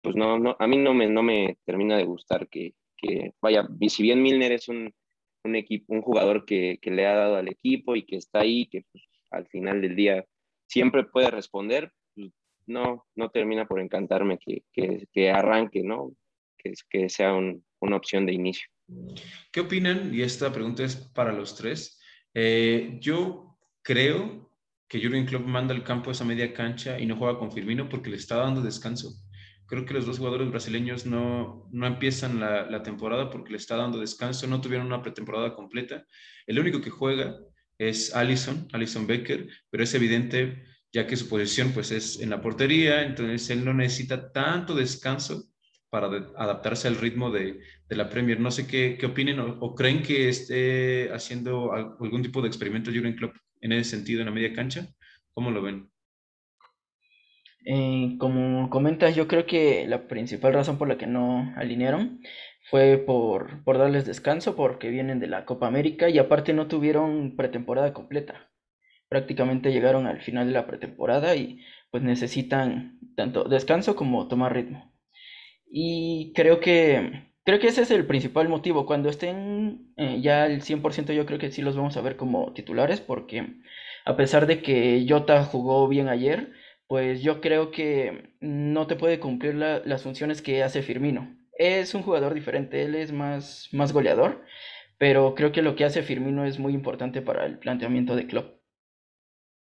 pues 0.02 0.16
no, 0.16 0.38
no 0.40 0.56
a 0.60 0.68
mí 0.68 0.78
no 0.78 0.94
me, 0.94 1.08
no 1.08 1.24
me 1.24 1.58
termina 1.66 1.98
de 1.98 2.06
gustar 2.06 2.48
que, 2.48 2.74
que 2.98 3.34
vaya, 3.42 3.68
si 3.90 4.04
bien 4.04 4.22
Milner 4.22 4.52
es 4.52 4.70
un, 4.70 4.94
un, 5.44 5.56
equipo, 5.56 5.94
un 5.94 6.02
jugador 6.02 6.46
que, 6.46 6.78
que, 6.82 6.92
le 6.92 7.08
ha 7.08 7.16
dado 7.16 7.36
al 7.38 7.48
equipo 7.50 7.96
y 7.96 8.06
que 8.06 8.18
está 8.18 8.42
ahí, 8.42 8.68
que 8.68 8.84
pues, 8.92 9.04
al 9.36 9.48
final 9.48 9.82
del 9.82 9.96
día 9.96 10.26
siempre 10.68 11.04
puede 11.04 11.30
responder, 11.30 11.92
pues, 12.16 12.32
no, 12.68 13.06
no 13.16 13.30
termina 13.30 13.66
por 13.66 13.80
encantarme 13.80 14.40
que, 14.40 14.64
que, 14.72 15.08
que 15.12 15.32
arranque, 15.32 15.84
¿no? 15.84 16.14
Que, 16.58 16.74
que 16.90 17.10
sea 17.10 17.34
un, 17.34 17.64
una 17.80 17.98
opción 17.98 18.26
de 18.26 18.34
inicio. 18.34 18.68
¿Qué 19.52 19.62
opinan? 19.62 20.14
Y 20.14 20.22
esta 20.22 20.52
pregunta 20.52 20.84
es 20.84 20.96
para 20.96 21.32
los 21.32 21.56
tres. 21.56 22.00
Eh, 22.34 22.98
yo 23.00 23.58
creo 23.82 24.52
que 24.88 25.02
Jurgen 25.02 25.26
Klopp 25.26 25.46
manda 25.46 25.74
al 25.74 25.84
campo 25.84 26.12
esa 26.12 26.26
media 26.26 26.54
cancha 26.54 27.00
y 27.00 27.06
no 27.06 27.16
juega 27.16 27.40
con 27.40 27.52
Firmino 27.52 27.90
porque 27.90 28.10
le 28.10 28.18
está 28.18 28.38
dando 28.38 28.62
descanso. 28.62 29.14
Creo 29.68 29.86
que 29.86 29.96
los 29.96 30.06
dos 30.06 30.20
jugadores 30.20 30.52
brasileños 30.52 31.08
no, 31.08 31.68
no 31.72 31.88
empiezan 31.88 32.40
la, 32.40 32.70
la, 32.70 32.84
temporada 32.84 33.32
porque 33.32 33.50
le 33.52 33.58
está 33.58 33.76
dando 33.76 34.00
descanso, 34.00 34.46
no 34.46 34.62
tuvieron 34.62 34.86
una 34.86 35.02
pretemporada 35.02 35.56
completa. 35.56 36.06
El 36.46 36.60
único 36.60 36.82
que 36.82 36.92
juega 36.92 37.36
es 37.78 38.16
Allison, 38.16 38.68
Allison 38.74 39.08
Becker, 39.08 39.48
pero 39.70 39.84
es 39.84 39.94
evidente 39.94 40.64
ya 40.94 41.06
que 41.06 41.18
su 41.18 41.28
posición 41.28 41.72
pues 41.74 41.92
es 41.92 42.22
en 42.22 42.30
la 42.30 42.42
portería, 42.42 43.04
entonces 43.04 43.50
él 43.50 43.66
no 43.66 43.74
necesita 43.74 44.32
tanto 44.32 44.74
descanso 44.74 45.44
para 45.90 46.08
adaptarse 46.08 46.88
al 46.88 46.96
ritmo 46.96 47.32
de, 47.32 47.60
de, 47.88 47.96
la 47.96 48.10
Premier. 48.10 48.40
No 48.40 48.52
sé 48.52 48.68
qué, 48.68 48.98
qué 49.00 49.06
opinen 49.06 49.40
o, 49.40 49.76
creen 49.76 50.04
que 50.04 50.30
esté 50.30 51.10
haciendo 51.14 51.72
algún 51.74 52.22
tipo 52.22 52.42
de 52.42 52.48
experimento 52.48 52.92
Jurgen 52.92 53.16
Klopp 53.16 53.36
en 53.62 53.72
ese 53.72 53.92
sentido 53.92 54.22
en 54.22 54.28
la 54.28 54.34
media 54.34 54.54
cancha. 54.54 54.88
¿Cómo 55.34 55.52
lo 55.52 55.62
ven? 55.62 55.90
Eh, 57.66 58.16
como 58.20 58.70
comentas, 58.70 59.16
yo 59.16 59.28
creo 59.28 59.46
que 59.46 59.88
la 59.88 60.08
principal 60.08 60.54
razón 60.54 60.78
por 60.78 60.88
la 60.88 60.98
que 60.98 61.08
no 61.08 61.54
alinearon 61.56 62.22
fue 62.70 62.98
por, 62.98 63.64
por 63.64 63.78
darles 63.78 64.06
descanso, 64.06 64.56
porque 64.56 64.90
vienen 64.90 65.20
de 65.20 65.28
la 65.28 65.46
Copa 65.46 65.68
América 65.68 66.10
y 66.10 66.18
aparte 66.18 66.54
no 66.54 66.68
tuvieron 66.68 67.36
pretemporada 67.36 67.94
completa. 67.94 68.50
Prácticamente 69.08 69.72
llegaron 69.72 70.08
al 70.08 70.22
final 70.22 70.48
de 70.48 70.54
la 70.54 70.66
pretemporada 70.66 71.36
y 71.36 71.62
pues 71.92 72.04
necesitan 72.04 73.00
tanto 73.16 73.44
descanso 73.46 73.96
como 73.96 74.28
tomar 74.28 74.54
ritmo. 74.54 74.92
Y 75.70 76.34
creo 76.36 76.60
que, 76.60 77.30
creo 77.44 77.60
que 77.60 77.68
ese 77.68 77.84
es 77.84 77.92
el 77.92 78.08
principal 78.08 78.50
motivo. 78.50 78.86
Cuando 78.86 79.10
estén 79.10 79.94
eh, 79.98 80.20
ya 80.22 80.44
al 80.44 80.62
100% 80.62 81.14
yo 81.14 81.26
creo 81.26 81.40
que 81.40 81.52
sí 81.52 81.62
los 81.62 81.76
vamos 81.76 81.98
a 81.98 82.02
ver 82.02 82.18
como 82.18 82.54
titulares 82.54 83.00
porque 83.00 83.58
a 84.06 84.16
pesar 84.18 84.48
de 84.48 84.62
que 84.62 85.06
Jota 85.08 85.44
jugó 85.44 85.88
bien 85.88 86.10
ayer, 86.10 86.52
pues 86.88 87.22
yo 87.22 87.42
creo 87.42 87.72
que 87.72 88.36
no 88.40 88.88
te 88.88 88.96
puede 88.96 89.20
cumplir 89.20 89.56
la, 89.56 89.82
las 89.86 90.04
funciones 90.04 90.42
que 90.42 90.64
hace 90.64 90.82
Firmino. 90.82 91.45
Es 91.58 91.94
un 91.94 92.04
jugador 92.04 92.34
diferente, 92.34 92.84
él 92.84 92.96
es 92.96 93.12
más, 93.12 93.70
más 93.72 93.94
goleador, 93.94 94.44
pero 94.98 95.36
creo 95.36 95.52
que 95.52 95.62
lo 95.62 95.76
que 95.76 95.86
hace 95.86 96.04
Firmino 96.04 96.46
es 96.46 96.60
muy 96.60 96.74
importante 96.74 97.22
para 97.22 97.46
el 97.46 97.60
planteamiento 97.60 98.16
de 98.16 98.28
Klopp. 98.28 98.60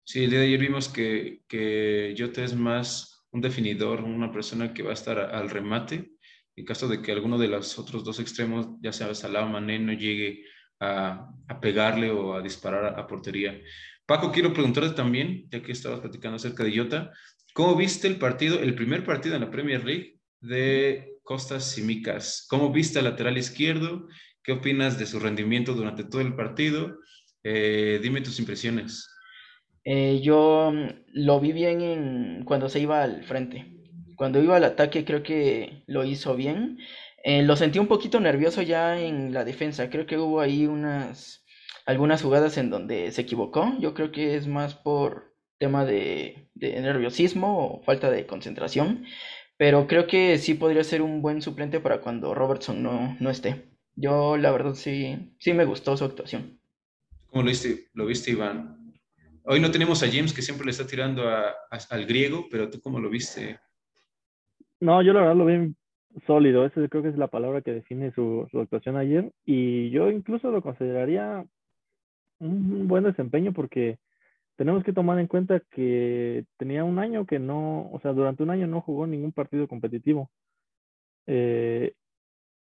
Sí, 0.04 0.24
el 0.24 0.30
día 0.30 0.40
de 0.40 0.46
ayer 0.46 0.60
vimos 0.60 0.88
que, 0.88 1.42
que 1.46 2.14
Jota 2.18 2.42
es 2.42 2.54
más 2.54 3.26
un 3.30 3.40
definidor, 3.40 4.02
una 4.02 4.32
persona 4.32 4.72
que 4.72 4.82
va 4.82 4.90
a 4.90 4.94
estar 4.94 5.18
al 5.18 5.50
remate. 5.50 6.12
En 6.56 6.64
caso 6.64 6.88
de 6.88 7.00
que 7.00 7.12
alguno 7.12 7.38
de 7.38 7.48
los 7.48 7.78
otros 7.78 8.04
dos 8.04 8.18
extremos, 8.18 8.68
ya 8.82 8.92
sea 8.92 9.14
Salah 9.14 9.44
o 9.44 9.48
Mané, 9.48 9.78
no 9.78 9.92
llegue 9.92 10.44
a, 10.80 11.30
a 11.46 11.60
pegarle 11.60 12.10
o 12.10 12.34
a 12.34 12.42
disparar 12.42 12.98
a, 12.98 13.06
portería. 13.06 13.60
Paco, 14.06 14.32
quiero 14.32 14.52
preguntarte 14.52 14.94
también, 14.96 15.48
ya 15.50 15.62
que 15.62 15.72
estabas 15.72 16.00
platicando 16.00 16.36
acerca 16.36 16.64
de 16.64 16.76
Jota, 16.76 17.12
¿cómo 17.54 17.76
viste 17.76 18.08
el 18.08 18.16
partido, 18.16 18.58
el 18.58 18.74
primer 18.74 19.04
partido 19.04 19.36
en 19.36 19.42
la 19.42 19.50
Premier 19.50 19.84
League 19.84 20.18
de 20.40 21.09
Costas 21.30 21.62
Simicas? 21.62 22.44
¿Cómo 22.50 22.72
viste 22.72 22.98
al 22.98 23.04
lateral 23.04 23.38
izquierdo? 23.38 24.08
¿Qué 24.42 24.50
opinas 24.50 24.98
de 24.98 25.06
su 25.06 25.20
rendimiento 25.20 25.74
durante 25.74 26.02
todo 26.02 26.20
el 26.20 26.34
partido? 26.34 26.98
Eh, 27.44 28.00
dime 28.02 28.20
tus 28.20 28.40
impresiones. 28.40 29.08
Eh, 29.84 30.18
yo 30.24 30.72
mm, 30.74 30.88
lo 31.12 31.38
vi 31.38 31.52
bien 31.52 31.82
en, 31.82 32.44
cuando 32.44 32.68
se 32.68 32.80
iba 32.80 33.04
al 33.04 33.22
frente. 33.22 33.76
Cuando 34.16 34.42
iba 34.42 34.56
al 34.56 34.64
ataque 34.64 35.04
creo 35.04 35.22
que 35.22 35.84
lo 35.86 36.02
hizo 36.02 36.34
bien. 36.34 36.78
Eh, 37.22 37.44
lo 37.44 37.54
sentí 37.54 37.78
un 37.78 37.86
poquito 37.86 38.18
nervioso 38.18 38.60
ya 38.62 39.00
en 39.00 39.32
la 39.32 39.44
defensa. 39.44 39.88
Creo 39.88 40.06
que 40.06 40.18
hubo 40.18 40.40
ahí 40.40 40.66
unas 40.66 41.44
algunas 41.86 42.22
jugadas 42.22 42.58
en 42.58 42.70
donde 42.70 43.12
se 43.12 43.20
equivocó. 43.20 43.72
Yo 43.78 43.94
creo 43.94 44.10
que 44.10 44.34
es 44.34 44.48
más 44.48 44.74
por 44.74 45.36
tema 45.58 45.84
de, 45.84 46.48
de, 46.54 46.80
nerviosismo 46.80 47.66
o 47.66 47.82
falta 47.84 48.10
de 48.10 48.26
concentración. 48.26 49.04
Pero 49.60 49.86
creo 49.86 50.06
que 50.06 50.38
sí 50.38 50.54
podría 50.54 50.82
ser 50.82 51.02
un 51.02 51.20
buen 51.20 51.42
suplente 51.42 51.80
para 51.80 52.00
cuando 52.00 52.34
Robertson 52.34 52.82
no, 52.82 53.14
no 53.20 53.28
esté. 53.28 53.66
Yo 53.94 54.38
la 54.38 54.52
verdad 54.52 54.72
sí, 54.72 55.34
sí 55.38 55.52
me 55.52 55.66
gustó 55.66 55.98
su 55.98 56.04
actuación. 56.06 56.58
¿Cómo 57.26 57.42
lo 57.42 57.50
viste, 57.50 57.88
lo 57.92 58.06
viste 58.06 58.30
Iván? 58.30 58.94
Hoy 59.44 59.60
no 59.60 59.70
tenemos 59.70 60.02
a 60.02 60.10
James 60.10 60.32
que 60.32 60.40
siempre 60.40 60.64
le 60.64 60.70
está 60.70 60.86
tirando 60.86 61.28
a, 61.28 61.50
a, 61.50 61.78
al 61.90 62.06
griego, 62.06 62.46
pero 62.50 62.70
tú 62.70 62.80
cómo 62.80 63.00
lo 63.00 63.10
viste? 63.10 63.60
No, 64.80 65.02
yo 65.02 65.12
la 65.12 65.20
verdad 65.20 65.36
lo 65.36 65.44
vi 65.44 65.74
sólido. 66.26 66.64
Esa 66.64 66.88
creo 66.88 67.02
que 67.02 67.10
es 67.10 67.18
la 67.18 67.28
palabra 67.28 67.60
que 67.60 67.74
define 67.74 68.12
su, 68.12 68.48
su 68.50 68.60
actuación 68.60 68.96
ayer. 68.96 69.30
Y 69.44 69.90
yo 69.90 70.10
incluso 70.10 70.50
lo 70.50 70.62
consideraría 70.62 71.44
un 72.38 72.88
buen 72.88 73.04
desempeño 73.04 73.52
porque 73.52 73.98
tenemos 74.60 74.84
que 74.84 74.92
tomar 74.92 75.18
en 75.18 75.26
cuenta 75.26 75.60
que 75.70 76.44
tenía 76.58 76.84
un 76.84 76.98
año 76.98 77.24
que 77.24 77.38
no, 77.38 77.90
o 77.92 77.98
sea, 78.02 78.12
durante 78.12 78.42
un 78.42 78.50
año 78.50 78.66
no 78.66 78.82
jugó 78.82 79.06
ningún 79.06 79.32
partido 79.32 79.66
competitivo. 79.66 80.30
Eh, 81.26 81.94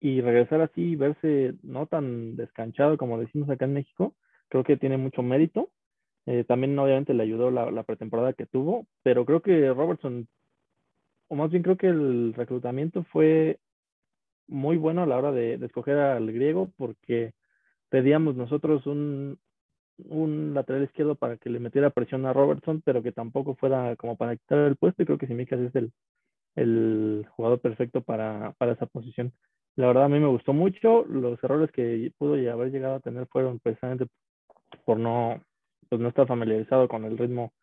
y 0.01 0.19
regresar 0.19 0.59
así 0.59 0.81
y 0.81 0.95
verse 0.97 1.53
no 1.63 1.87
tan 1.87 2.35
descanchado 2.35 2.97
como 2.97 3.17
decimos 3.17 3.49
acá 3.49 3.63
en 3.63 3.75
México, 3.75 4.13
creo 4.49 4.65
que 4.65 4.75
tiene 4.75 4.97
mucho 4.97 5.23
mérito. 5.23 5.69
Eh, 6.25 6.43
también 6.43 6.77
obviamente 6.77 7.13
le 7.13 7.23
ayudó 7.23 7.49
la, 7.49 7.83
pretemporada 7.83 8.33
que 8.33 8.45
tuvo, 8.45 8.87
pero 9.01 9.23
creo 9.25 9.41
que 9.41 9.69
Robertson, 9.73 10.27
o 11.29 11.35
más 11.35 11.49
bien 11.49 11.63
creo 11.63 11.77
que 11.77 11.87
el 11.87 12.33
reclutamiento 12.33 13.05
fue 13.05 13.61
muy 14.47 14.75
bueno 14.75 15.03
a 15.03 15.05
la 15.05 15.17
hora 15.17 15.31
de 15.31 15.53
escoger 15.65 15.97
al 15.97 16.29
griego 16.33 16.73
porque 16.75 17.31
pedíamos 17.87 18.35
nosotros 18.35 18.85
un, 18.85 19.39
un 19.97 20.53
lateral 20.53 20.83
izquierdo 20.83 21.15
para 21.15 21.37
que 21.37 21.49
le 21.49 21.59
metiera 21.59 21.89
presión 21.89 22.25
a 22.25 22.33
Robertson, 22.33 22.81
pero 22.83 23.01
que 23.01 23.11
tampoco 23.11 23.55
fuera 23.55 23.95
como 23.95 24.17
para 24.17 24.35
quitar 24.35 24.59
el 24.59 24.75
puesto. 24.75 25.03
Y 25.03 25.05
creo 25.05 25.17
que 25.17 25.27
Simicas 25.27 25.59
es 25.59 25.75
el, 25.75 25.91
el 26.55 27.25
jugador 27.29 27.59
perfecto 27.61 28.01
para, 28.01 28.53
para, 28.57 28.73
esa 28.73 28.85
posición. 28.85 29.33
La 29.75 29.87
verdad, 29.87 30.05
a 30.05 30.09
mí 30.09 30.19
me 30.19 30.27
gustó 30.27 30.53
mucho. 30.53 31.05
Los 31.05 31.41
errores 31.43 31.71
que 31.71 32.11
pudo 32.17 32.33
haber 32.33 32.71
llegado 32.71 32.95
a 32.95 32.99
tener 32.99 33.27
fueron 33.27 33.59
precisamente 33.59 34.07
por 34.85 34.99
no, 34.99 35.41
pues 35.89 36.01
no 36.01 36.09
estar 36.09 36.27
familiarizado 36.27 36.87
con 36.87 37.05
el 37.05 37.17
ritmo 37.17 37.53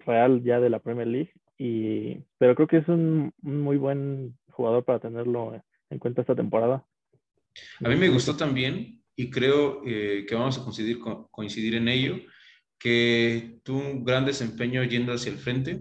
real 0.00 0.42
ya 0.42 0.60
de 0.60 0.70
la 0.70 0.80
Premier 0.80 1.06
League. 1.06 1.32
Y, 1.56 2.18
pero 2.38 2.54
creo 2.54 2.68
que 2.68 2.76
es 2.78 2.88
un, 2.88 3.32
un 3.42 3.60
muy 3.60 3.76
buen 3.76 4.36
jugador 4.50 4.84
para 4.84 5.00
tenerlo 5.00 5.60
en 5.90 5.98
cuenta 5.98 6.20
esta 6.20 6.36
temporada. 6.36 6.84
A 7.84 7.88
mí 7.88 7.96
me 7.96 8.08
gustó 8.08 8.36
también 8.36 8.97
y 9.18 9.30
creo 9.30 9.82
eh, 9.84 10.24
que 10.28 10.34
vamos 10.36 10.56
a 10.56 10.62
coincidir, 10.62 11.00
coincidir 11.32 11.74
en 11.74 11.88
ello, 11.88 12.20
que 12.78 13.58
tuvo 13.64 13.80
un 13.80 14.04
gran 14.04 14.24
desempeño 14.24 14.84
yendo 14.84 15.12
hacia 15.12 15.32
el 15.32 15.38
frente, 15.38 15.80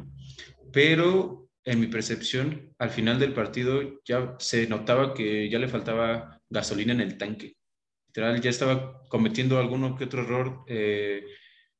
pero 0.73 1.47
en 1.63 1.79
mi 1.79 1.85
percepción, 1.85 2.73
al 2.79 2.89
final 2.89 3.19
del 3.19 3.33
partido 3.33 4.01
ya 4.03 4.33
se 4.39 4.67
notaba 4.67 5.13
que 5.13 5.47
ya 5.51 5.59
le 5.59 5.67
faltaba 5.67 6.41
gasolina 6.49 6.93
en 6.93 7.01
el 7.01 7.19
tanque. 7.19 7.57
Literal, 8.07 8.41
ya 8.41 8.49
estaba 8.49 9.03
cometiendo 9.07 9.59
alguno 9.59 9.95
que 9.95 10.05
otro 10.05 10.23
error 10.23 10.63
eh, 10.65 11.23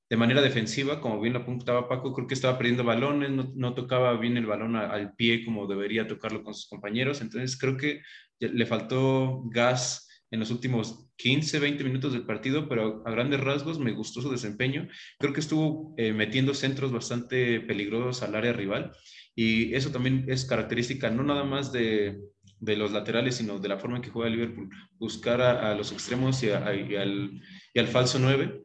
de 0.08 0.15
manera 0.15 0.43
defensiva, 0.43 1.02
como 1.02 1.20
bien 1.20 1.34
lo 1.34 1.39
apuntaba 1.39 1.89
Paco, 1.89 2.13
creo 2.13 2.28
que 2.28 2.36
estaba 2.36 2.60
perdiendo 2.60 2.84
balones, 2.84 3.32
no, 3.32 3.52
no 3.56 3.74
tocaba 3.74 4.15
bien 4.17 4.38
el 4.38 4.46
balón 4.46 4.76
a, 4.76 4.91
al 4.91 5.15
pie 5.15 5.43
como 5.43 5.65
debería 5.65 6.06
tocarlo 6.06 6.43
con 6.43 6.54
sus 6.54 6.67
compañeros, 6.67 7.20
entonces 7.22 7.58
creo 7.58 7.78
que 7.78 8.04
le 8.39 8.65
faltó 8.67 9.41
gas 9.46 10.07
en 10.32 10.40
los 10.40 10.52
últimos 10.52 11.10
15, 11.18 11.60
20 11.60 11.84
minutos 11.84 12.13
del 12.13 12.26
partido, 12.26 12.68
pero 12.68 13.02
a 13.06 13.12
grandes 13.12 13.40
rasgos 13.40 13.80
me 13.80 13.94
gustó 13.94 14.22
su 14.22 14.30
desempeño. 14.30 14.88
Creo 15.20 15.34
que 15.34 15.40
estuvo 15.40 15.94
eh, 15.98 16.13
metiendo 16.13 16.54
centros 16.54 16.92
bastante 16.92 17.62
peligrosos 17.62 18.24
al 18.24 18.36
área 18.36 18.54
rival 18.54 18.92
y 19.36 19.74
eso 19.74 19.92
también 19.92 20.26
es 20.28 20.46
característica 20.46 21.10
no 21.10 21.24
nada 21.24 21.44
más 21.44 21.72
de, 21.72 22.20
de 22.60 22.76
los 22.76 22.92
laterales, 22.92 23.36
sino 23.36 23.60
de 23.60 23.70
la 23.70 23.78
forma 23.78 23.98
en 23.98 24.02
que 24.02 24.10
juega 24.10 24.30
Liverpool. 24.30 24.70
Buscar 24.98 25.42
a, 25.42 25.76
los 25.76 25.92
extremos 25.92 26.42
y, 26.44 26.50
al, 26.50 27.42
y 27.74 27.80
al 27.80 27.88
falso 27.88 28.20
9 28.20 28.63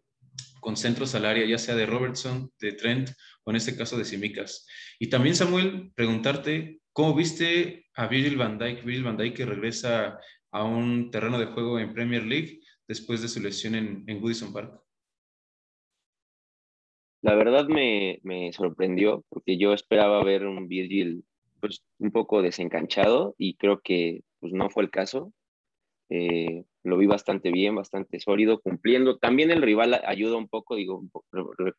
con 0.61 0.77
centros 0.77 1.15
al 1.17 1.27
área, 1.27 1.45
ya 1.45 1.59
sea 1.59 1.75
de 1.75 1.87
Robertson, 1.87 2.51
de 2.61 2.73
Trent 2.73 3.11
o 3.45 3.51
en 3.51 3.57
este 3.57 3.77
caso 3.77 3.99
de 3.99 4.05
Simicas. 4.05 4.67
Y 4.99 5.09
también, 5.09 5.35
Samuel, 5.35 5.91
preguntarte, 5.97 6.81
¿cómo 6.93 7.15
viste 7.15 7.87
a 7.95 8.07
Virgil 8.07 8.37
van 8.37 8.59
Dijk? 8.59 8.85
Virgil 8.85 9.03
van 9.03 9.17
Dijk 9.17 9.35
que 9.35 9.45
regresa 9.45 10.19
a 10.53 10.65
un 10.65 11.11
terreno 11.11 11.39
de 11.39 11.47
juego 11.47 11.79
en 11.79 11.93
Premier 11.93 12.25
League 12.25 12.61
después 12.87 13.23
de 13.23 13.29
su 13.29 13.41
lesión 13.41 13.75
en, 13.75 14.05
en 14.07 14.21
Goodison 14.21 14.53
Park? 14.53 14.81
La 17.23 17.35
verdad 17.35 17.67
me, 17.69 18.21
me, 18.23 18.53
sorprendió 18.53 19.25
porque 19.29 19.57
yo 19.57 19.73
esperaba 19.73 20.23
ver 20.25 20.45
un 20.45 20.69
Virgil 20.69 21.25
pues, 21.61 21.83
un 21.99 22.11
poco 22.11 22.43
desencanchado 22.43 23.35
y 23.39 23.55
creo 23.57 23.81
que 23.81 24.23
pues, 24.41 24.53
no 24.53 24.69
fue 24.71 24.83
el 24.83 24.91
caso. 24.91 25.33
Eh, 26.11 26.65
lo 26.83 26.99
vi 26.99 27.07
bastante 27.07 27.51
bien, 27.53 27.77
bastante 27.77 28.19
sólido, 28.21 28.61
cumpliendo. 28.61 29.19
También 29.19 29.51
el 29.51 29.63
rival 29.63 30.03
ayuda 30.05 30.37
un 30.37 30.49
poco, 30.49 30.75
digo, 30.75 31.05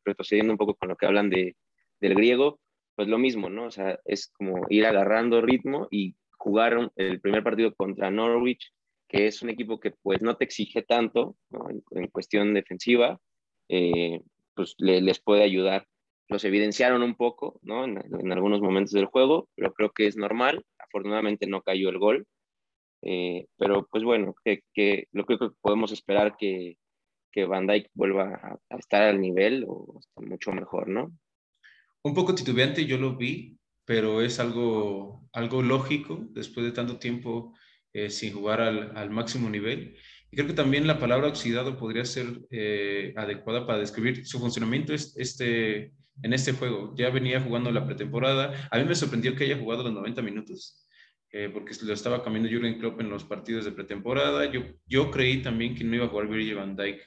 retrocediendo 0.05 0.53
un 0.53 0.57
poco 0.57 0.75
con 0.75 0.89
lo 0.89 0.95
que 0.95 1.05
hablan 1.05 1.29
de, 1.29 1.57
del 1.99 2.15
griego, 2.15 2.59
pues 2.95 3.09
lo 3.09 3.17
mismo, 3.17 3.49
¿no? 3.49 3.65
O 3.65 3.71
sea, 3.71 3.99
es 4.05 4.31
como 4.31 4.65
ir 4.69 4.85
agarrando 4.85 5.41
ritmo 5.41 5.87
y 5.91 6.15
jugaron 6.43 6.91
el 6.97 7.21
primer 7.21 7.41
partido 7.41 7.73
contra 7.73 8.11
Norwich, 8.11 8.73
que 9.07 9.27
es 9.27 9.41
un 9.41 9.49
equipo 9.49 9.79
que 9.79 9.91
pues 10.01 10.21
no 10.21 10.35
te 10.35 10.43
exige 10.43 10.81
tanto 10.81 11.37
¿no? 11.49 11.69
en, 11.69 11.81
en, 11.91 12.07
cuestión 12.07 12.53
defensiva, 12.53 13.17
eh, 13.69 14.19
pues 14.53 14.75
le, 14.77 14.99
les 15.01 15.21
puede 15.21 15.43
ayudar. 15.43 15.87
los 16.27 16.43
evidenciaron 16.43 17.01
un 17.01 17.15
poco, 17.15 17.59
¿no? 17.61 17.85
En, 17.85 18.31
algunos 18.31 18.59
momentos 18.59 18.91
del 18.91 19.05
juego, 19.05 19.47
pero 19.55 19.73
creo 19.73 19.91
que 19.91 20.07
es 20.07 20.17
normal. 20.17 20.65
Afortunadamente 20.79 21.47
no 21.47 21.61
cayó 21.61 21.89
el 21.89 21.97
gol. 21.97 22.25
Eh, 23.03 23.45
pero 23.57 23.87
pues 23.89 24.03
bueno, 24.03 24.35
que, 24.43 25.07
lo 25.11 25.25
que 25.25 25.37
podemos 25.61 25.91
esperar 25.91 26.35
que, 26.37 26.77
que 27.31 27.45
Van 27.45 27.67
Dyke 27.67 27.89
vuelva 27.93 28.59
a, 28.69 28.77
estar 28.77 29.03
al 29.03 29.21
nivel 29.21 29.65
o 29.67 30.01
mucho 30.17 30.51
mejor, 30.51 30.89
¿no? 30.89 31.11
Un 32.03 32.13
poco 32.13 32.35
titubeante 32.35 32.85
yo 32.85 32.97
lo 32.97 33.15
vi, 33.15 33.57
pero 33.85 34.21
es 34.21 34.39
algo, 34.39 35.27
algo 35.33 35.61
lógico 35.61 36.25
después 36.31 36.65
de 36.65 36.71
tanto 36.71 36.97
tiempo 36.97 37.53
eh, 37.93 38.09
sin 38.09 38.33
jugar 38.33 38.61
al, 38.61 38.95
al, 38.97 39.09
máximo 39.09 39.49
nivel. 39.49 39.95
Y 40.31 40.35
creo 40.35 40.47
que 40.47 40.53
también 40.53 40.87
la 40.87 40.99
palabra 40.99 41.27
oxidado 41.27 41.77
podría 41.77 42.05
ser 42.05 42.25
eh, 42.49 43.13
adecuada 43.15 43.67
para 43.67 43.79
describir 43.79 44.25
su 44.25 44.39
funcionamiento 44.39 44.93
este, 44.93 45.93
en 46.23 46.33
este 46.33 46.53
juego. 46.53 46.93
Ya 46.97 47.09
venía 47.09 47.41
jugando 47.41 47.71
la 47.71 47.85
pretemporada. 47.85 48.67
A 48.71 48.79
mí 48.79 48.85
me 48.85 48.95
sorprendió 48.95 49.35
que 49.35 49.43
haya 49.43 49.59
jugado 49.59 49.83
los 49.83 49.93
90 49.93 50.21
minutos, 50.21 50.87
eh, 51.31 51.49
porque 51.53 51.75
lo 51.83 51.93
estaba 51.93 52.23
cambiando 52.23 52.49
Jurgen 52.49 52.79
Klopp 52.79 52.99
en 53.01 53.09
los 53.09 53.23
partidos 53.25 53.65
de 53.65 53.73
pretemporada. 53.73 54.51
Yo, 54.51 54.63
yo 54.87 55.11
creí 55.11 55.41
también 55.41 55.75
que 55.75 55.83
no 55.83 55.95
iba 55.95 56.05
a 56.05 56.09
jugar 56.09 56.27
Virgil 56.27 56.55
van 56.55 56.75
Dijk 56.75 56.99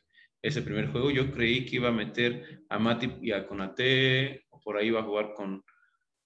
ese 0.42 0.62
primer 0.62 0.92
juego. 0.92 1.10
Yo 1.10 1.32
creí 1.32 1.64
que 1.64 1.76
iba 1.76 1.88
a 1.88 1.92
meter 1.92 2.62
a 2.68 2.78
Matip 2.78 3.22
y 3.22 3.32
a 3.32 3.46
Konate, 3.46 4.44
o 4.50 4.60
por 4.60 4.76
ahí 4.76 4.88
iba 4.88 5.00
a 5.00 5.04
jugar 5.04 5.32
con, 5.34 5.64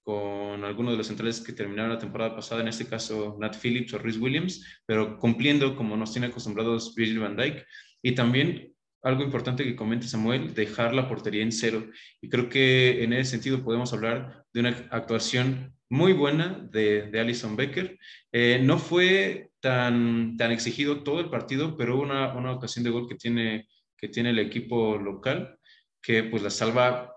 con 0.03 0.63
algunos 0.63 0.93
de 0.93 0.97
los 0.97 1.07
centrales 1.07 1.41
que 1.41 1.53
terminaron 1.53 1.91
la 1.91 1.99
temporada 1.99 2.35
pasada, 2.35 2.61
en 2.61 2.67
este 2.67 2.87
caso 2.87 3.37
Nat 3.39 3.55
Phillips 3.61 3.93
o 3.93 3.99
Rhys 3.99 4.17
Williams, 4.17 4.81
pero 4.85 5.17
cumpliendo 5.19 5.75
como 5.75 5.95
nos 5.95 6.11
tiene 6.11 6.27
acostumbrados 6.27 6.95
Virgil 6.95 7.19
van 7.19 7.35
Dijk. 7.35 7.65
Y 8.01 8.13
también 8.13 8.73
algo 9.03 9.23
importante 9.23 9.63
que 9.63 9.75
comente 9.75 10.07
Samuel, 10.07 10.53
dejar 10.53 10.93
la 10.93 11.07
portería 11.07 11.43
en 11.43 11.51
cero. 11.51 11.87
Y 12.21 12.29
creo 12.29 12.49
que 12.49 13.03
en 13.03 13.13
ese 13.13 13.31
sentido 13.31 13.63
podemos 13.63 13.93
hablar 13.93 14.43
de 14.53 14.59
una 14.59 14.69
actuación 14.91 15.75
muy 15.89 16.13
buena 16.13 16.67
de, 16.71 17.09
de 17.09 17.19
Alison 17.19 17.55
Becker. 17.55 17.97
Eh, 18.31 18.61
no 18.63 18.77
fue 18.77 19.49
tan, 19.59 20.37
tan 20.37 20.51
exigido 20.51 21.03
todo 21.03 21.19
el 21.19 21.29
partido, 21.29 21.75
pero 21.77 21.99
una, 21.99 22.33
una 22.33 22.51
ocasión 22.51 22.83
de 22.83 22.91
gol 22.91 23.07
que 23.07 23.15
tiene, 23.15 23.67
que 23.97 24.07
tiene 24.07 24.29
el 24.29 24.39
equipo 24.39 24.97
local 24.97 25.57
que 26.01 26.23
pues 26.23 26.41
la 26.41 26.49
salva 26.49 27.10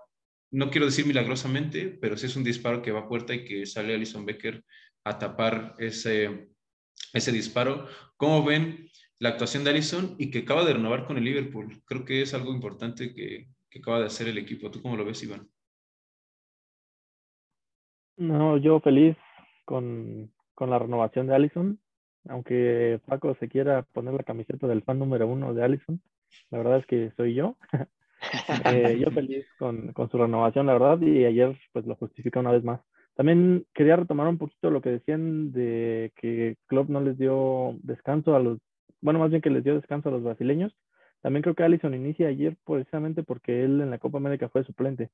no 0.55 0.69
quiero 0.69 0.85
decir 0.85 1.05
milagrosamente, 1.05 1.97
pero 1.99 2.15
sí 2.15 2.27
es 2.27 2.37
un 2.37 2.43
disparo 2.45 2.81
que 2.81 2.93
va 2.93 3.01
a 3.01 3.07
puerta 3.09 3.33
y 3.35 3.43
que 3.43 3.65
sale 3.65 3.93
Alison 3.93 4.25
Becker 4.25 4.63
a 5.03 5.19
tapar 5.19 5.75
ese, 5.79 6.47
ese 7.13 7.31
disparo. 7.33 7.87
¿Cómo 8.15 8.41
ven 8.45 8.87
la 9.19 9.29
actuación 9.29 9.65
de 9.65 9.71
Alison 9.71 10.15
y 10.17 10.31
que 10.31 10.39
acaba 10.39 10.63
de 10.63 10.73
renovar 10.73 11.05
con 11.05 11.17
el 11.17 11.25
Liverpool? 11.25 11.83
Creo 11.85 12.05
que 12.05 12.21
es 12.21 12.33
algo 12.33 12.53
importante 12.53 13.13
que, 13.13 13.49
que 13.69 13.79
acaba 13.79 13.99
de 13.99 14.05
hacer 14.05 14.29
el 14.29 14.37
equipo. 14.37 14.71
¿Tú 14.71 14.81
cómo 14.81 14.95
lo 14.95 15.03
ves, 15.03 15.21
Iván? 15.23 15.45
No, 18.15 18.55
yo 18.57 18.79
feliz 18.79 19.17
con, 19.65 20.31
con 20.53 20.69
la 20.69 20.79
renovación 20.79 21.27
de 21.27 21.35
Allison, 21.35 21.81
aunque 22.29 23.01
Paco 23.05 23.35
se 23.41 23.49
quiera 23.49 23.83
poner 23.83 24.13
la 24.13 24.23
camiseta 24.23 24.67
del 24.67 24.83
fan 24.83 24.99
número 24.99 25.27
uno 25.27 25.53
de 25.53 25.65
Allison, 25.65 26.01
la 26.49 26.59
verdad 26.59 26.77
es 26.77 26.85
que 26.85 27.11
soy 27.17 27.33
yo. 27.33 27.57
Eh, 28.65 28.99
yo 28.99 29.11
feliz 29.11 29.45
con, 29.57 29.93
con, 29.93 30.09
su 30.09 30.17
renovación, 30.17 30.65
la 30.65 30.73
verdad, 30.73 31.01
y 31.01 31.25
ayer 31.25 31.57
pues 31.73 31.85
lo 31.85 31.95
justifica 31.95 32.39
una 32.39 32.51
vez 32.51 32.63
más. 32.63 32.81
También 33.15 33.65
quería 33.73 33.95
retomar 33.95 34.27
un 34.27 34.37
poquito 34.37 34.69
lo 34.69 34.81
que 34.81 34.89
decían 34.89 35.51
de 35.51 36.11
que 36.17 36.57
Klopp 36.67 36.89
no 36.89 37.01
les 37.01 37.17
dio 37.17 37.75
descanso 37.81 38.35
a 38.35 38.39
los, 38.39 38.59
bueno, 39.01 39.19
más 39.19 39.29
bien 39.29 39.41
que 39.41 39.49
les 39.49 39.63
dio 39.63 39.75
descanso 39.75 40.09
a 40.09 40.11
los 40.11 40.23
brasileños. 40.23 40.75
También 41.21 41.41
creo 41.41 41.55
que 41.55 41.63
Allison 41.63 41.93
inicia 41.93 42.27
ayer 42.27 42.57
precisamente 42.65 43.23
porque 43.23 43.63
él 43.63 43.81
en 43.81 43.89
la 43.89 43.99
Copa 43.99 44.17
América 44.17 44.49
fue 44.49 44.63
suplente. 44.63 45.09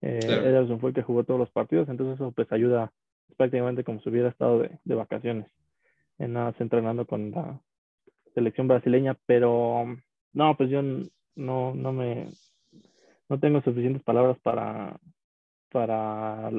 Eh, 0.00 0.20
Ederson 0.22 0.80
fue 0.80 0.90
el 0.90 0.94
que 0.94 1.02
jugó 1.02 1.24
todos 1.24 1.38
los 1.38 1.50
partidos, 1.50 1.88
entonces 1.88 2.16
eso 2.16 2.32
pues 2.32 2.50
ayuda 2.50 2.92
prácticamente 3.36 3.84
como 3.84 4.00
si 4.00 4.08
hubiera 4.08 4.28
estado 4.28 4.60
de, 4.60 4.78
de 4.84 4.94
vacaciones, 4.94 5.46
en 6.18 6.32
nada, 6.32 6.54
entrenando 6.58 7.06
con 7.06 7.30
la 7.30 7.60
selección 8.34 8.68
brasileña, 8.68 9.16
pero 9.26 9.86
no, 10.32 10.56
pues 10.56 10.70
yo 10.70 10.82
no, 11.36 11.74
no 11.74 11.92
me, 11.92 12.28
no 13.28 13.38
tengo 13.40 13.60
suficientes 13.62 14.02
palabras 14.02 14.38
para, 14.42 14.98
para 15.70 16.50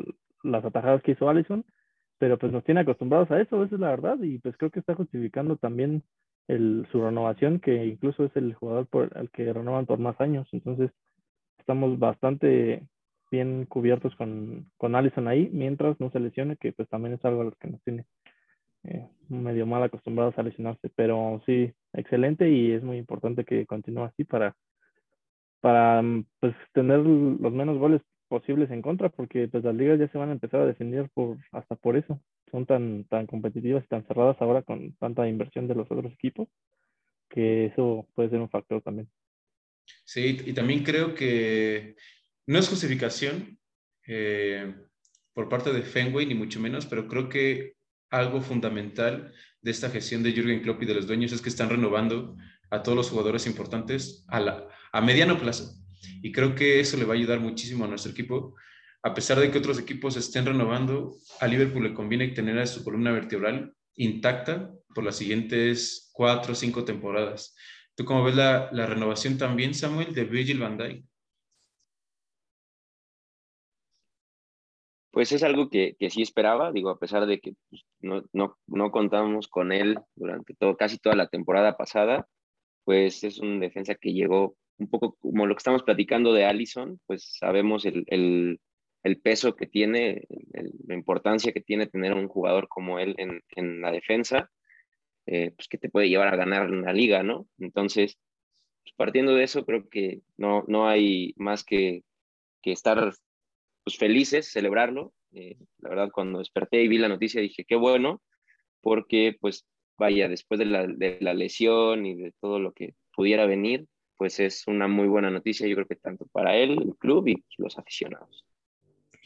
las 0.44 0.66
atajadas 0.66 1.02
que 1.02 1.12
hizo 1.12 1.30
Allison, 1.30 1.66
pero 2.18 2.38
pues 2.38 2.52
nos 2.52 2.64
tiene 2.64 2.82
acostumbrados 2.82 3.30
a 3.32 3.42
eso, 3.42 3.64
esa 3.64 3.76
es 3.76 3.82
la 3.82 3.90
verdad, 3.90 4.18
y 4.22 4.40
pues 4.40 4.56
creo 4.58 4.72
que 4.72 4.80
está 4.80 4.96
justificando 4.96 5.58
también 5.58 6.04
el, 6.48 6.88
su 6.92 7.02
renovación, 7.02 7.60
que 7.60 7.86
incluso 7.86 8.26
es 8.26 8.36
el 8.36 8.54
jugador 8.54 8.88
por 8.88 9.18
el 9.18 9.30
que 9.32 9.52
renovan 9.52 9.86
por 9.86 10.00
más 10.00 10.20
años, 10.22 10.48
entonces 10.52 10.92
estamos 11.60 11.98
bastante 12.00 12.84
bien 13.32 13.66
cubiertos 13.66 14.16
con, 14.16 14.70
con 14.78 14.96
Allison 14.96 15.28
ahí, 15.28 15.50
mientras 15.52 16.00
no 16.00 16.10
se 16.12 16.20
lesione, 16.20 16.58
que 16.58 16.72
pues 16.72 16.88
también 16.90 17.16
es 17.16 17.26
algo 17.26 17.42
a 17.42 17.46
lo 17.46 17.52
que 17.52 17.68
nos 17.68 17.82
tiene 17.84 18.06
eh, 18.84 19.10
medio 19.30 19.66
mal 19.66 19.84
acostumbrados 19.84 20.38
a 20.38 20.44
lesionarse, 20.44 20.90
pero 20.96 21.42
sí, 21.46 21.74
excelente 21.98 22.50
y 22.50 22.72
es 22.72 22.84
muy 22.84 22.98
importante 22.98 23.46
que 23.46 23.66
continúe 23.66 24.04
así 24.04 24.24
para, 24.24 24.56
para 25.62 26.02
mm, 26.02 26.26
pues, 26.40 26.56
tener 26.74 27.00
los 27.00 27.54
menos 27.54 27.78
goles 27.78 28.02
posibles 28.28 28.72
en 28.72 28.82
contra, 28.82 29.10
porque 29.10 29.48
pues 29.48 29.64
las 29.64 29.76
ligas 29.76 30.00
ya 30.00 30.08
se 30.10 30.18
van 30.18 30.30
a 30.30 30.34
empezar 30.34 30.62
a 30.62 30.66
defender 30.66 31.10
por, 31.14 31.38
hasta 31.52 31.76
por 31.76 31.98
eso. 31.98 32.20
Son 32.52 32.66
tan, 32.66 33.06
tan 33.06 33.28
competitivas 33.28 33.84
y 33.84 33.88
tan 33.88 34.06
cerradas 34.08 34.38
ahora 34.40 34.62
con 34.64 34.94
tanta 34.96 35.28
inversión 35.28 35.68
de 35.68 35.76
los 35.76 35.90
otros 35.92 36.12
equipos, 36.14 36.48
que 37.30 37.68
eso 37.68 38.08
puede 38.16 38.30
ser 38.30 38.40
un 38.40 38.50
factor 38.50 38.82
también. 38.82 39.10
Sí, 40.04 40.38
y 40.46 40.54
también 40.54 40.84
creo 40.84 41.14
que 41.14 41.96
no 42.48 42.60
es 42.60 42.68
justificación 42.68 43.60
eh, 44.08 44.74
por 45.34 45.50
parte 45.50 45.72
de 45.74 45.82
Fenway, 45.82 46.26
ni 46.26 46.36
mucho 46.36 46.60
menos, 46.60 46.86
pero 46.86 47.08
creo 47.08 47.30
que 47.30 47.76
algo 48.10 48.42
fundamental 48.42 49.34
de 49.62 49.72
esta 49.72 49.90
gestión 49.90 50.24
de 50.24 50.32
Jürgen 50.32 50.62
Klopp 50.62 50.84
y 50.84 50.86
de 50.86 50.94
los 50.94 51.08
dueños 51.08 51.32
es 51.32 51.42
que 51.42 51.50
están 51.50 51.70
renovando 51.70 52.36
a 52.70 52.84
todos 52.84 52.96
los 52.96 53.10
jugadores 53.10 53.48
importantes 53.48 54.26
a, 54.28 54.68
a 54.92 55.02
mediano 55.02 55.40
plazo. 55.40 55.76
Y 56.22 56.32
creo 56.32 56.56
que 56.56 56.80
eso 56.80 56.98
le 56.98 57.06
va 57.06 57.14
a 57.14 57.18
ayudar 57.18 57.40
muchísimo 57.40 57.86
a 57.86 57.88
nuestro 57.88 58.12
equipo. 58.12 58.56
A 59.04 59.14
pesar 59.14 59.40
de 59.40 59.52
que 59.52 59.58
otros 59.58 59.80
equipos 59.80 60.18
estén 60.18 60.46
renovando, 60.46 61.16
a 61.40 61.48
Liverpool 61.48 61.84
le 61.84 61.94
conviene 61.94 62.28
tener 62.30 62.58
a 62.60 62.66
su 62.66 62.84
columna 62.84 63.12
vertebral 63.12 63.74
intacta 63.96 64.72
por 64.94 65.04
las 65.04 65.16
siguientes 65.18 66.10
cuatro 66.14 66.54
o 66.54 66.56
cinco 66.56 66.84
temporadas. 66.84 67.56
¿Tú 67.96 68.04
cómo 68.04 68.24
ves 68.24 68.36
la, 68.36 68.70
la 68.72 68.86
renovación 68.86 69.38
también, 69.38 69.74
Samuel, 69.74 70.14
de 70.14 70.26
Virgil 70.26 70.60
van 70.60 70.78
Dijk? 70.78 71.06
Pues 75.16 75.32
es 75.32 75.44
algo 75.44 75.70
que, 75.70 75.96
que 75.98 76.10
sí 76.10 76.22
esperaba, 76.22 76.74
digo, 76.74 76.90
a 76.90 77.00
pesar 77.00 77.26
de 77.26 77.40
que 77.40 77.54
pues, 77.70 77.86
no, 78.02 78.26
no, 78.34 78.58
no 78.68 78.92
contamos 78.92 79.48
con 79.48 79.72
él 79.72 79.98
durante 80.14 80.54
todo, 80.56 80.76
casi 80.76 80.98
toda 80.98 81.16
la 81.16 81.30
temporada 81.30 81.78
pasada, 81.78 82.28
pues 82.84 83.24
es 83.24 83.40
un 83.40 83.62
defensa 83.62 83.96
que 83.96 84.12
llegó 84.12 84.58
un 84.78 84.90
poco 84.90 85.16
como 85.22 85.46
lo 85.46 85.56
que 85.56 85.60
estamos 85.60 85.84
platicando 85.84 86.34
de 86.34 86.44
Allison, 86.44 87.00
pues 87.06 87.38
sabemos 87.40 87.86
el, 87.86 88.04
el, 88.08 88.60
el 89.04 89.22
peso 89.22 89.56
que 89.56 89.68
tiene, 89.68 90.28
la 90.86 90.96
importancia 90.96 91.54
que 91.54 91.62
tiene 91.62 91.88
tener 91.88 92.14
un 92.14 92.28
jugador 92.28 92.68
como 92.68 93.00
él 93.00 93.16
en, 93.18 93.42
en 93.56 93.80
la 93.80 93.94
defensa, 93.94 94.52
eh, 95.28 95.54
pues 95.56 95.70
que 95.70 95.78
te 95.78 95.88
puede 95.88 96.10
llevar 96.10 96.28
a 96.28 96.36
ganar 96.36 96.70
una 96.70 96.92
liga, 96.92 97.24
¿no? 97.24 97.48
Entonces, 97.58 98.18
pues 98.84 98.94
partiendo 98.98 99.34
de 99.34 99.46
eso, 99.46 99.66
creo 99.66 99.88
que 99.88 100.24
no, 100.36 100.66
no 100.68 100.90
hay 100.90 101.34
más 101.38 101.64
que, 101.64 102.04
que 102.62 102.74
estar 102.74 103.14
pues 103.86 103.98
felices, 103.98 104.52
celebrarlo. 104.52 105.14
Eh, 105.32 105.58
la 105.80 105.90
verdad, 105.90 106.10
cuando 106.12 106.40
desperté 106.40 106.82
y 106.82 106.88
vi 106.90 106.98
la 106.98 107.08
noticia 107.08 107.40
dije, 107.40 107.64
qué 107.66 107.76
bueno, 107.76 108.22
porque 108.82 109.38
pues 109.40 109.66
vaya, 109.98 110.28
después 110.28 110.60
de 110.60 110.66
la, 110.66 110.88
de 110.88 111.18
la 111.22 111.34
lesión 111.34 112.06
y 112.06 112.16
de 112.16 112.34
todo 112.42 112.60
lo 112.60 112.74
que 112.74 112.96
pudiera 113.16 113.46
venir, 113.46 113.86
pues 114.18 114.40
es 114.40 114.68
una 114.68 114.88
muy 114.88 115.08
buena 115.08 115.30
noticia, 115.30 115.68
yo 115.68 115.76
creo 115.76 115.88
que 115.88 115.96
tanto 115.96 116.26
para 116.32 116.56
él, 116.58 116.72
el 116.82 116.96
club 116.98 117.28
y 117.28 117.44
los 117.58 117.78
aficionados. 117.78 118.44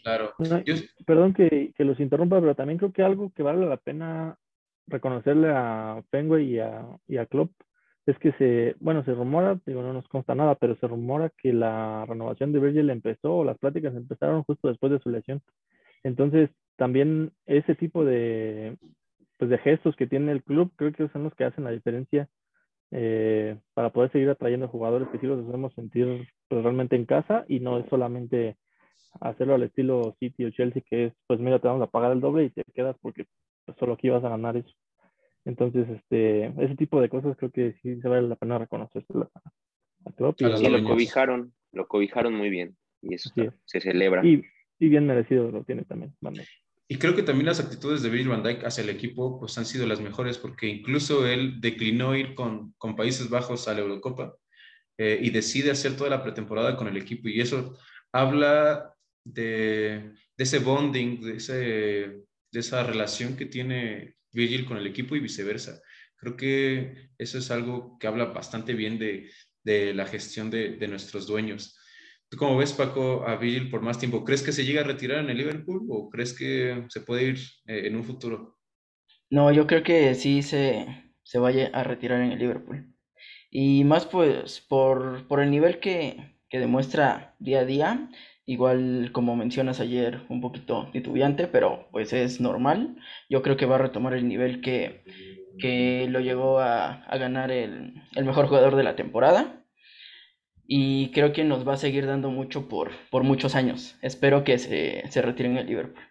Claro. 0.04 0.34
Perdón 1.06 1.34
que, 1.34 1.74
que, 1.76 1.84
los 1.84 2.00
interrumpa, 2.00 2.40
pero 2.40 2.56
también 2.56 2.78
creo 2.78 2.92
que 2.92 3.04
algo 3.04 3.32
que 3.34 3.44
vale 3.44 3.66
la 3.66 3.78
pena 3.78 4.38
reconocerle 4.88 5.50
a 5.50 6.04
Fenway 6.10 6.56
y 6.56 6.60
a, 6.60 6.86
y 7.08 7.18
a 7.18 7.26
Klopp 7.26 7.52
es 8.06 8.18
que 8.20 8.32
se, 8.34 8.76
bueno, 8.80 9.04
se 9.04 9.14
rumora, 9.14 9.60
digo, 9.66 9.82
no 9.82 9.94
nos 9.94 10.08
consta 10.08 10.36
nada, 10.36 10.56
pero 10.56 10.76
se 10.78 10.88
rumora 10.88 11.32
que 11.38 11.54
la 11.54 12.06
renovación 12.08 12.52
de 12.52 12.60
Virgil 12.60 12.90
empezó, 12.90 13.38
o 13.38 13.44
las 13.44 13.58
pláticas 13.58 13.96
empezaron 13.96 14.44
justo 14.44 14.68
después 14.68 14.92
de 14.92 15.00
su 15.00 15.10
lesión. 15.10 15.42
Entonces, 16.04 16.50
también 16.78 17.32
ese 17.46 17.76
tipo 17.76 18.06
de, 18.06 18.78
pues 19.38 19.50
de 19.52 19.58
gestos 19.60 19.96
que 19.96 20.08
tiene 20.08 20.32
el 20.32 20.44
club, 20.44 20.72
creo 20.76 20.92
que 20.94 21.10
son 21.10 21.24
los 21.24 21.36
que 21.36 21.46
hacen 21.46 21.64
la 21.64 21.72
diferencia 21.72 22.30
eh, 22.92 23.58
para 23.74 23.92
poder 23.92 24.12
seguir 24.12 24.30
atrayendo 24.30 24.68
jugadores 24.68 25.08
que 25.10 25.20
sí 25.20 25.28
los 25.28 25.48
hacemos 25.48 25.74
sentir 25.76 26.28
pues, 26.48 26.64
realmente 26.64 26.96
en 26.96 27.06
casa 27.06 27.46
y 27.48 27.60
no 27.60 27.80
es 27.80 27.86
solamente 27.90 28.58
hacerlo 29.22 29.56
al 29.56 29.64
estilo 29.64 30.16
City 30.20 30.46
o 30.46 30.52
Chelsea, 30.52 30.84
que 30.88 31.06
es, 31.06 31.14
pues 31.28 31.40
mira, 31.40 31.60
te 31.60 31.68
vamos 31.68 31.84
a 31.84 31.92
pagar 31.92 32.12
el 32.12 32.22
doble 32.22 32.46
y 32.46 32.50
te 32.50 32.64
quedas 32.74 32.96
porque 33.02 33.26
solo 33.80 33.94
aquí 33.94 34.10
vas 34.10 34.24
a 34.24 34.30
ganar 34.30 34.58
eso. 34.58 34.72
Entonces, 35.46 35.88
este, 35.90 36.46
ese 36.64 36.76
tipo 36.76 37.02
de 37.02 37.10
cosas 37.10 37.38
creo 37.38 37.52
que 37.52 37.76
sí 37.82 38.00
se 38.02 38.08
vale 38.08 38.28
la 38.28 38.36
pena 38.36 38.58
reconocer. 38.58 39.06
A, 39.14 40.12
lo 40.18 40.84
cobijaron, 40.84 41.54
lo 41.72 41.88
cobijaron 41.88 42.34
muy 42.34 42.50
bien. 42.50 42.78
y 43.02 43.16
eso 43.16 43.32
se 43.66 43.82
celebra. 43.82 44.26
Y, 44.26 44.44
bien 44.80 45.06
merecido 45.06 45.52
lo 45.52 45.64
tiene 45.64 45.84
también. 45.84 46.14
Y 46.88 46.98
creo 46.98 47.16
que 47.16 47.24
también 47.24 47.46
las 47.46 47.60
actitudes 47.60 48.02
de 48.02 48.10
Virgil 48.10 48.30
van 48.30 48.44
Dijk 48.44 48.66
hacia 48.66 48.84
el 48.84 48.90
equipo 48.90 49.40
pues 49.40 49.58
han 49.58 49.66
sido 49.66 49.86
las 49.86 50.02
mejores 50.02 50.38
porque 50.38 50.68
incluso 50.68 51.28
él 51.28 51.62
declinó 51.62 52.16
ir 52.16 52.34
con, 52.34 52.74
con 52.78 52.96
Países 52.96 53.30
Bajos 53.30 53.68
a 53.68 53.74
la 53.74 53.82
Eurocopa 53.82 54.36
eh, 54.98 55.20
y 55.22 55.30
decide 55.30 55.70
hacer 55.70 55.96
toda 55.96 56.10
la 56.10 56.24
pretemporada 56.24 56.76
con 56.76 56.88
el 56.88 56.98
equipo 56.98 57.28
y 57.28 57.42
eso 57.42 57.78
habla 58.12 58.96
de, 59.24 60.14
de 60.36 60.44
ese 60.44 60.60
bonding, 60.60 61.22
de, 61.22 61.36
ese, 61.36 61.54
de 61.54 62.60
esa 62.60 62.84
relación 62.84 63.36
que 63.36 63.46
tiene 63.46 64.16
Virgil 64.32 64.66
con 64.66 64.78
el 64.78 64.88
equipo 64.88 65.16
y 65.16 65.20
viceversa. 65.20 65.82
Creo 66.18 66.36
que 66.36 67.10
eso 67.18 67.38
es 67.38 67.52
algo 67.52 67.98
que 68.00 68.08
habla 68.08 68.26
bastante 68.26 68.74
bien 68.74 69.00
de, 69.00 69.30
de 69.64 69.94
la 69.94 70.06
gestión 70.06 70.50
de, 70.50 70.76
de, 70.76 70.88
nuestros 70.88 71.28
dueños. 71.28 71.78
¿Tú 72.30 72.38
cómo 72.38 72.58
ves, 72.58 72.74
Paco, 72.74 73.26
a 73.26 73.38
Virgil 73.38 73.70
por 73.70 73.82
más 73.82 74.00
tiempo? 74.00 74.24
¿Crees 74.24 74.44
que 74.44 74.52
se 74.52 74.66
llega 74.66 74.82
a 74.82 74.86
retirar 74.86 75.20
en 75.20 75.30
el 75.30 75.38
Liverpool 75.38 75.88
o 75.90 76.10
crees 76.10 76.38
que 76.38 76.86
se 76.90 77.02
puede 77.02 77.24
ir 77.24 77.40
eh, 77.66 77.88
en 77.88 77.96
un 77.96 78.04
futuro? 78.04 78.58
No, 79.30 79.52
yo 79.52 79.66
creo 79.66 79.84
que 79.84 80.14
sí 80.16 80.42
se, 80.44 80.86
se 81.24 81.40
vaya 81.40 81.70
a 81.74 81.84
retirar 81.84 82.22
en 82.22 82.32
el 82.32 82.40
Liverpool. 82.40 82.94
Y 83.50 83.84
más 83.84 84.06
pues 84.06 84.62
por, 84.62 85.28
por 85.28 85.42
el 85.42 85.50
nivel 85.50 85.80
que, 85.80 86.38
que 86.50 86.60
demuestra 86.60 87.36
día 87.40 87.62
a 87.62 87.66
día, 87.66 88.10
igual 88.50 89.12
como 89.12 89.36
mencionas 89.36 89.80
ayer, 89.80 90.22
un 90.28 90.42
poquito 90.42 90.90
titubeante, 90.92 91.46
pero 91.46 91.88
pues 91.92 92.14
es 92.14 92.42
normal. 92.42 92.96
Yo 93.30 93.44
creo 93.44 93.58
que 93.58 93.68
va 93.68 93.76
a 93.76 93.78
retomar 93.86 94.16
el 94.16 94.28
nivel 94.28 94.60
que, 94.60 95.04
que 95.60 96.08
lo 96.10 96.20
llegó 96.20 96.60
a, 96.60 97.06
ganar 97.12 97.52
el, 97.52 97.94
mejor 98.16 98.48
jugador 98.48 98.76
de 98.76 98.82
la 98.82 98.96
temporada. 98.96 99.64
Y 100.66 101.12
creo 101.12 101.32
que 101.32 101.44
nos 101.44 101.68
va 101.68 101.74
a 101.74 101.78
seguir 101.78 102.08
dando 102.08 102.32
mucho 102.32 102.68
por, 102.68 102.90
por 103.12 103.24
muchos 103.24 103.54
años. 103.54 103.98
Espero 104.02 104.44
que 104.44 104.58
se, 104.58 105.04
se 105.12 105.22
retire 105.22 105.50
en 105.50 105.58
el 105.58 105.68
Liverpool. 105.68 106.04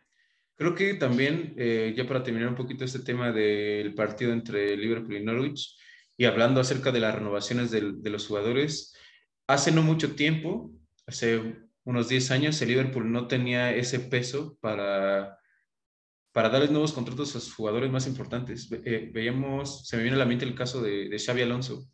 Creo 0.54 0.76
que 0.76 0.94
también, 0.94 1.54
eh, 1.56 1.92
ya 1.96 2.06
para 2.06 2.22
terminar 2.22 2.50
un 2.50 2.56
poquito 2.56 2.84
este 2.84 3.00
tema 3.00 3.32
del 3.32 3.94
partido 3.94 4.32
entre 4.32 4.76
Liverpool 4.76 5.16
y 5.16 5.24
Norwich, 5.24 5.76
y 6.16 6.24
hablando 6.24 6.60
acerca 6.60 6.92
de 6.92 7.00
las 7.00 7.16
renovaciones 7.16 7.72
de, 7.72 7.94
de 7.96 8.10
los 8.10 8.28
jugadores, 8.28 8.94
hace 9.48 9.72
no 9.72 9.82
mucho 9.82 10.14
tiempo, 10.14 10.70
hace 11.04 11.67
unos 11.88 12.10
10 12.10 12.30
años, 12.32 12.60
el 12.60 12.68
Liverpool 12.68 13.10
no 13.10 13.28
tenía 13.28 13.74
ese 13.74 13.98
peso 13.98 14.58
para, 14.60 15.38
para 16.32 16.50
darles 16.50 16.70
nuevos 16.70 16.92
contratos 16.92 17.34
a 17.34 17.40
sus 17.40 17.54
jugadores 17.54 17.90
más 17.90 18.06
importantes. 18.06 18.70
Eh, 18.84 19.10
veíamos, 19.10 19.88
se 19.88 19.96
me 19.96 20.02
viene 20.02 20.16
a 20.16 20.18
la 20.18 20.26
mente 20.26 20.44
el 20.44 20.54
caso 20.54 20.82
de, 20.82 21.08
de 21.08 21.18
Xavi 21.18 21.40
Alonso, 21.40 21.88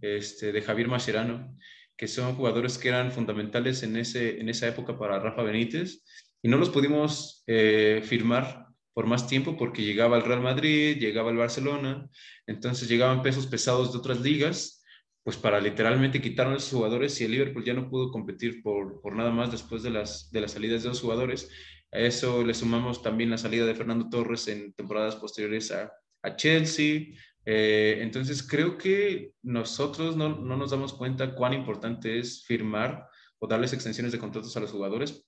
este, 0.00 0.50
de 0.50 0.62
Javier 0.62 0.88
Mascherano, 0.88 1.58
que 1.94 2.08
son 2.08 2.36
jugadores 2.36 2.78
que 2.78 2.88
eran 2.88 3.12
fundamentales 3.12 3.82
en, 3.82 3.98
ese, 3.98 4.40
en 4.40 4.48
esa 4.48 4.66
época 4.66 4.98
para 4.98 5.18
Rafa 5.18 5.42
Benítez, 5.42 6.02
y 6.40 6.48
no 6.48 6.56
los 6.56 6.70
pudimos 6.70 7.44
eh, 7.46 8.00
firmar 8.02 8.68
por 8.94 9.04
más 9.04 9.26
tiempo 9.26 9.58
porque 9.58 9.82
llegaba 9.82 10.16
el 10.16 10.24
Real 10.24 10.40
Madrid, 10.40 10.96
llegaba 10.96 11.30
el 11.30 11.36
Barcelona, 11.36 12.08
entonces 12.46 12.88
llegaban 12.88 13.22
pesos 13.22 13.46
pesados 13.46 13.92
de 13.92 13.98
otras 13.98 14.22
ligas 14.22 14.82
pues 15.24 15.38
para 15.38 15.58
literalmente 15.58 16.20
quitar 16.20 16.46
a 16.46 16.56
esos 16.56 16.70
jugadores 16.70 17.18
y 17.20 17.24
el 17.24 17.32
Liverpool 17.32 17.64
ya 17.64 17.72
no 17.72 17.88
pudo 17.88 18.12
competir 18.12 18.62
por, 18.62 19.00
por 19.00 19.16
nada 19.16 19.30
más 19.30 19.50
después 19.50 19.82
de 19.82 19.90
las, 19.90 20.30
de 20.30 20.42
las 20.42 20.52
salidas 20.52 20.82
de 20.82 20.90
los 20.90 21.00
jugadores. 21.00 21.50
A 21.90 21.98
eso 21.98 22.44
le 22.44 22.52
sumamos 22.52 23.02
también 23.02 23.30
la 23.30 23.38
salida 23.38 23.64
de 23.64 23.74
Fernando 23.74 24.10
Torres 24.10 24.46
en 24.48 24.74
temporadas 24.74 25.16
posteriores 25.16 25.72
a, 25.72 25.90
a 26.22 26.36
Chelsea. 26.36 27.14
Eh, 27.46 27.98
entonces 28.00 28.46
creo 28.46 28.76
que 28.76 29.32
nosotros 29.42 30.14
no, 30.14 30.28
no, 30.28 30.58
nos 30.58 30.70
damos 30.70 30.92
cuenta 30.92 31.34
cuán 31.34 31.54
importante 31.54 32.18
es 32.18 32.44
firmar 32.44 33.08
o 33.38 33.46
darles 33.46 33.72
extensiones 33.72 34.12
de 34.12 34.18
contratos 34.18 34.54
a 34.56 34.60
los 34.60 34.72
jugadores, 34.72 35.26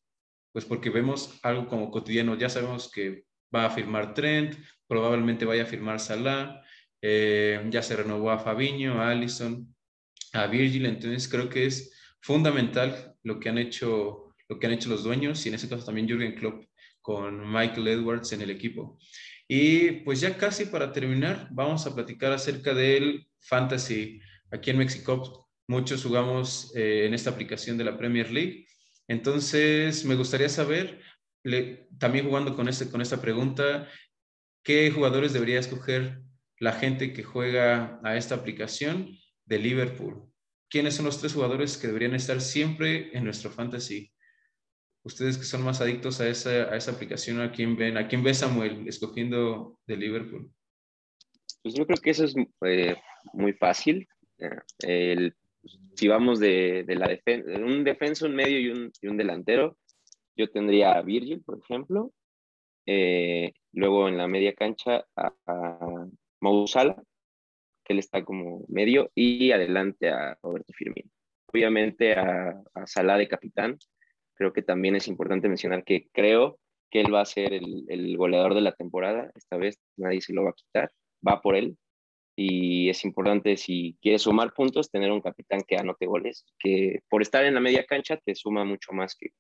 pues 0.53 0.66
porque 0.66 0.90
vemos 0.90 1.38
algo 1.42 1.66
como 1.68 1.90
cotidiano, 1.90 2.36
ya 2.36 2.49
sabemos 2.51 2.90
que 2.90 3.24
va 3.55 3.66
a 3.66 3.70
firmar 3.70 4.12
Trent, 4.14 4.57
probablemente 4.86 5.44
vaya 5.44 5.62
a 5.62 5.66
firmar 5.66 6.01
Salah, 6.01 6.62
eh, 7.01 7.64
ya 7.70 7.82
se 7.82 7.97
renovó 7.97 8.30
a 8.30 8.38
Fabiño, 8.38 9.01
a 9.01 9.11
Allison, 9.11 9.76
a 10.37 10.47
Virgil. 10.47 10.87
Entonces 10.87 11.28
creo 11.28 11.49
que 11.49 11.66
es 11.66 11.93
fundamental 12.20 13.14
lo 13.22 13.41
que 13.41 13.49
han 13.49 13.59
hecho, 13.59 14.34
lo 14.49 14.59
que 14.59 14.66
han 14.66 14.72
hecho 14.72 14.89
los 14.89 15.05
dueños 15.05 15.45
y 15.45 15.49
en 15.49 15.55
ese 15.57 15.68
caso 15.68 15.84
también 15.84 16.09
Jürgen 16.09 16.34
Klopp 16.34 16.64
con 17.01 17.53
Michael 17.53 17.89
Edwards 17.89 18.32
en 18.32 18.43
el 18.43 18.51
equipo. 18.51 18.99
Y 19.49 20.03
pues 20.03 20.20
ya 20.20 20.37
casi 20.37 20.66
para 20.66 20.93
terminar, 20.93 21.49
vamos 21.53 21.87
a 21.87 21.95
platicar 21.95 22.32
acerca 22.32 22.74
del 22.74 23.28
fantasy. 23.41 24.20
Aquí 24.51 24.70
en 24.70 24.78
México 24.78 25.49
muchos 25.68 26.03
jugamos 26.03 26.72
eh, 26.74 27.07
en 27.07 27.14
esta 27.14 27.30
aplicación 27.30 27.78
de 27.78 27.84
la 27.84 27.97
Premier 27.97 28.30
League. 28.30 28.66
Entonces 29.09 30.05
me 30.05 30.16
gustaría 30.16 30.49
saber, 30.49 31.01
también 31.99 32.26
jugando 32.26 32.57
con, 32.57 32.68
este, 32.68 32.91
con 32.91 33.01
esta 33.01 33.20
pregunta, 33.20 33.89
¿qué 34.64 34.91
jugadores 34.91 35.32
debería 35.32 35.61
escoger 35.61 36.22
la 36.59 36.72
gente 36.72 37.12
que 37.12 37.22
juega 37.22 38.01
a 38.03 38.16
esta 38.16 38.34
aplicación? 38.34 39.16
De 39.47 39.59
Liverpool. 39.59 40.22
¿Quiénes 40.68 40.94
son 40.94 41.07
los 41.07 41.18
tres 41.20 41.32
jugadores 41.32 41.78
que 41.78 41.86
deberían 41.86 42.14
estar 42.14 42.40
siempre 42.40 43.16
en 43.16 43.24
nuestro 43.24 43.51
fantasy? 43.51 44.12
Ustedes 45.05 45.38
que 45.38 45.44
son 45.44 45.62
más 45.62 45.80
adictos 45.80 46.20
a 46.20 46.28
esa, 46.28 46.51
a 46.51 46.76
esa 46.76 46.90
aplicación, 46.90 47.40
¿a 47.40 47.53
quién 47.53 47.76
ven? 47.76 47.97
¿A 47.97 48.09
quién 48.09 48.24
ve 48.24 48.34
Samuel 48.34 48.86
escogiendo 48.88 49.78
de 49.86 49.97
Liverpool? 49.97 50.51
Pues 51.62 51.74
yo 51.74 51.86
creo 51.86 51.99
que 51.99 52.11
eso 52.11 52.24
es 52.24 52.34
eh, 52.66 52.97
muy 53.32 53.53
fácil. 53.53 54.09
El, 54.80 55.34
si 55.94 56.09
vamos 56.09 56.40
de, 56.40 56.84
de 56.84 56.97
la 56.97 57.09
defensa, 57.09 57.51
un 57.53 57.84
defensa, 57.84 58.26
un 58.26 58.34
medio 58.34 58.59
y 58.59 58.68
un, 58.68 58.92
y 59.01 59.07
un, 59.07 59.16
delantero, 59.16 59.78
yo 60.36 60.51
tendría 60.51 60.92
a 60.92 61.03
Virgil, 61.03 61.42
por 61.42 61.59
ejemplo. 61.59 62.12
Eh, 62.84 63.53
luego 63.72 64.09
en 64.09 64.16
la 64.16 64.28
media 64.28 64.55
cancha 64.55 65.07
a, 65.16 65.32
a 65.47 66.07
que 67.87 67.93
él 67.93 68.01
está 68.01 68.24
como 68.24 68.64
medio, 68.68 69.11
y 69.14 69.53
adelante 69.53 70.11
a 70.11 70.37
Roberto 70.43 70.72
Firmino. 70.72 71.11
Obviamente 71.47 72.14
a, 72.14 72.61
a 72.74 73.16
de 73.16 73.28
capitán, 73.28 73.78
creo 74.34 74.53
que 74.53 74.62
también 74.62 74.97
es 74.97 75.09
importante 75.09 75.49
mencionar 75.49 75.84
que 75.84 76.09
creo 76.12 76.59
que 76.91 77.01
él 77.01 77.14
va 77.14 77.20
a 77.20 77.24
ser 77.24 77.53
el, 77.53 78.16
goleador 78.16 78.55
de 78.55 78.61
la 78.61 78.72
temporada, 78.72 79.30
esta 79.34 79.57
vez 79.57 79.78
nadie 79.97 80.20
se 80.20 80.32
lo 80.32 80.45
va 80.45 80.51
a 80.51 80.55
quitar, 80.55 80.91
va 81.26 81.41
por 81.41 81.57
él, 81.57 81.76
y 82.37 82.91
es 82.91 83.05
importante 83.05 83.57
si 83.57 83.97
quieres 84.03 84.22
sumar 84.22 84.53
puntos, 84.53 84.91
tener 84.91 85.11
un 85.11 85.20
capitán 85.22 85.62
que 85.66 85.76
anote 85.76 86.07
goles, 86.07 86.45
que 86.59 87.01
por 87.09 87.22
estar 87.22 87.45
en 87.45 87.55
la 87.55 87.61
media 87.61 87.87
cancha 87.87 88.16
te 88.18 88.34
suma 88.34 88.64
mucho 88.64 88.93
más 88.93 89.16
que, 89.16 89.30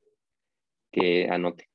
que 0.90 1.28
anote. 1.28 1.68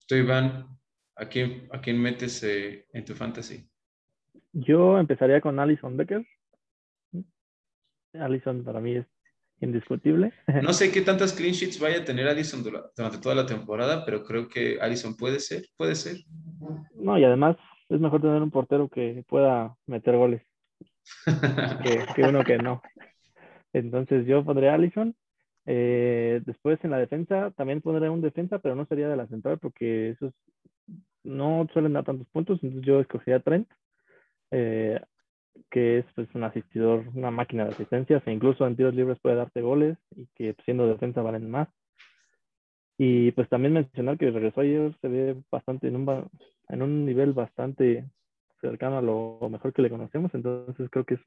Estoy 0.00 0.20
Iván, 0.20 0.78
¿a 1.16 1.28
quién, 1.28 1.68
a 1.72 1.80
quién 1.80 2.00
metes 2.00 2.42
eh, 2.44 2.86
en 2.92 3.04
tu 3.04 3.14
fantasy? 3.14 3.68
Yo 4.54 4.98
empezaría 4.98 5.40
con 5.40 5.58
Alison 5.58 5.96
Becker. 5.96 6.24
Alison 8.14 8.64
para 8.64 8.80
mí 8.80 8.96
es 8.96 9.06
indiscutible. 9.60 10.32
No 10.62 10.72
sé 10.72 10.92
qué 10.92 11.00
tantas 11.00 11.32
clean 11.32 11.52
sheets 11.52 11.80
vaya 11.80 11.98
a 11.98 12.04
tener 12.04 12.28
Alison 12.28 12.62
durante 12.62 13.18
toda 13.18 13.34
la 13.34 13.46
temporada, 13.46 14.04
pero 14.04 14.22
creo 14.24 14.48
que 14.48 14.78
Alison 14.80 15.16
puede 15.16 15.40
ser, 15.40 15.66
puede 15.76 15.94
ser. 15.96 16.18
No, 16.94 17.18
y 17.18 17.24
además 17.24 17.56
es 17.88 18.00
mejor 18.00 18.20
tener 18.20 18.42
un 18.42 18.50
portero 18.50 18.88
que 18.88 19.24
pueda 19.28 19.76
meter 19.86 20.16
goles 20.16 20.42
que, 22.14 22.22
uno 22.22 22.44
que 22.44 22.58
no. 22.58 22.82
Entonces 23.72 24.26
yo 24.26 24.44
pondré 24.44 24.70
a 24.70 24.74
Allison. 24.74 25.14
Eh, 25.66 26.42
después 26.44 26.78
en 26.84 26.90
la 26.90 26.98
defensa 26.98 27.50
también 27.56 27.80
pondré 27.80 28.08
un 28.08 28.20
defensa, 28.20 28.58
pero 28.58 28.74
no 28.74 28.86
sería 28.86 29.08
de 29.08 29.16
la 29.16 29.26
central 29.26 29.58
porque 29.58 30.10
esos 30.10 30.32
no 31.22 31.66
suelen 31.72 31.94
dar 31.94 32.04
tantos 32.04 32.28
puntos. 32.28 32.60
Entonces 32.62 32.86
yo 32.86 33.00
escogería 33.00 33.36
a 33.36 33.40
Trent. 33.40 33.68
Eh, 34.56 35.00
que 35.68 35.98
es 35.98 36.04
pues, 36.14 36.28
un 36.34 36.44
asistidor, 36.44 37.04
una 37.12 37.32
máquina 37.32 37.64
de 37.64 37.70
asistencias 37.70 38.22
e 38.24 38.32
incluso 38.32 38.64
en 38.64 38.76
tiros 38.76 38.94
libres 38.94 39.18
puede 39.20 39.34
darte 39.34 39.62
goles 39.62 39.98
y 40.14 40.26
que 40.36 40.54
siendo 40.64 40.86
defensa 40.86 41.22
valen 41.22 41.50
más. 41.50 41.68
Y 42.96 43.32
pues 43.32 43.48
también 43.48 43.72
mencionar 43.72 44.16
que 44.16 44.30
regresó 44.30 44.60
ayer 44.60 44.94
se 45.00 45.08
ve 45.08 45.36
bastante 45.50 45.88
en 45.88 45.96
un, 45.96 46.30
en 46.68 46.82
un 46.82 47.04
nivel 47.04 47.32
bastante 47.32 48.04
cercano 48.60 48.98
a 48.98 49.02
lo 49.02 49.48
mejor 49.50 49.72
que 49.72 49.82
le 49.82 49.90
conocemos, 49.90 50.32
entonces 50.34 50.88
creo 50.88 51.04
que 51.04 51.14
es 51.14 51.20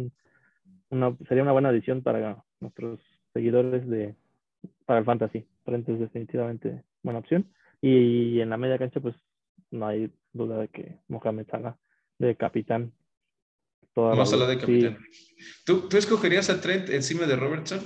una, 0.89 1.13
sería 1.27 1.43
una 1.43 1.51
buena 1.51 1.69
adición 1.69 2.01
para 2.01 2.41
nuestros 2.61 3.01
seguidores 3.33 3.85
de 3.89 4.15
para 4.85 4.99
el 4.99 5.05
fantasy. 5.05 5.45
Frente 5.65 5.91
es 5.91 5.99
definitivamente 5.99 6.83
buena 7.03 7.19
opción. 7.19 7.45
Y 7.81 8.39
en 8.39 8.49
la 8.49 8.57
media 8.57 8.77
cancha 8.77 9.01
pues 9.01 9.15
no 9.69 9.85
hay 9.85 10.09
duda 10.31 10.59
de 10.59 10.69
que 10.69 10.99
Mohamed 11.09 11.47
Salah 11.51 11.77
de 12.19 12.35
capitán 12.37 12.93
Vamos 14.01 14.31
a 14.31 14.35
hablar 14.35 14.49
de 14.49 14.57
capitán. 14.59 14.97
¿Tú, 15.65 15.87
¿Tú, 15.89 15.97
escogerías 15.97 16.49
a 16.49 16.61
Trent 16.61 16.89
encima 16.89 17.25
de 17.25 17.35
Robertson? 17.35 17.79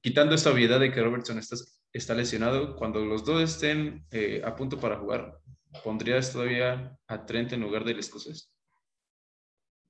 Quitando 0.00 0.34
esta 0.34 0.50
obviedad 0.50 0.80
de 0.80 0.92
que 0.92 1.02
Robertson 1.02 1.38
está, 1.38 1.56
está 1.92 2.14
lesionado, 2.14 2.76
cuando 2.76 3.04
los 3.04 3.24
dos 3.24 3.42
estén 3.42 4.04
eh, 4.10 4.42
a 4.44 4.54
punto 4.54 4.78
para 4.78 4.96
jugar, 4.96 5.38
¿pondrías 5.84 6.32
todavía 6.32 6.96
a 7.06 7.26
Trent 7.26 7.52
en 7.52 7.60
lugar 7.60 7.84
del 7.84 7.98
escocés? 7.98 8.52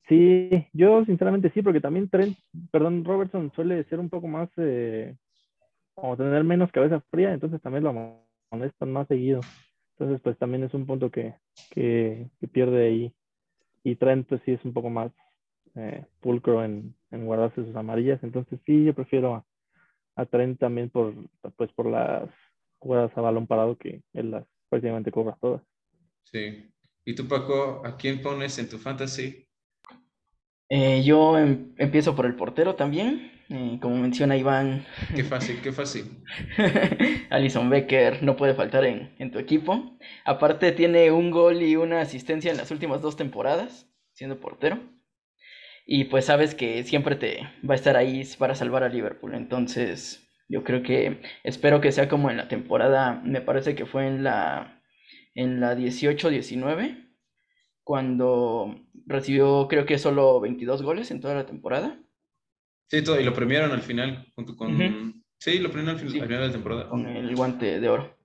Sí, 0.09 0.51
yo 0.72 1.05
sinceramente 1.05 1.51
sí, 1.55 1.62
porque 1.62 1.80
también 1.80 2.09
Trent, 2.09 2.36
perdón, 2.70 3.05
Robertson 3.05 3.53
suele 3.55 3.84
ser 3.84 3.99
un 3.99 4.11
poco 4.11 4.28
más, 4.28 4.49
eh, 4.57 5.16
o 5.95 6.16
tener 6.16 6.45
menos 6.45 6.70
cabeza 6.72 7.01
fría, 7.11 7.32
entonces 7.32 7.61
también 7.62 7.84
lo 7.84 8.22
amonestan 8.51 8.93
más 8.93 9.09
seguido. 9.09 9.40
Entonces, 9.97 10.20
pues 10.22 10.36
también 10.38 10.64
es 10.64 10.74
un 10.74 10.86
punto 10.86 11.11
que, 11.11 11.34
que, 11.70 12.28
pierde 12.53 12.86
ahí. 12.86 13.14
Y 13.84 13.97
Trent, 13.97 14.26
pues 14.28 14.40
sí 14.45 14.53
es 14.53 14.64
un 14.64 14.72
poco 14.72 14.90
más 14.90 15.12
eh, 15.77 16.05
pulcro 16.20 16.64
en, 16.64 16.95
en, 17.11 17.27
guardarse 17.27 17.64
sus 17.64 17.77
amarillas. 17.77 18.23
Entonces, 18.23 18.59
sí, 18.66 18.85
yo 18.85 18.95
prefiero 18.95 19.35
a, 19.35 19.45
a, 20.16 20.27
Trent 20.27 20.59
también 20.59 20.91
por, 20.91 21.14
pues, 21.57 21.73
por 21.73 21.87
las 21.87 22.29
jugadas 22.79 23.16
a 23.16 23.20
balón 23.20 23.47
parado 23.47 23.77
que 23.77 24.03
él 24.12 24.31
las 24.31 24.45
prácticamente 24.68 25.12
cobra 25.12 25.37
todas. 25.41 25.62
Sí. 26.25 26.70
¿Y 27.05 27.14
tú, 27.14 27.29
Paco, 27.29 27.83
a 27.85 27.97
quién 27.97 28.23
pones 28.23 28.59
en 28.59 28.68
tu 28.68 28.79
fantasy? 28.79 29.47
Eh, 30.68 31.03
yo 31.05 31.39
em, 31.39 31.75
empiezo 31.77 32.16
por 32.16 32.27
el 32.27 32.35
portero 32.35 32.75
también. 32.75 33.31
Eh, 33.51 33.79
como 33.83 33.97
menciona 33.97 34.37
Iván. 34.37 34.87
Qué 35.14 35.25
fácil, 35.25 35.61
qué 35.61 35.73
fácil. 35.73 36.25
Alison 37.29 37.68
Becker 37.68 38.23
no 38.23 38.37
puede 38.37 38.55
faltar 38.55 38.87
en, 38.87 39.14
en, 39.18 39.31
tu 39.31 39.39
equipo. 39.39 39.99
Aparte, 40.25 40.73
tiene 40.73 41.11
un 41.11 41.31
gol 41.31 41.62
y 41.62 41.77
una 41.77 42.01
asistencia 42.01 42.51
en 42.51 42.57
las 42.57 42.70
últimas 42.70 43.03
dos 43.03 43.16
temporadas, 43.16 43.91
siendo 44.14 44.41
portero. 44.41 44.79
Y 45.87 46.05
pues 46.05 46.26
sabes 46.26 46.55
que 46.55 46.85
siempre 46.85 47.16
te 47.16 47.41
va 47.68 47.74
a 47.74 47.76
estar 47.76 47.97
ahí 47.97 48.22
para 48.39 48.55
salvar 48.55 48.85
a 48.85 48.89
Liverpool. 48.89 49.35
Entonces, 49.35 50.28
yo 50.49 50.64
creo 50.64 50.83
que 50.83 51.20
espero 51.45 51.80
que 51.80 51.93
sea 51.93 52.09
como 52.09 52.30
en 52.30 52.37
la 52.37 52.49
temporada, 52.49 53.20
me 53.24 53.41
parece 53.41 53.74
que 53.74 53.87
fue 53.87 54.07
en 54.07 54.22
la, 54.22 54.83
en 55.35 55.61
la 55.61 55.74
18-19 55.74 57.03
cuando 57.85 58.80
recibió 59.07 59.66
creo 59.68 59.87
que 59.87 59.99
solo 59.99 60.41
22 60.41 60.83
goles 60.83 61.11
en 61.11 61.20
toda 61.20 61.35
la 61.35 61.47
temporada. 61.47 61.99
Sí, 62.89 63.03
todo, 63.03 63.20
y 63.20 63.24
lo 63.24 63.33
premiaron 63.33 63.72
al 63.72 63.83
final, 63.83 64.26
junto 64.35 64.57
con... 64.57 65.24
Sí, 65.39 65.59
lo 65.59 65.70
premiaron 65.70 66.01
al, 66.01 66.09
final 66.09 66.28
de 66.28 66.39
la 66.39 66.53
temporada. 66.53 66.89
Con 66.89 67.07
el 67.07 67.35
guante 67.35 67.80
de 67.80 67.89
oro. 67.89 68.16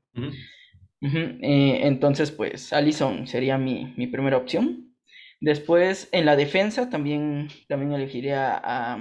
Eh, 1.02 1.80
entonces, 1.84 2.32
pues, 2.32 2.74
Allison 2.74 3.28
sería 3.28 3.58
mi, 3.58 3.94
mi, 3.98 4.08
primera 4.08 4.38
opción. 4.38 4.96
Después, 5.40 6.10
en 6.12 6.26
la 6.26 6.36
defensa, 6.36 6.90
también, 6.90 7.50
también 7.68 7.94
elegiría 7.94 8.56
a, 8.56 8.96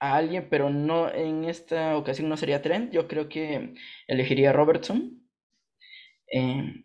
a, 0.00 0.16
alguien, 0.16 0.48
pero 0.50 0.70
no 0.70 1.12
en 1.12 1.44
esta 1.44 1.96
ocasión 1.96 2.28
no 2.28 2.36
sería 2.36 2.62
Trent. 2.62 2.92
Yo 2.92 3.08
creo 3.08 3.28
que 3.28 3.74
elegiría 4.06 4.50
a 4.50 4.52
Robertson. 4.52 5.20
Eh, 6.32 6.84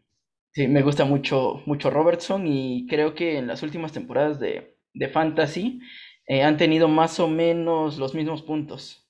Sí, 0.57 0.67
me 0.67 0.81
gusta 0.81 1.05
mucho, 1.05 1.61
mucho 1.67 1.91
Robertson 1.91 2.47
y 2.47 2.87
creo 2.87 3.13
que 3.13 3.37
en 3.37 3.45
las 3.45 3.61
últimas 3.61 3.91
temporadas 3.91 4.39
de, 4.39 4.75
Fantasy 5.13 5.79
eh, 6.25 6.41
han 6.41 6.57
tenido 6.57 6.87
más 6.87 7.19
o 7.19 7.27
menos 7.27 7.99
los 7.99 8.15
mismos 8.15 8.41
puntos. 8.41 9.07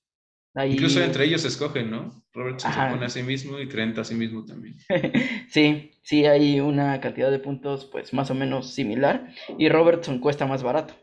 Incluso 0.68 1.02
entre 1.02 1.24
ellos 1.24 1.46
escogen, 1.46 1.90
¿no? 1.90 2.22
Robertson 2.38 2.72
se 2.72 2.80
pone 2.80 3.06
a 3.06 3.10
sí 3.10 3.24
mismo 3.24 3.60
y 3.60 3.68
Trent 3.68 3.98
a 3.98 4.04
sí 4.04 4.14
mismo 4.14 4.46
también. 4.46 4.76
sí, 5.50 5.92
sí, 6.04 6.26
hay 6.26 6.60
una 6.60 7.02
cantidad 7.02 7.32
de 7.32 7.40
puntos 7.40 7.86
pues 7.86 8.14
más 8.14 8.30
o 8.30 8.36
menos 8.36 8.74
similar 8.74 9.34
y 9.58 9.70
Robertson 9.70 10.20
cuesta 10.20 10.46
más 10.46 10.62
barato. 10.62 10.94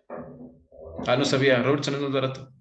Ah, 1.06 1.16
no 1.16 1.24
sabía, 1.24 1.60
Robertson 1.60 1.94
es 1.94 2.00
más 2.00 2.12
barato. 2.12 2.52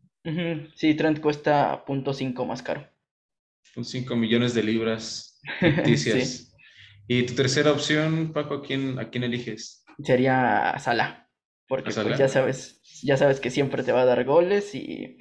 Sí, 0.75 0.95
Trent 0.95 1.19
cuesta 1.19 1.83
.5 1.85 2.45
más 2.45 2.63
caro. 2.63 2.87
Son 3.75 3.85
5 3.85 4.15
millones 4.15 4.55
de 4.55 4.63
libras 4.63 5.39
ficticias. 5.59 6.55
¿Y 7.07 7.23
tu 7.23 7.35
tercera 7.35 7.71
opción, 7.71 8.31
Paco, 8.33 8.55
a 8.55 8.63
quién, 8.63 8.97
a 8.97 9.09
quién 9.09 9.23
eliges? 9.23 9.85
Sería 10.03 10.73
Sala, 10.79 11.29
porque 11.67 11.91
pues, 11.91 12.17
ya 12.17 12.27
sabes, 12.27 12.81
ya 13.03 13.17
sabes 13.17 13.39
que 13.39 13.51
siempre 13.51 13.83
te 13.83 13.91
va 13.91 14.01
a 14.01 14.05
dar 14.05 14.23
goles 14.23 14.73
y, 14.73 15.19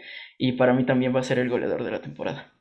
para 0.57 0.73
mí 0.73 0.87
también 0.87 1.15
va 1.15 1.21
a 1.21 1.25
ser 1.25 1.39
el 1.39 1.51
goleador 1.51 1.85
de 1.85 1.91
la 1.91 2.01
temporada. 2.01 2.55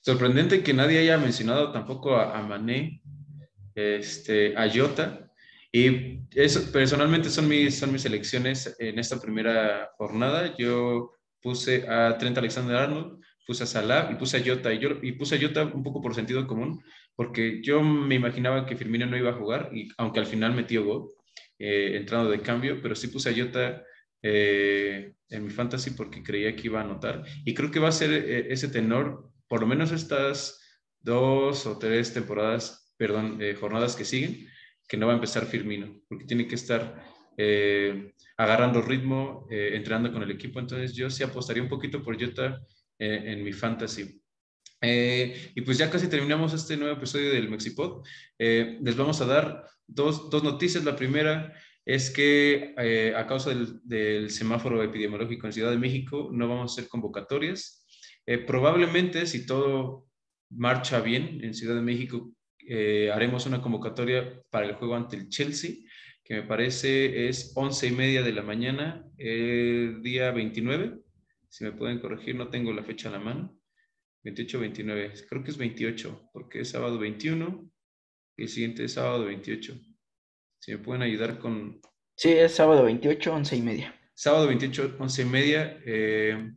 Sorprendente 0.00 0.62
que 0.62 0.74
nadie 0.74 0.98
haya 0.98 1.18
mencionado 1.18 1.72
tampoco 1.72 2.16
a, 2.16 2.42
Mané, 2.42 3.02
este, 3.74 4.56
a 4.56 4.68
Jota, 4.68 5.30
y 5.72 6.20
eso 6.34 6.72
personalmente 6.72 7.30
son 7.30 7.48
mis, 7.48 7.78
son 7.78 7.92
mis 7.92 8.04
elecciones 8.04 8.76
en 8.78 8.98
esta 8.98 9.20
primera 9.20 9.90
jornada. 9.96 10.56
Yo 10.56 11.12
puse 11.40 11.88
a 11.88 12.18
Trent 12.18 12.38
Alexander 12.38 12.76
Arnold, 12.76 13.20
puse 13.46 13.64
a 13.64 13.66
Salah 13.66 14.08
y 14.10 14.16
puse 14.16 14.38
a 14.38 14.42
Jota. 14.44 14.72
Y, 14.72 14.78
yo, 14.78 14.90
y 15.02 15.12
puse 15.12 15.36
a 15.36 15.40
Jota 15.40 15.64
un 15.64 15.82
poco 15.82 16.00
por 16.00 16.14
sentido 16.14 16.46
común, 16.46 16.82
porque 17.14 17.60
yo 17.62 17.82
me 17.82 18.16
imaginaba 18.16 18.66
que 18.66 18.76
Firmino 18.76 19.06
no 19.06 19.16
iba 19.16 19.30
a 19.30 19.34
jugar, 19.34 19.70
y, 19.72 19.88
aunque 19.96 20.20
al 20.20 20.26
final 20.26 20.54
metió 20.54 20.84
gol, 20.84 21.08
eh, 21.58 21.96
entrando 21.96 22.30
de 22.30 22.40
cambio, 22.40 22.80
pero 22.82 22.94
sí 22.94 23.08
puse 23.08 23.30
a 23.30 23.34
Jota 23.36 23.84
eh, 24.22 25.12
en 25.28 25.44
mi 25.44 25.50
fantasy 25.50 25.90
porque 25.90 26.22
creía 26.22 26.56
que 26.56 26.66
iba 26.66 26.80
a 26.80 26.84
anotar. 26.84 27.22
Y 27.44 27.54
creo 27.54 27.70
que 27.70 27.78
va 27.78 27.88
a 27.88 27.92
ser 27.92 28.10
eh, 28.12 28.46
ese 28.50 28.68
tenor, 28.68 29.30
por 29.50 29.60
lo 29.60 29.66
menos 29.66 29.90
estas 29.90 30.62
dos 31.00 31.66
o 31.66 31.76
tres 31.78 32.14
temporadas, 32.14 32.94
perdón, 32.96 33.40
jornadas 33.58 33.96
que 33.96 34.04
siguen, 34.04 34.46
que 34.88 34.96
no 34.96 35.06
va 35.06 35.12
a 35.12 35.16
empezar 35.16 35.46
Firmino, 35.46 36.00
porque 36.08 36.24
tiene 36.24 36.46
que 36.46 36.54
estar 36.54 37.04
agarrando 38.36 38.82
ritmo, 38.82 39.46
entrenando 39.50 40.12
con 40.12 40.22
el 40.22 40.30
equipo. 40.30 40.60
Entonces 40.60 40.94
yo 40.94 41.08
sí 41.10 41.22
apostaría 41.22 41.62
un 41.62 41.68
poquito 41.68 42.02
por 42.02 42.22
Jota 42.22 42.60
en 42.98 43.42
mi 43.42 43.52
fantasy. 43.52 44.20
Eh, 44.82 45.52
y 45.54 45.60
pues 45.60 45.76
ya 45.76 45.90
casi 45.90 46.08
terminamos 46.08 46.54
este 46.54 46.76
nuevo 46.76 46.96
episodio 46.96 47.30
del 47.30 47.50
Mexipod. 47.50 48.02
Eh, 48.38 48.78
les 48.80 48.96
vamos 48.96 49.20
a 49.20 49.26
dar 49.26 49.64
dos, 49.86 50.30
dos, 50.30 50.42
noticias. 50.42 50.84
La 50.84 50.96
primera 50.96 51.52
es 51.84 52.10
que 52.10 52.74
eh, 52.78 53.12
a 53.16 53.26
causa 53.26 53.50
del, 53.50 53.80
del, 53.84 54.30
semáforo 54.30 54.82
epidemiológico 54.82 55.46
en 55.46 55.52
Ciudad 55.52 55.70
de 55.70 55.78
México 55.78 56.30
no 56.32 56.48
vamos 56.48 56.72
a 56.72 56.74
hacer 56.74 56.88
convocatorias. 56.88 57.79
Probablemente 58.38 59.26
si 59.26 59.46
todo 59.46 60.08
marcha 60.50 61.00
bien 61.00 61.42
en 61.42 61.54
Ciudad 61.54 61.74
de 61.74 61.82
México, 61.82 62.32
haremos 63.12 63.46
una 63.46 63.60
convocatoria 63.60 64.42
para 64.50 64.66
el 64.66 64.74
juego 64.74 64.94
ante 64.94 65.16
el 65.16 65.28
Chelsea, 65.28 65.72
que 66.24 66.34
me 66.34 66.42
parece 66.42 67.28
es 67.28 67.52
11 67.56 67.88
y 67.88 67.90
media 67.92 68.22
de 68.22 68.32
la 68.32 68.42
mañana, 68.42 69.04
el 69.18 70.02
día 70.02 70.30
29 70.30 71.00
si 71.50 71.64
me 71.64 71.72
pueden 71.72 71.98
corregir, 71.98 72.36
no 72.36 72.48
tengo 72.48 72.72
la 72.72 72.84
fecha 72.84 73.08
a 73.08 73.12
la 73.12 73.18
mano. 73.18 73.56
28, 74.22 74.60
29, 74.60 75.12
creo 75.28 75.42
que 75.42 75.50
es 75.50 75.56
28, 75.56 76.30
porque 76.32 76.60
es 76.60 76.70
sábado 76.70 76.98
21 76.98 77.68
y 78.36 78.42
el 78.42 78.48
siguiente 78.48 78.84
es 78.84 78.92
sábado 78.92 79.24
28. 79.24 79.74
Si 80.60 80.72
me 80.72 80.78
pueden 80.78 81.02
ayudar 81.02 81.38
con... 81.38 81.80
Sí, 82.14 82.30
es 82.30 82.54
sábado 82.54 82.84
28, 82.84 83.34
11 83.34 83.56
y 83.56 83.62
media. 83.62 84.00
Sábado 84.14 84.46
28, 84.46 84.96
11 84.98 85.22
y 85.22 85.24
media, 85.24 85.80
eh, 85.84 86.52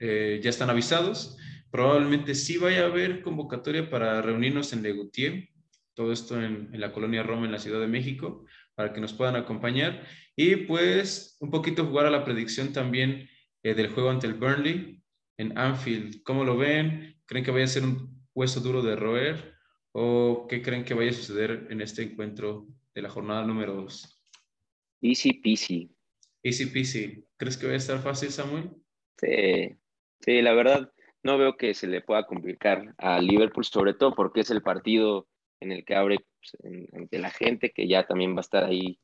eh, 0.00 0.40
ya 0.42 0.50
están 0.50 0.70
avisados. 0.70 1.36
Probablemente 1.70 2.34
sí 2.34 2.56
vaya 2.56 2.82
a 2.82 2.86
haber 2.86 3.22
convocatoria 3.22 3.90
para 3.90 4.22
reunirnos 4.22 4.72
en 4.72 4.82
Legutier, 4.82 5.48
todo 5.94 6.12
esto 6.12 6.42
en, 6.42 6.70
en 6.72 6.80
la 6.80 6.92
colonia 6.92 7.22
Roma, 7.22 7.46
en 7.46 7.52
la 7.52 7.58
Ciudad 7.58 7.80
de 7.80 7.88
México, 7.88 8.44
para 8.74 8.92
que 8.92 9.00
nos 9.00 9.12
puedan 9.12 9.36
acompañar. 9.36 10.06
Y 10.36 10.54
pues 10.56 11.36
un 11.40 11.50
poquito 11.50 11.84
jugar 11.84 12.06
a 12.06 12.10
la 12.10 12.24
predicción 12.24 12.72
también 12.72 13.28
eh, 13.64 13.74
del 13.74 13.90
juego 13.90 14.10
ante 14.10 14.28
el 14.28 14.34
Burnley 14.34 15.02
en 15.36 15.58
Anfield. 15.58 16.22
¿Cómo 16.22 16.44
lo 16.44 16.56
ven? 16.56 17.20
¿Creen 17.26 17.44
que 17.44 17.50
vaya 17.50 17.64
a 17.64 17.68
ser 17.68 17.82
un 17.82 18.24
hueso 18.34 18.60
duro 18.60 18.82
de 18.82 18.94
roer? 18.94 19.54
¿O 19.92 20.46
qué 20.48 20.62
creen 20.62 20.84
que 20.84 20.94
vaya 20.94 21.10
a 21.10 21.14
suceder 21.14 21.66
en 21.70 21.80
este 21.80 22.02
encuentro 22.02 22.68
de 22.94 23.02
la 23.02 23.10
jornada 23.10 23.44
número 23.44 23.74
2? 23.74 24.22
Easy 25.02 25.32
peasy. 25.32 25.90
Easy 26.42 26.66
peasy. 26.66 27.24
¿Crees 27.36 27.56
que 27.56 27.66
vaya 27.66 27.74
a 27.74 27.78
estar 27.78 28.00
fácil, 28.00 28.30
Samuel? 28.30 28.70
Sí, 29.20 29.76
sí, 30.20 30.42
la 30.42 30.52
verdad, 30.52 30.92
no 31.22 31.38
veo 31.38 31.56
que 31.56 31.74
se 31.74 31.86
le 31.86 32.00
pueda 32.00 32.26
complicar 32.26 32.94
a 32.98 33.20
Liverpool, 33.20 33.64
sobre 33.64 33.94
todo 33.94 34.14
porque 34.14 34.40
es 34.40 34.50
el 34.50 34.62
partido 34.62 35.28
en 35.60 35.72
el 35.72 35.84
que 35.84 35.94
abre 35.94 36.18
pues, 36.40 36.56
ante 36.92 37.18
la 37.18 37.30
gente, 37.30 37.72
que 37.72 37.88
ya 37.88 38.06
también 38.06 38.34
va 38.34 38.38
a 38.38 38.40
estar 38.40 38.64
ahí 38.64 38.98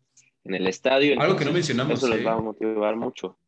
en 0.45 0.55
el 0.55 0.67
estadio. 0.67 1.21
Algo 1.21 1.37
que 1.37 1.45
no 1.45 1.53
mencionamos. 1.53 1.99
Eso 1.99 2.09
les 2.09 2.25
va 2.25 2.35
a 2.35 2.41
motivar 2.41 2.97
mucho. 2.97 3.39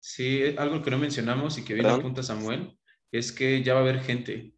Sí, 0.00 0.54
algo 0.58 0.82
que 0.82 0.90
no 0.90 0.98
mencionamos 0.98 1.58
y 1.58 1.64
que 1.64 1.74
viene 1.74 1.88
a 1.88 1.98
punta 1.98 2.22
Samuel, 2.22 2.76
es 3.10 3.30
que 3.30 3.62
ya 3.62 3.74
va 3.74 3.80
a 3.80 3.82
haber 3.82 4.00
gente. 4.00 4.52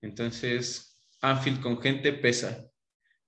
Entonces, 0.00 0.98
Anfield 1.20 1.60
con 1.60 1.80
gente 1.80 2.12
pesa. 2.12 2.68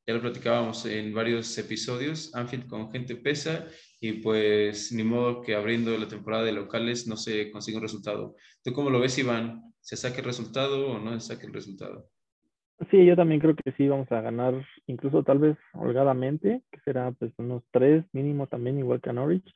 Ya 0.07 0.14
lo 0.14 0.20
platicábamos 0.20 0.84
en 0.86 1.14
varios 1.14 1.57
episodios. 1.59 2.34
Anfield 2.34 2.66
con 2.66 2.90
gente 2.90 3.16
pesa 3.16 3.66
y 4.07 4.12
pues 4.20 4.92
ni 4.92 5.02
modo 5.02 5.40
que 5.40 5.55
abriendo 5.55 5.96
la 5.96 6.07
temporada 6.07 6.44
de 6.44 6.52
locales 6.52 7.07
no 7.07 7.16
se 7.16 7.50
consiga 7.50 7.78
un 7.78 7.84
resultado. 7.84 8.36
¿Tú 8.62 8.74
cómo 8.74 8.90
lo 8.90 9.00
ves, 9.00 9.18
Iván? 9.18 9.62
¿Se 9.80 9.96
saque 9.96 10.18
el 10.18 10.26
resultado 10.26 10.90
o 10.90 10.98
no 10.98 11.18
se 11.18 11.34
saque 11.34 11.46
el 11.46 11.55
resultado? 11.55 12.11
Sí, 12.90 13.07
yo 13.07 13.16
también 13.16 13.40
creo 13.40 13.57
que 13.57 13.72
sí 13.72 13.88
vamos 13.88 14.12
a 14.12 14.20
ganar, 14.20 14.62
incluso 14.86 15.22
tal 15.22 15.38
vez 15.38 15.57
holgadamente, 15.72 16.62
que 16.70 16.80
será 16.80 17.12
pues 17.12 17.32
unos 17.38 17.62
tres 17.70 18.05
mínimo 18.12 18.46
también, 18.46 18.78
igual 18.78 19.00
que 19.00 19.09
a 19.09 19.14
Norwich. 19.14 19.50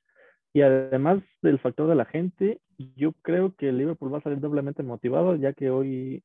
Y 0.55 0.63
además 0.63 1.23
del 1.43 1.59
factor 1.59 1.87
de 1.87 1.97
la 1.97 2.07
gente, 2.07 2.63
yo 2.97 3.13
creo 3.21 3.55
que 3.55 3.69
el 3.69 3.77
Liverpool 3.77 4.15
va 4.15 4.19
a 4.19 4.23
salir 4.23 4.41
doblemente 4.41 4.83
motivado, 4.83 5.37
ya 5.37 5.53
que 5.53 5.69
hoy, 5.69 6.23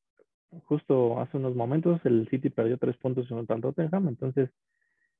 justo 0.62 1.20
hace 1.20 1.36
unos 1.36 1.54
momentos, 1.54 2.00
el 2.04 2.26
City 2.30 2.48
perdió 2.48 2.78
tres 2.78 2.96
puntos 2.96 3.30
en 3.30 3.36
el 3.36 3.46
Tottenham. 3.46 4.08
Entonces, 4.08 4.48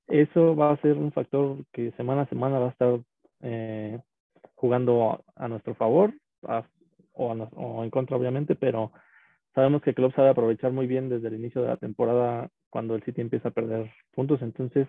eso 0.08 0.54
va 0.54 0.72
a 0.72 0.80
ser 0.80 0.96
un 0.96 1.12
factor 1.12 1.64
que 1.72 1.92
semana 1.92 2.22
a 2.22 2.28
semana 2.28 2.58
va 2.58 2.66
a 2.66 2.70
estar 2.70 3.00
eh, 3.40 3.98
jugando 4.54 5.24
a, 5.36 5.48
nuestro 5.48 5.74
favor, 5.74 6.14
o, 7.12 7.84
en 7.84 7.90
contra, 7.90 8.16
obviamente, 8.16 8.54
pero 8.54 8.92
sabemos 9.54 9.82
que 9.82 9.94
Klopp 9.94 10.14
sabe 10.14 10.30
aprovechar 10.30 10.72
muy 10.72 10.86
bien 10.86 11.08
desde 11.08 11.28
el 11.28 11.34
inicio 11.34 11.62
de 11.62 11.68
la 11.68 11.76
temporada 11.76 12.50
cuando 12.70 12.94
el 12.94 13.04
City 13.04 13.20
empieza 13.20 13.48
a 13.48 13.52
perder 13.52 13.90
puntos. 14.12 14.42
Entonces, 14.42 14.88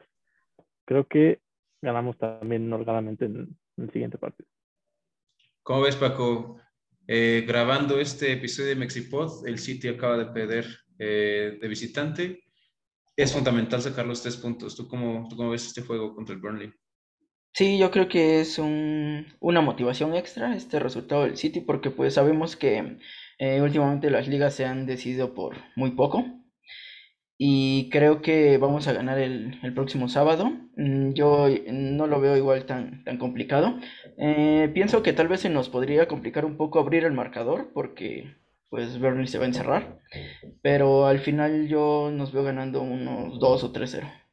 creo 0.85 1.05
que 1.07 1.39
ganamos 1.81 2.17
también 2.17 2.71
holgadamente 2.71 3.25
en, 3.25 3.57
el 3.77 3.91
siguiente 3.91 4.17
partido. 4.17 4.47
¿Cómo 5.61 5.81
ves, 5.81 5.97
Paco? 5.97 6.57
Eh, 7.07 7.43
grabando 7.45 7.99
este 7.99 8.31
episodio 8.31 8.69
de 8.69 8.75
Mexipod, 8.77 9.45
el 9.45 9.59
City 9.59 9.89
acaba 9.89 10.17
de 10.17 10.27
perder 10.27 10.65
eh, 10.97 11.57
de 11.61 11.67
visitante. 11.67 12.44
Es 13.17 13.33
fundamental 13.33 13.81
sacar 13.81 14.05
los 14.05 14.21
tres 14.21 14.37
puntos. 14.37 14.75
¿Tú 14.75 14.87
cómo, 14.87 15.27
¿Tú 15.29 15.35
cómo 15.35 15.49
ves 15.51 15.67
este 15.67 15.81
juego 15.81 16.15
contra 16.15 16.35
el 16.35 16.41
Burnley? 16.41 16.73
Sí, 17.53 17.77
yo 17.77 17.89
creo 17.89 18.09
que 18.09 18.41
es 18.41 18.59
un, 18.59 19.27
una 19.39 19.61
motivación 19.61 20.13
extra 20.13 20.55
este 20.55 20.79
resultado 20.79 21.23
del 21.23 21.37
City 21.37 21.61
porque 21.61 21.89
pues 21.89 22.13
sabemos 22.13 22.57
que 22.57 22.97
eh, 23.39 23.61
últimamente 23.61 24.09
las 24.09 24.27
ligas 24.27 24.53
se 24.55 24.65
han 24.65 24.85
decidido 24.85 25.33
por 25.33 25.55
muy 25.75 25.91
poco 25.91 26.25
y 27.37 27.89
creo 27.91 28.21
que 28.21 28.57
vamos 28.57 28.87
a 28.87 28.93
ganar 28.93 29.19
el, 29.19 29.59
el 29.63 29.73
próximo 29.73 30.07
sábado. 30.09 30.51
Mm, 30.77 31.13
yo 31.13 31.47
no 31.71 32.07
lo 32.07 32.21
veo 32.21 32.37
igual 32.37 32.65
tan, 32.65 33.03
tan 33.03 33.17
complicado. 33.17 33.77
Eh, 34.17 34.69
pienso 34.73 35.03
que 35.03 35.13
tal 35.13 35.27
vez 35.27 35.41
se 35.41 35.49
nos 35.49 35.69
podría 35.69 36.07
complicar 36.07 36.45
un 36.45 36.57
poco 36.57 36.79
abrir 36.79 37.03
el 37.05 37.13
marcador 37.13 37.71
porque 37.73 38.35
pues 38.69 38.99
Burnley 38.99 39.27
se 39.27 39.37
va 39.37 39.45
a 39.45 39.47
encerrar, 39.47 39.99
pero 40.61 41.05
al 41.05 41.19
final 41.19 41.67
yo 41.67 42.11
nos 42.11 42.31
veo 42.31 42.43
ganando 42.43 42.81
unos 42.81 43.39
2 43.39 43.63
o 43.63 43.73
3-0. 43.73 44.25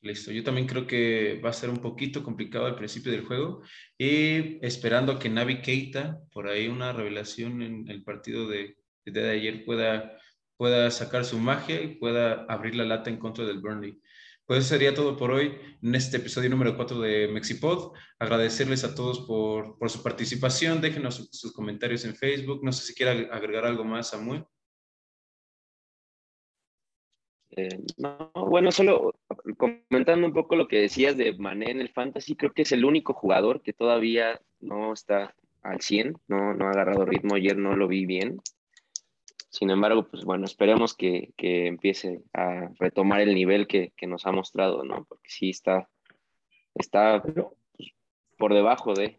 Listo, 0.00 0.30
yo 0.30 0.44
también 0.44 0.68
creo 0.68 0.86
que 0.86 1.40
va 1.44 1.50
a 1.50 1.52
ser 1.52 1.70
un 1.70 1.78
poquito 1.78 2.22
complicado 2.22 2.66
al 2.66 2.76
principio 2.76 3.10
del 3.10 3.24
juego 3.24 3.62
y 3.98 4.64
esperando 4.64 5.18
que 5.18 5.28
Navi 5.28 5.60
Keita, 5.60 6.20
por 6.32 6.48
ahí 6.48 6.68
una 6.68 6.92
revelación 6.92 7.62
en 7.62 7.88
el 7.88 8.04
partido 8.04 8.48
de, 8.48 8.76
de 9.04 9.30
ayer, 9.30 9.64
pueda, 9.64 10.16
pueda 10.56 10.88
sacar 10.92 11.24
su 11.24 11.38
magia 11.38 11.82
y 11.82 11.96
pueda 11.96 12.44
abrir 12.48 12.76
la 12.76 12.84
lata 12.84 13.10
en 13.10 13.18
contra 13.18 13.44
del 13.44 13.58
Burnley. 13.58 14.00
Pues 14.48 14.60
eso 14.60 14.70
sería 14.70 14.94
todo 14.94 15.14
por 15.14 15.30
hoy 15.30 15.58
en 15.82 15.94
este 15.94 16.16
episodio 16.16 16.48
número 16.48 16.74
4 16.74 16.98
de 17.00 17.28
Mexipod. 17.28 17.92
Agradecerles 18.18 18.82
a 18.82 18.94
todos 18.94 19.20
por, 19.20 19.76
por 19.76 19.90
su 19.90 20.02
participación. 20.02 20.80
Déjenos 20.80 21.28
sus, 21.30 21.52
comentarios 21.52 22.06
en 22.06 22.16
Facebook. 22.16 22.64
No 22.64 22.72
sé 22.72 22.86
si 22.86 22.94
quiera 22.94 23.12
agregar 23.30 23.66
algo 23.66 23.84
más, 23.84 24.08
Samuel. 24.08 24.46
Eh, 27.50 27.78
no, 27.98 28.30
bueno, 28.34 28.72
solo 28.72 29.12
comentando 29.58 30.26
un 30.26 30.32
poco 30.32 30.56
lo 30.56 30.66
que 30.66 30.80
decías 30.80 31.18
de 31.18 31.36
Mané 31.36 31.70
en 31.70 31.82
el 31.82 31.90
Fantasy, 31.90 32.34
creo 32.34 32.54
que 32.54 32.62
es 32.62 32.72
el 32.72 32.86
único 32.86 33.12
jugador 33.12 33.60
que 33.60 33.74
todavía 33.74 34.40
no 34.60 34.94
está 34.94 35.34
al 35.62 35.82
100, 35.82 36.16
no, 36.26 36.54
no 36.54 36.68
ha 36.68 36.70
agarrado 36.70 37.04
ritmo, 37.04 37.34
ayer 37.34 37.58
no 37.58 37.76
lo 37.76 37.86
vi 37.86 38.06
bien. 38.06 38.40
Sin 39.50 39.70
embargo, 39.70 40.06
pues 40.08 40.24
bueno, 40.24 40.44
esperemos 40.44 40.94
que, 40.94 41.32
empiece 41.38 42.22
a 42.34 42.68
retomar 42.78 43.20
el 43.20 43.34
nivel 43.34 43.66
que, 43.66 43.92
nos 44.06 44.26
ha 44.26 44.32
mostrado, 44.32 44.84
¿no? 44.84 45.04
Porque 45.08 45.28
sí 45.28 45.50
está, 45.50 45.88
está 46.74 47.22
pues, 47.22 47.92
por 48.36 48.54
debajo 48.54 48.94
de... 48.94 49.16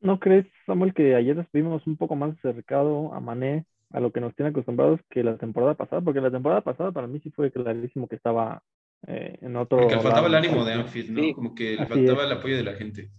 ¿No 0.00 0.18
crees, 0.18 0.46
Samuel, 0.66 0.94
que 0.94 1.14
ayer 1.14 1.46
vimos 1.52 1.86
un 1.86 1.96
poco 1.96 2.16
más 2.16 2.36
acercado 2.38 3.12
a 3.12 3.20
Mané 3.20 3.66
a 3.92 4.00
lo 4.00 4.12
que 4.12 4.20
nos 4.20 4.34
tiene 4.34 4.50
acostumbrados 4.50 5.00
que 5.10 5.22
la 5.22 5.36
temporada 5.36 5.74
pasada, 5.74 6.00
porque 6.00 6.20
la 6.20 6.30
temporada 6.30 6.62
pasada 6.62 6.92
para 6.92 7.06
mí 7.06 7.20
sí 7.20 7.30
fue 7.30 7.50
clarísimo 7.50 8.08
que 8.08 8.16
estaba 8.16 8.62
eh, 9.06 9.38
en 9.42 9.56
otro. 9.56 9.78
Porque 9.78 9.96
le 9.96 10.00
faltaba 10.00 10.28
el 10.28 10.34
ánimo 10.36 10.64
de 10.64 10.72
Anfield, 10.74 11.10
¿no? 11.10 11.34
Como 11.34 11.54
que 11.54 11.76
le 11.76 11.86
faltaba 11.86 12.24
el 12.24 12.32
apoyo 12.32 12.56
de 12.56 12.62
la 12.62 12.74
gente. 12.74 13.10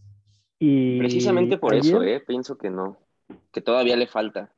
Y 0.57 0.99
precisamente 0.99 1.57
por 1.57 1.75
eso, 1.75 2.01
¿eh? 2.03 2.19
Pienso 2.25 2.57
que 2.57 2.69
no, 2.69 2.97
que 3.51 3.61
todavía 3.61 3.95
le 3.95 4.07
falta. 4.07 4.53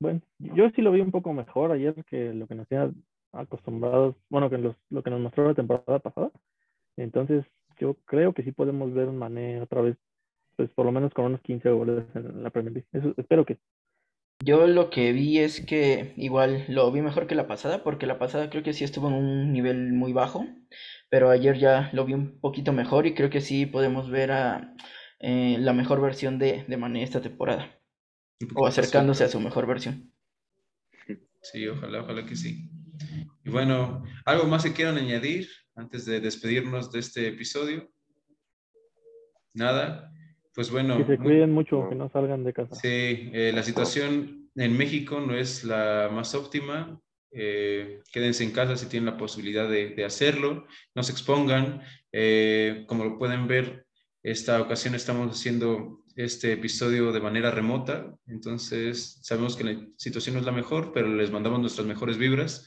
Bueno, 0.00 0.20
yo 0.38 0.70
sí 0.70 0.82
lo 0.82 0.92
vi 0.92 1.00
un 1.00 1.10
poco 1.10 1.32
mejor 1.32 1.72
ayer 1.72 1.94
que 2.04 2.32
lo 2.32 2.46
que 2.46 2.54
nos 2.54 2.68
tiene 2.68 2.92
acostumbrados, 3.32 4.16
bueno, 4.30 4.48
que 4.50 4.58
lo 4.58 5.02
que 5.02 5.10
nos 5.10 5.20
mostró 5.20 5.48
la 5.48 5.54
temporada 5.54 5.98
pasada. 5.98 6.30
Entonces, 6.96 7.44
yo 7.78 7.94
creo 8.04 8.32
que 8.32 8.42
sí 8.42 8.52
podemos 8.52 8.92
ver 8.94 9.08
un 9.08 9.18
Mané 9.18 9.60
otra 9.60 9.82
vez, 9.82 9.96
pues 10.56 10.70
por 10.70 10.86
lo 10.86 10.92
menos 10.92 11.12
con 11.14 11.26
unos 11.26 11.40
15 11.42 11.70
goles 11.70 12.04
en 12.14 12.42
la 12.42 12.50
Premier 12.50 12.74
League. 12.74 12.88
Eso, 12.92 13.14
espero 13.16 13.44
que 13.44 13.58
yo 14.44 14.66
lo 14.66 14.90
que 14.90 15.12
vi 15.12 15.38
es 15.38 15.64
que 15.64 16.14
igual 16.16 16.64
lo 16.68 16.90
vi 16.92 17.02
mejor 17.02 17.26
que 17.26 17.34
la 17.34 17.48
pasada, 17.48 17.82
porque 17.82 18.06
la 18.06 18.18
pasada 18.18 18.50
creo 18.50 18.62
que 18.62 18.72
sí 18.72 18.84
estuvo 18.84 19.08
en 19.08 19.14
un 19.14 19.52
nivel 19.52 19.92
muy 19.92 20.12
bajo, 20.12 20.46
pero 21.10 21.30
ayer 21.30 21.58
ya 21.58 21.90
lo 21.92 22.04
vi 22.04 22.14
un 22.14 22.40
poquito 22.40 22.72
mejor 22.72 23.06
y 23.06 23.14
creo 23.14 23.30
que 23.30 23.40
sí 23.40 23.66
podemos 23.66 24.10
ver 24.10 24.32
a 24.32 24.74
eh, 25.20 25.56
la 25.58 25.72
mejor 25.72 26.00
versión 26.00 26.38
de, 26.38 26.64
de 26.68 26.76
Mané 26.76 27.02
esta 27.02 27.20
temporada, 27.20 27.77
o 28.54 28.66
acercándose 28.66 29.24
a 29.24 29.28
su 29.28 29.40
mejor 29.40 29.66
versión. 29.66 30.12
Sí, 31.42 31.66
ojalá, 31.66 32.02
ojalá 32.02 32.26
que 32.26 32.36
sí. 32.36 32.70
Y 33.44 33.50
bueno, 33.50 34.04
¿algo 34.24 34.46
más 34.46 34.64
que 34.64 34.72
quieran 34.72 34.98
añadir 34.98 35.48
antes 35.74 36.04
de 36.04 36.20
despedirnos 36.20 36.90
de 36.90 36.98
este 36.98 37.28
episodio? 37.28 37.88
Nada. 39.54 40.12
Pues 40.54 40.70
bueno. 40.70 40.98
Que 40.98 41.04
se 41.04 41.18
cuiden 41.18 41.52
mucho, 41.52 41.88
que 41.88 41.94
no 41.94 42.10
salgan 42.10 42.44
de 42.44 42.52
casa. 42.52 42.74
Sí, 42.74 43.30
eh, 43.32 43.52
la 43.54 43.62
situación 43.62 44.50
en 44.54 44.76
México 44.76 45.20
no 45.20 45.36
es 45.36 45.64
la 45.64 46.10
más 46.12 46.34
óptima. 46.34 47.00
Eh, 47.30 48.00
quédense 48.12 48.42
en 48.42 48.52
casa 48.52 48.76
si 48.76 48.86
tienen 48.86 49.06
la 49.06 49.16
posibilidad 49.16 49.68
de, 49.68 50.04
hacerlo, 50.04 50.66
no 50.94 51.02
se 51.02 51.12
expongan. 51.12 51.82
Eh, 52.10 52.84
como 52.88 53.04
lo 53.04 53.18
pueden 53.18 53.46
ver, 53.46 53.86
esta 54.22 54.60
ocasión 54.60 54.94
estamos 54.94 55.30
haciendo 55.30 56.04
este 56.18 56.52
episodio 56.52 57.12
de 57.12 57.20
manera 57.20 57.50
remota, 57.50 58.14
entonces 58.26 59.18
sabemos 59.22 59.56
que 59.56 59.64
la 59.64 59.86
situación 59.96 60.34
no 60.34 60.40
es 60.40 60.46
la 60.46 60.52
mejor, 60.52 60.92
pero 60.92 61.08
les 61.08 61.30
mandamos 61.30 61.60
nuestras 61.60 61.86
mejores 61.86 62.18
vibras 62.18 62.66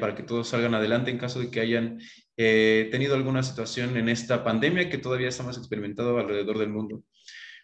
para 0.00 0.16
que 0.16 0.24
todos 0.24 0.48
salgan 0.48 0.74
adelante 0.74 1.12
en 1.12 1.18
caso 1.18 1.38
de 1.38 1.48
que 1.48 1.60
hayan 1.60 2.00
eh, 2.36 2.88
tenido 2.90 3.14
alguna 3.14 3.42
situación 3.42 3.96
en 3.96 4.08
esta 4.08 4.42
pandemia 4.42 4.88
que 4.88 4.98
todavía 4.98 5.28
estamos 5.28 5.58
experimentando 5.58 6.18
alrededor 6.18 6.58
del 6.58 6.70
mundo. 6.70 7.04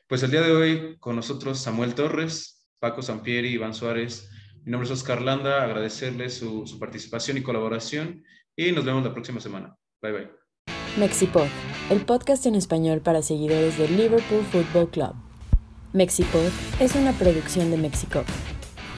Pues 0.07 0.23
el 0.23 0.31
día 0.31 0.43
de 0.43 0.53
hoy 0.53 0.97
con 1.01 1.17
nosotros 1.17 1.59
Samuel 1.59 1.95
Torres, 1.95 2.69
Paco 2.79 3.03
Sampieri, 3.03 3.49
Iván 3.49 3.75
Suárez. 3.75 4.31
Mi 4.65 4.73
nombre 4.73 4.87
es 4.87 4.93
Oscar 4.93 5.23
Landa, 5.23 5.65
agradecerles 5.65 6.35
su, 6.35 6.67
su 6.67 6.79
participación 6.79 7.39
y 7.39 7.43
colaboración 7.43 8.25
y 8.55 8.73
nos 8.73 8.85
vemos 8.85 9.03
la 9.05 9.13
próxima 9.13 9.41
semana. 9.41 9.75
Bye 10.03 10.13
bye. 10.13 10.38
Mexipod, 10.99 11.47
el 11.91 12.05
podcast 12.05 12.45
en 12.47 12.57
español 12.57 13.01
para 13.01 13.23
seguidores 13.23 13.79
del 13.79 13.97
Liverpool 13.97 14.45
Football 14.51 14.91
Club. 14.91 15.13
Mexipod 15.93 16.51
es 16.81 16.97
una 16.97 17.13
producción 17.13 17.71
de 17.71 17.77
Mexico. 17.77 18.25